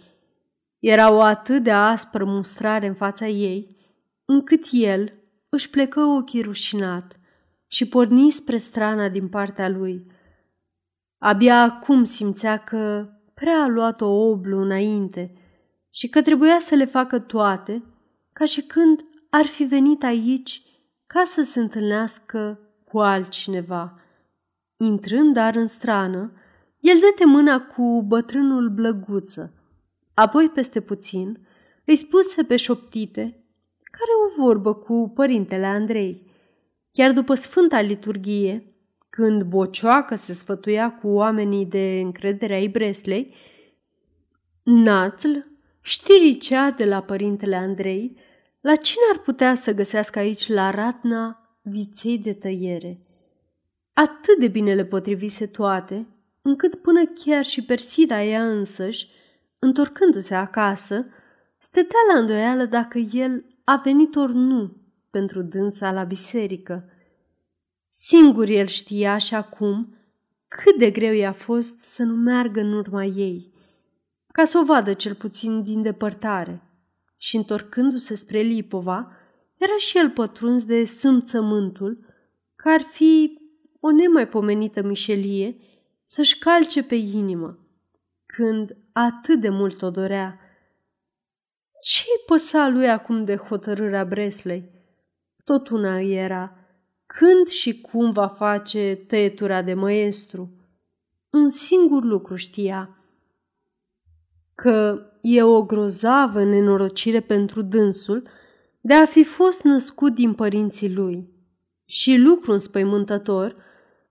Era 0.78 1.12
o 1.12 1.20
atât 1.20 1.62
de 1.62 1.70
aspră 1.70 2.24
mustrare 2.24 2.86
în 2.86 2.94
fața 2.94 3.26
ei, 3.26 3.76
încât 4.24 4.66
el 4.70 5.15
își 5.56 5.70
plecă 5.70 6.00
ochii 6.00 6.42
rușinat 6.42 7.20
și 7.66 7.88
porni 7.88 8.30
spre 8.30 8.56
strana 8.56 9.08
din 9.08 9.28
partea 9.28 9.68
lui. 9.68 10.06
Abia 11.18 11.62
acum 11.62 12.04
simțea 12.04 12.56
că 12.56 13.08
prea 13.34 13.62
a 13.62 13.66
luat 13.66 14.00
o 14.00 14.06
oblu 14.06 14.60
înainte 14.60 15.34
și 15.90 16.08
că 16.08 16.22
trebuia 16.22 16.58
să 16.60 16.74
le 16.74 16.84
facă 16.84 17.18
toate, 17.18 17.82
ca 18.32 18.44
și 18.44 18.62
când 18.62 19.04
ar 19.30 19.44
fi 19.44 19.64
venit 19.64 20.02
aici 20.02 20.62
ca 21.06 21.22
să 21.24 21.42
se 21.42 21.60
întâlnească 21.60 22.60
cu 22.84 22.98
altcineva. 22.98 24.00
Intrând 24.76 25.34
dar 25.34 25.56
în 25.56 25.66
strană, 25.66 26.32
el 26.80 26.98
dete 26.98 27.24
mâna 27.24 27.60
cu 27.60 28.02
bătrânul 28.02 28.68
blăguță. 28.68 29.52
Apoi, 30.14 30.48
peste 30.48 30.80
puțin, 30.80 31.46
îi 31.84 31.96
spuse 31.96 32.42
pe 32.42 32.56
șoptite 32.56 33.45
care 33.98 34.10
o 34.26 34.42
vorbă 34.42 34.74
cu 34.74 35.12
părintele 35.14 35.66
Andrei. 35.66 36.30
Chiar 36.92 37.12
după 37.12 37.34
sfânta 37.34 37.80
liturghie, 37.80 38.74
când 39.10 39.42
Bocioacă 39.42 40.14
se 40.14 40.32
sfătuia 40.32 40.92
cu 40.92 41.08
oamenii 41.08 41.66
de 41.66 42.00
încredere 42.04 42.54
ai 42.54 42.68
Breslei, 42.68 43.34
Națl 44.62 45.38
știricea 45.80 46.70
de 46.70 46.84
la 46.84 47.02
părintele 47.02 47.56
Andrei 47.56 48.16
la 48.60 48.74
cine 48.74 49.02
ar 49.12 49.18
putea 49.18 49.54
să 49.54 49.74
găsească 49.74 50.18
aici 50.18 50.48
la 50.48 50.70
ratna 50.70 51.50
viței 51.62 52.18
de 52.18 52.32
tăiere. 52.32 53.00
Atât 53.92 54.38
de 54.38 54.48
bine 54.48 54.74
le 54.74 54.84
potrivise 54.84 55.46
toate, 55.46 56.06
încât 56.42 56.74
până 56.74 57.06
chiar 57.06 57.44
și 57.44 57.64
Persida 57.64 58.22
ea 58.22 58.48
însăși, 58.48 59.08
întorcându-se 59.58 60.34
acasă, 60.34 61.06
stătea 61.58 61.98
la 62.12 62.18
îndoială 62.18 62.64
dacă 62.64 62.98
el 62.98 63.44
a 63.68 63.76
venit 63.76 64.16
ori 64.16 64.34
nu 64.34 64.76
pentru 65.10 65.42
dânsa 65.42 65.92
la 65.92 66.04
biserică. 66.04 66.90
Singur 67.88 68.48
el 68.48 68.66
știa 68.66 69.18
și 69.18 69.34
acum 69.34 69.96
cât 70.48 70.78
de 70.78 70.90
greu 70.90 71.12
i-a 71.12 71.32
fost 71.32 71.80
să 71.80 72.02
nu 72.02 72.14
meargă 72.14 72.60
în 72.60 72.72
urma 72.72 73.04
ei, 73.04 73.52
ca 74.32 74.44
să 74.44 74.58
o 74.58 74.64
vadă 74.64 74.92
cel 74.92 75.14
puțin 75.14 75.62
din 75.62 75.82
depărtare. 75.82 76.62
Și 77.16 77.36
întorcându-se 77.36 78.14
spre 78.14 78.40
Lipova, 78.40 79.12
era 79.56 79.76
și 79.76 79.98
el 79.98 80.10
pătruns 80.10 80.64
de 80.64 80.84
sâmțământul, 80.84 82.04
că 82.56 82.68
ar 82.68 82.80
fi 82.80 83.38
o 83.80 83.90
nemaipomenită 83.90 84.82
mișelie 84.82 85.56
să-și 86.04 86.38
calce 86.38 86.82
pe 86.82 86.94
inimă, 86.94 87.58
când 88.26 88.76
atât 88.92 89.40
de 89.40 89.48
mult 89.48 89.82
o 89.82 89.90
dorea. 89.90 90.40
Ce-i 91.80 92.22
păsa 92.26 92.68
lui 92.68 92.90
acum 92.90 93.24
de 93.24 93.36
hotărârea 93.36 94.04
Breslei? 94.04 94.70
Tot 95.44 95.68
una 95.68 96.00
era, 96.00 96.56
când 97.06 97.46
și 97.46 97.80
cum 97.80 98.10
va 98.10 98.28
face 98.28 99.04
tăietura 99.06 99.62
de 99.62 99.74
măestru. 99.74 100.50
Un 101.30 101.48
singur 101.48 102.04
lucru 102.04 102.36
știa, 102.36 102.96
că 104.54 105.06
e 105.20 105.42
o 105.42 105.62
grozavă 105.62 106.44
nenorocire 106.44 107.20
pentru 107.20 107.62
dânsul 107.62 108.22
de 108.80 108.94
a 108.94 109.06
fi 109.06 109.24
fost 109.24 109.62
născut 109.62 110.14
din 110.14 110.34
părinții 110.34 110.94
lui 110.94 111.28
și 111.84 112.16
lucru 112.16 112.52
înspăimântător 112.52 113.56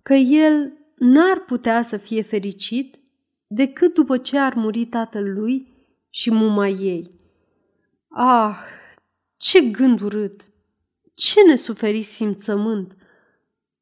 că 0.01 0.13
el 0.13 0.73
n-ar 0.95 1.39
putea 1.39 1.81
să 1.81 1.97
fie 1.97 2.21
fericit 2.21 2.99
decât 3.47 3.93
după 3.93 4.17
ce 4.17 4.37
ar 4.37 4.53
muri 4.53 4.85
tatăl 4.85 5.33
lui 5.33 5.73
și 6.09 6.31
muma 6.31 6.67
ei. 6.67 7.14
Ah, 8.17 8.57
ce 9.37 9.61
gând 9.61 10.01
urât! 10.01 10.41
Ce 11.13 11.39
nesuferi 11.47 12.01
simțământ! 12.01 12.95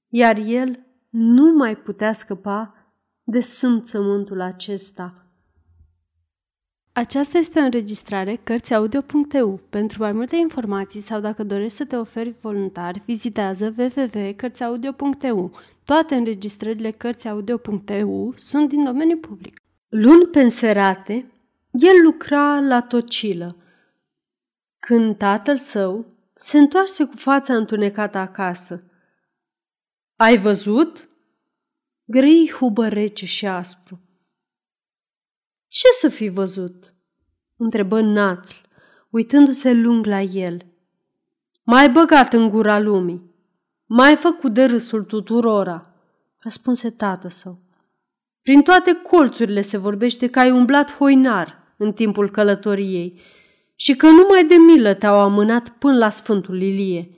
Iar 0.07 0.37
el 0.37 0.79
nu 1.09 1.53
mai 1.55 1.75
putea 1.75 2.13
scăpa 2.13 2.75
de 3.23 3.39
simțământul 3.39 4.41
acesta. 4.41 5.27
Aceasta 6.91 7.37
este 7.37 7.59
o 7.59 7.63
înregistrare 7.63 8.35
Cărțiaudio.eu. 8.43 9.59
Pentru 9.69 10.01
mai 10.01 10.11
multe 10.11 10.35
informații 10.35 11.01
sau 11.01 11.19
dacă 11.19 11.43
dorești 11.43 11.77
să 11.77 11.85
te 11.85 11.95
oferi 11.95 12.35
voluntar, 12.41 13.01
vizitează 13.05 13.73
www.cărțiaudio.eu. 13.77 15.51
Toate 15.83 16.15
înregistrările 16.15 16.91
Cărțiaudio.eu 16.91 18.33
sunt 18.37 18.69
din 18.69 18.83
domeniu 18.83 19.17
public. 19.17 19.55
Luni 19.89 20.25
penserate, 20.25 21.31
el 21.71 22.03
lucra 22.03 22.59
la 22.59 22.81
tocilă. 22.81 23.57
Când 24.85 25.17
tatăl 25.17 25.57
său 25.57 26.05
se 26.35 26.57
întoarse 26.57 27.05
cu 27.05 27.15
fața 27.15 27.55
întunecată 27.55 28.17
acasă. 28.17 28.83
Ai 30.15 30.37
văzut?" 30.37 31.07
Grei 32.05 32.51
hubă 32.51 32.87
rece 32.87 33.25
și 33.25 33.47
aspru. 33.47 33.99
Ce 35.67 35.87
să 35.99 36.09
fi 36.09 36.27
văzut? 36.29 36.93
întrebă 37.57 38.01
Națl, 38.01 38.57
uitându-se 39.09 39.73
lung 39.73 40.05
la 40.05 40.21
el. 40.21 40.65
Mai 41.63 41.89
băgat 41.89 42.33
în 42.33 42.49
gura 42.49 42.79
lumii. 42.79 43.35
Mai 43.85 44.15
făcut 44.15 44.53
de 44.53 44.63
râsul 44.63 45.03
tuturora, 45.03 45.93
răspunse 46.39 46.89
tată 46.89 47.27
său. 47.27 47.59
Prin 48.41 48.61
toate 48.61 48.93
colțurile 48.93 49.61
se 49.61 49.77
vorbește 49.77 50.29
că 50.29 50.39
ai 50.39 50.51
umblat 50.51 50.95
hoinar 50.97 51.75
în 51.77 51.93
timpul 51.93 52.31
călătoriei 52.31 53.21
și 53.83 53.95
că 53.95 54.07
numai 54.07 54.45
de 54.45 54.55
milă 54.55 54.93
te-au 54.93 55.15
amânat 55.15 55.69
până 55.69 55.97
la 55.97 56.09
Sfântul 56.09 56.61
Ilie. 56.61 57.09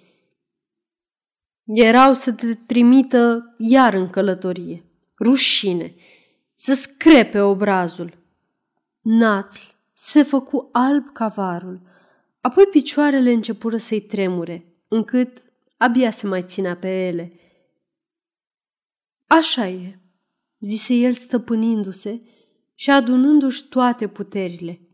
Erau 1.63 2.13
să 2.13 2.33
te 2.33 2.53
trimită 2.53 3.55
iar 3.57 3.93
în 3.93 4.09
călătorie. 4.09 4.85
Rușine! 5.19 5.95
Să 6.55 6.73
screpe 6.73 7.39
obrazul. 7.39 8.17
Națl 9.01 9.63
se 9.93 10.23
făcu 10.23 10.69
alb 10.71 11.11
ca 11.13 11.27
varul. 11.27 11.81
Apoi 12.41 12.65
picioarele 12.65 13.31
începură 13.31 13.77
să-i 13.77 14.01
tremure, 14.01 14.65
încât 14.87 15.43
abia 15.77 16.11
se 16.11 16.27
mai 16.27 16.43
ținea 16.43 16.75
pe 16.75 17.05
ele. 17.07 17.39
Așa 19.27 19.67
e, 19.67 19.99
zise 20.59 20.93
el 20.93 21.13
stăpânindu-se 21.13 22.21
și 22.75 22.89
adunându-și 22.89 23.67
toate 23.67 24.07
puterile. 24.07 24.84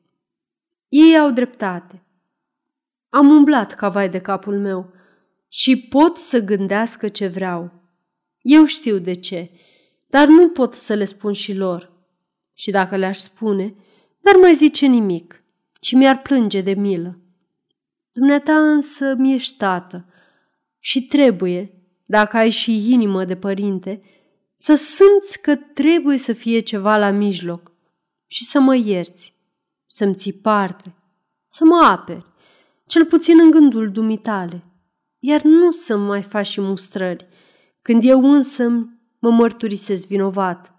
Ei 0.92 1.18
au 1.18 1.32
dreptate. 1.32 2.04
Am 3.10 3.30
umblat 3.30 3.74
ca 3.74 3.90
vai 3.90 4.10
de 4.10 4.20
capul 4.20 4.60
meu 4.60 4.94
și 5.48 5.80
pot 5.80 6.18
să 6.18 6.40
gândească 6.40 7.08
ce 7.08 7.28
vreau. 7.28 7.72
Eu 8.42 8.66
știu 8.66 8.98
de 8.98 9.14
ce, 9.14 9.52
dar 10.08 10.28
nu 10.28 10.50
pot 10.50 10.74
să 10.74 10.94
le 10.94 11.06
spun 11.06 11.34
și 11.34 11.54
lor. 11.54 11.92
Și 12.54 12.72
dacă 12.72 12.96
le-aș 12.96 13.18
spune, 13.18 13.76
n-ar 14.20 14.36
mai 14.36 14.54
zice 14.54 14.86
nimic, 14.86 15.44
ci 15.80 15.92
mi-ar 15.94 16.22
plânge 16.22 16.62
de 16.62 16.74
milă. 16.74 17.20
Dumneata 18.12 18.72
însă 18.72 19.16
mi-ești 19.18 19.54
ștată 19.54 20.06
și 20.80 21.06
trebuie, 21.06 21.74
dacă 22.06 22.38
ai 22.38 22.50
și 22.50 22.92
inimă 22.92 23.26
de 23.26 23.36
părinte, 23.36 24.02
să 24.56 24.74
simți 24.74 25.42
că 25.42 25.56
trebuie 25.56 26.18
să 26.18 26.34
fie 26.34 26.60
ceva 26.60 26.98
la 26.98 27.12
mijloc 27.12 27.72
și 28.28 28.46
să 28.46 28.60
mă 28.60 28.76
ierți, 28.76 29.36
să-mi 29.94 30.16
ții 30.16 30.34
parte, 30.34 30.94
să 31.48 31.66
mă 31.66 31.76
aperi, 31.76 32.26
cel 32.86 33.06
puțin 33.06 33.40
în 33.40 33.52
gândul 33.52 33.92
dumitale, 33.92 34.64
iar 35.20 35.42
nu 35.42 35.72
să 35.72 35.98
mai 35.98 36.22
faci 36.22 36.48
și 36.48 36.62
mustrări, 36.62 37.28
când 37.82 38.04
eu 38.04 38.32
însă 38.32 38.90
mă 39.20 39.30
mărturisesc 39.30 40.08
vinovat. 40.08 40.76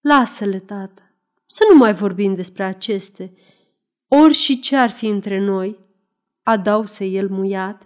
Lasă-le, 0.00 0.58
tată, 0.58 1.02
să 1.46 1.64
nu 1.70 1.78
mai 1.78 1.94
vorbim 1.94 2.34
despre 2.34 2.64
aceste, 2.64 3.34
ori 4.08 4.34
și 4.34 4.60
ce 4.60 4.76
ar 4.76 4.90
fi 4.90 5.06
între 5.06 5.40
noi, 5.40 5.78
adause 6.42 7.04
el 7.04 7.28
muiat, 7.28 7.82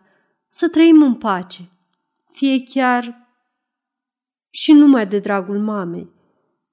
să 0.49 0.69
trăim 0.69 1.03
în 1.03 1.15
pace, 1.15 1.69
fie 2.31 2.63
chiar 2.63 3.29
și 4.51 4.73
numai 4.73 5.07
de 5.07 5.19
dragul 5.19 5.59
mamei, 5.59 6.11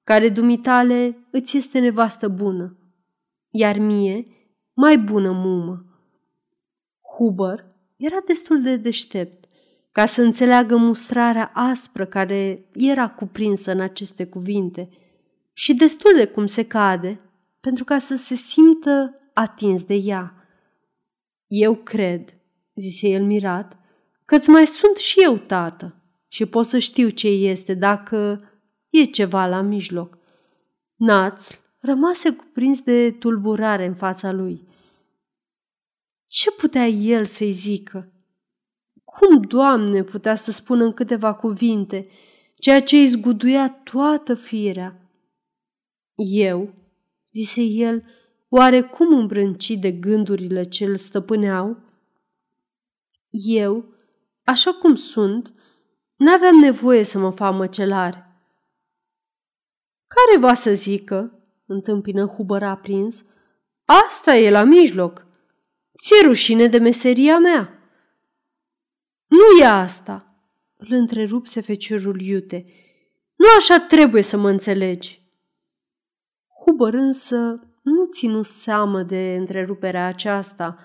care 0.04 0.28
dumitale 0.28 1.26
îți 1.30 1.56
este 1.56 1.78
nevastă 1.78 2.28
bună, 2.28 2.74
iar 3.50 3.78
mie 3.78 4.26
mai 4.72 4.98
bună 4.98 5.30
mumă. 5.32 5.84
Huber 7.16 7.66
era 7.96 8.18
destul 8.26 8.62
de 8.62 8.76
deștept 8.76 9.48
ca 9.92 10.06
să 10.06 10.22
înțeleagă 10.22 10.76
mustrarea 10.76 11.50
aspră 11.54 12.06
care 12.06 12.68
era 12.72 13.08
cuprinsă 13.10 13.72
în 13.72 13.80
aceste 13.80 14.26
cuvinte 14.26 14.88
și 15.52 15.74
destul 15.74 16.12
de 16.16 16.26
cum 16.26 16.46
se 16.46 16.66
cade 16.66 17.20
pentru 17.60 17.84
ca 17.84 17.98
să 17.98 18.16
se 18.16 18.34
simtă 18.34 19.14
atins 19.34 19.82
de 19.82 19.94
ea. 19.94 20.34
Eu 21.46 21.74
cred, 21.74 22.34
zise 22.74 23.08
el 23.08 23.24
mirat, 23.26 23.78
că-ți 24.24 24.50
mai 24.50 24.66
sunt 24.66 24.96
și 24.96 25.22
eu 25.22 25.36
tată 25.36 25.94
și 26.28 26.46
pot 26.46 26.64
să 26.64 26.78
știu 26.78 27.08
ce 27.08 27.28
este 27.28 27.74
dacă 27.74 28.44
e 28.90 29.04
ceva 29.04 29.46
la 29.46 29.60
mijloc. 29.60 30.18
Naț 30.96 31.59
rămase 31.80 32.30
cuprins 32.32 32.80
de 32.80 33.10
tulburare 33.10 33.84
în 33.84 33.94
fața 33.94 34.32
lui. 34.32 34.68
Ce 36.26 36.50
putea 36.50 36.86
el 36.86 37.24
să-i 37.26 37.52
zică? 37.52 38.12
Cum, 39.04 39.40
Doamne, 39.40 40.02
putea 40.02 40.34
să 40.34 40.50
spună 40.50 40.84
în 40.84 40.92
câteva 40.92 41.34
cuvinte 41.34 42.08
ceea 42.54 42.82
ce 42.82 42.96
îi 42.96 43.06
zguduia 43.06 43.70
toată 43.70 44.34
firea? 44.34 45.10
Eu, 46.14 46.74
zise 47.32 47.62
el, 47.62 48.02
oarecum 48.48 49.18
îmbrâncit 49.18 49.80
de 49.80 49.92
gândurile 49.92 50.62
ce 50.62 50.84
îl 50.84 50.96
stăpâneau, 50.96 51.82
eu, 53.30 53.94
așa 54.44 54.72
cum 54.72 54.94
sunt, 54.94 55.54
n-aveam 56.16 56.56
nevoie 56.56 57.02
să 57.02 57.18
mă 57.18 57.30
fac 57.30 57.54
măcelare. 57.54 58.42
Care 60.06 60.38
va 60.38 60.54
să 60.54 60.72
zică, 60.72 61.39
întâmpină 61.72 62.26
Huber 62.26 62.62
aprins, 62.62 63.24
asta 63.84 64.36
e 64.36 64.50
la 64.50 64.62
mijloc. 64.62 65.26
Ți-e 66.02 66.26
rușine 66.26 66.66
de 66.66 66.78
meseria 66.78 67.38
mea. 67.38 67.74
Nu 69.26 69.60
e 69.60 69.64
asta, 69.64 70.44
îl 70.76 70.88
întrerupse 70.90 71.60
feciorul 71.60 72.20
iute. 72.20 72.64
Nu 73.36 73.46
așa 73.58 73.80
trebuie 73.80 74.22
să 74.22 74.36
mă 74.36 74.48
înțelegi. 74.48 75.22
Huber 76.64 76.94
însă 76.94 77.36
nu 77.82 78.06
ținu 78.12 78.42
seamă 78.42 79.02
de 79.02 79.36
întreruperea 79.38 80.06
aceasta. 80.06 80.78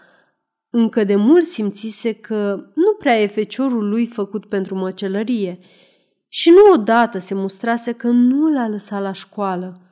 Încă 0.70 1.04
de 1.04 1.16
mult 1.16 1.46
simțise 1.46 2.14
că 2.14 2.56
nu 2.74 2.94
prea 2.98 3.22
e 3.22 3.28
feciorul 3.28 3.90
lui 3.90 4.08
făcut 4.08 4.46
pentru 4.46 4.76
măcelărie 4.76 5.60
și 6.28 6.50
nu 6.50 6.72
odată 6.74 7.18
se 7.18 7.34
mustrase 7.34 7.92
că 7.92 8.08
nu 8.08 8.54
l-a 8.54 8.68
lăsat 8.68 9.02
la 9.02 9.12
școală. 9.12 9.85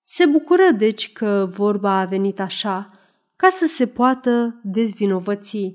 Se 0.00 0.26
bucură 0.26 0.70
deci 0.70 1.12
că 1.12 1.46
vorba 1.48 1.98
a 1.98 2.04
venit 2.04 2.40
așa, 2.40 2.86
ca 3.36 3.48
să 3.48 3.66
se 3.66 3.86
poată 3.86 4.60
dezvinovăți. 4.62 5.74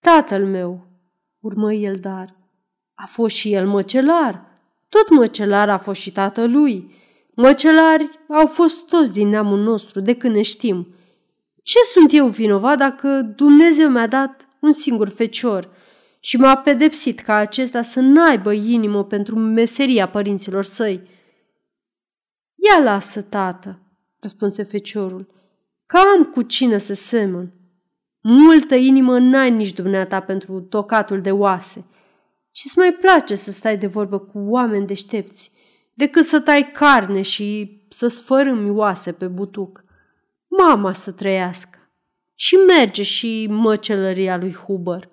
Tatăl 0.00 0.46
meu, 0.46 0.86
urmă 1.40 1.72
el 1.72 1.94
dar, 1.94 2.36
a 2.94 3.06
fost 3.06 3.34
și 3.34 3.52
el 3.52 3.66
măcelar. 3.66 4.46
Tot 4.88 5.10
măcelar 5.10 5.68
a 5.68 5.78
fost 5.78 6.00
și 6.00 6.12
tatălui. 6.12 6.94
Măcelari 7.34 8.08
au 8.28 8.46
fost 8.46 8.88
toți 8.88 9.12
din 9.12 9.28
neamul 9.28 9.58
nostru 9.58 10.00
de 10.00 10.14
când 10.14 10.34
ne 10.34 10.42
știm. 10.42 10.94
Ce 11.62 11.78
sunt 11.92 12.12
eu 12.12 12.26
vinovat 12.26 12.78
dacă 12.78 13.08
Dumnezeu 13.36 13.88
mi-a 13.88 14.06
dat 14.06 14.48
un 14.60 14.72
singur 14.72 15.08
fecior 15.08 15.70
și 16.20 16.36
m-a 16.36 16.56
pedepsit 16.56 17.20
ca 17.20 17.34
acesta 17.34 17.82
să 17.82 18.00
n-aibă 18.00 18.52
inimă 18.52 19.04
pentru 19.04 19.38
meseria 19.38 20.08
părinților 20.08 20.64
săi? 20.64 21.16
Ia 22.60 22.82
lasă, 22.82 23.22
tată, 23.22 23.78
răspunse 24.20 24.62
feciorul, 24.62 25.26
că 25.86 25.96
am 25.96 26.24
cu 26.24 26.42
cine 26.42 26.78
să 26.78 26.94
semăn. 26.94 27.52
Multă 28.22 28.74
inimă 28.74 29.18
n-ai 29.18 29.50
nici 29.50 29.72
dumneata 29.72 30.20
pentru 30.20 30.60
tocatul 30.60 31.20
de 31.20 31.30
oase 31.30 31.86
și 32.52 32.66
îți 32.66 32.78
mai 32.78 32.92
place 32.92 33.34
să 33.34 33.50
stai 33.50 33.78
de 33.78 33.86
vorbă 33.86 34.18
cu 34.18 34.38
oameni 34.38 34.86
deștepți 34.86 35.52
decât 35.94 36.24
să 36.24 36.40
tai 36.40 36.70
carne 36.70 37.22
și 37.22 37.80
să 37.88 38.06
sfărâmi 38.06 38.70
oase 38.70 39.12
pe 39.12 39.26
butuc. 39.26 39.84
Mama 40.48 40.92
să 40.92 41.12
trăiască. 41.12 41.78
Și 42.34 42.54
merge 42.54 43.02
și 43.02 43.46
măcelăria 43.50 44.36
lui 44.36 44.54
Huber. 44.54 45.08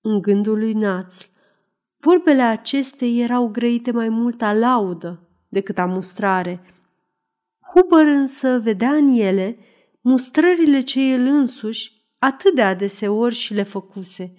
În 0.00 0.20
gândul 0.20 0.58
lui 0.58 0.72
Națl, 0.72 1.24
vorbele 1.98 2.42
acestea 2.42 3.08
erau 3.08 3.48
grăite 3.48 3.90
mai 3.90 4.08
mult 4.08 4.42
a 4.42 4.52
laudă 4.52 5.25
decât 5.56 5.78
a 5.78 5.84
mustrare. 5.84 6.60
Huber 7.74 8.06
însă 8.06 8.58
vedea 8.58 8.92
în 8.92 9.08
ele 9.08 9.58
mustrările 10.00 10.80
ce 10.80 11.00
el 11.00 11.20
însuși 11.20 11.92
atât 12.18 12.54
de 12.54 12.62
adeseori 12.62 13.34
și 13.34 13.54
le 13.54 13.62
făcuse 13.62 14.34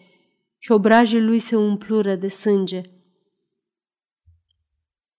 și 0.57 0.71
obrajii 0.71 1.21
lui 1.21 1.39
se 1.39 1.55
umplură 1.55 2.15
de 2.15 2.27
sânge. 2.27 2.81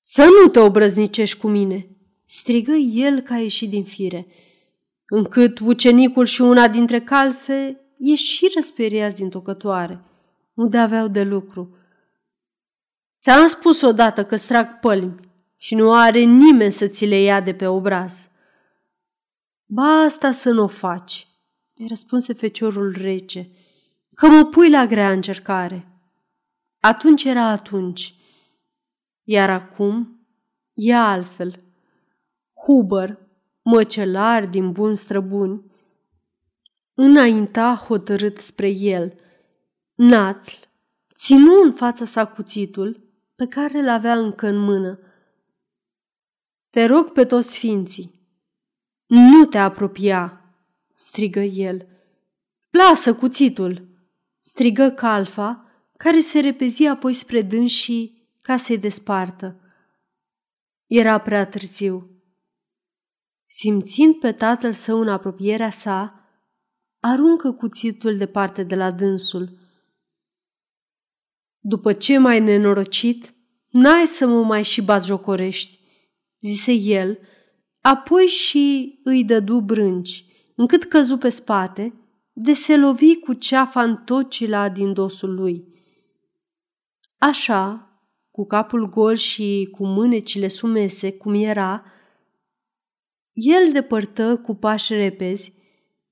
Să 0.01 0.25
nu 0.25 0.49
te 0.49 0.59
obrăznicești 0.59 1.39
cu 1.39 1.49
mine!" 1.49 1.89
strigă 2.27 2.73
el 2.73 3.21
ca 3.21 3.37
ieșit 3.37 3.71
din 3.71 3.85
fire, 3.85 4.27
încât 5.09 5.59
ucenicul 5.59 6.25
și 6.25 6.41
una 6.41 6.69
dintre 6.69 7.01
calfe 7.01 7.81
ieșiră 7.97 8.61
speriați 8.61 9.17
din 9.17 9.29
tocătoare. 9.29 10.05
Nu 10.55 10.69
de 10.69 10.79
aveau 10.79 11.09
de 11.09 11.23
lucru. 11.23 11.77
Ți-am 13.23 13.47
spus 13.47 13.81
odată 13.81 14.25
că 14.25 14.37
strag 14.37 14.79
pălmi 14.81 15.28
și 15.59 15.75
nu 15.75 15.93
are 15.93 16.19
nimeni 16.19 16.73
să 16.73 16.87
ți 16.87 17.07
le 17.07 17.21
ia 17.21 17.41
de 17.41 17.55
pe 17.55 17.67
obraz. 17.67 18.31
Ba 19.65 20.01
asta 20.01 20.31
să 20.31 20.51
nu 20.51 20.63
o 20.63 20.67
faci, 20.67 21.27
îi 21.75 21.87
răspunse 21.89 22.33
feciorul 22.33 22.95
rece, 22.97 23.51
că 24.15 24.29
mă 24.29 24.45
pui 24.45 24.71
la 24.71 24.87
grea 24.87 25.11
încercare. 25.13 25.89
Atunci 26.81 27.25
era 27.25 27.45
atunci, 27.45 28.15
iar 29.23 29.51
acum 29.51 30.27
e 30.75 30.95
altfel. 30.95 31.63
Huber, 32.67 33.19
măcelar 33.63 34.47
din 34.47 34.73
bun 34.73 34.95
străbuni, 34.95 35.73
înainta 36.95 37.75
hotărât 37.75 38.37
spre 38.37 38.69
el. 38.69 39.15
Națl 39.95 40.57
ținu 41.17 41.63
în 41.63 41.73
fața 41.73 42.05
sa 42.05 42.27
cuțitul 42.27 43.11
pe 43.35 43.47
care 43.47 43.79
îl 43.79 43.89
avea 43.89 44.19
încă 44.19 44.47
în 44.47 44.57
mână. 44.57 44.99
Te 46.71 46.85
rog 46.85 47.13
pe 47.13 47.25
toți 47.25 47.53
sfinții, 47.53 48.19
nu 49.07 49.45
te 49.45 49.59
apropia, 49.59 50.41
strigă 50.95 51.41
el. 51.41 51.87
Lasă 52.71 53.15
cuțitul, 53.15 53.89
strigă 54.41 54.91
calfa, 54.91 55.65
care 55.97 56.21
se 56.21 56.41
repezi 56.41 56.87
apoi 56.87 57.13
spre 57.13 57.43
dânsii 57.43 58.29
ca 58.43 58.57
să-i 58.57 58.79
despartă. 58.79 59.61
Era 60.87 61.19
prea 61.19 61.47
târziu. 61.47 62.11
Simțind 63.47 64.15
pe 64.15 64.33
tatăl 64.33 64.73
său 64.73 65.01
în 65.01 65.09
apropierea 65.09 65.71
sa, 65.71 66.29
aruncă 67.01 67.53
cuțitul 67.53 68.17
departe 68.17 68.63
de 68.63 68.75
la 68.75 68.91
dânsul. 68.91 69.59
După 71.59 71.93
ce 71.93 72.19
mai 72.19 72.41
nenorocit, 72.41 73.35
n-ai 73.69 74.07
să 74.07 74.27
mă 74.27 74.45
mai 74.45 74.63
și 74.63 74.85
jocorești, 75.01 75.78
zise 76.41 76.73
el, 76.73 77.19
apoi 77.81 78.27
și 78.27 78.99
îi 79.05 79.25
dădu 79.25 79.61
brânci, 79.61 80.25
încât 80.57 80.85
căzu 80.85 81.17
pe 81.17 81.29
spate, 81.29 81.95
de 82.33 82.53
se 82.53 82.77
lovi 82.77 83.17
cu 83.17 83.33
ceafa 83.33 83.83
în 83.83 83.97
tocila 83.97 84.69
din 84.69 84.93
dosul 84.93 85.35
lui. 85.35 85.65
Așa, 87.19 87.83
cu 88.31 88.47
capul 88.47 88.89
gol 88.89 89.15
și 89.15 89.69
cu 89.71 89.87
mânecile 89.87 90.49
sumese, 90.49 91.13
cum 91.13 91.35
era, 91.35 91.85
el 93.33 93.73
depărtă 93.73 94.37
cu 94.37 94.55
pași 94.55 94.95
repezi 94.95 95.53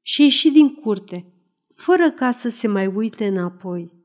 și 0.02 0.22
ieși 0.22 0.50
din 0.50 0.74
curte, 0.74 1.32
fără 1.74 2.10
ca 2.10 2.30
să 2.30 2.48
se 2.48 2.68
mai 2.68 2.86
uite 2.86 3.26
înapoi. 3.26 3.95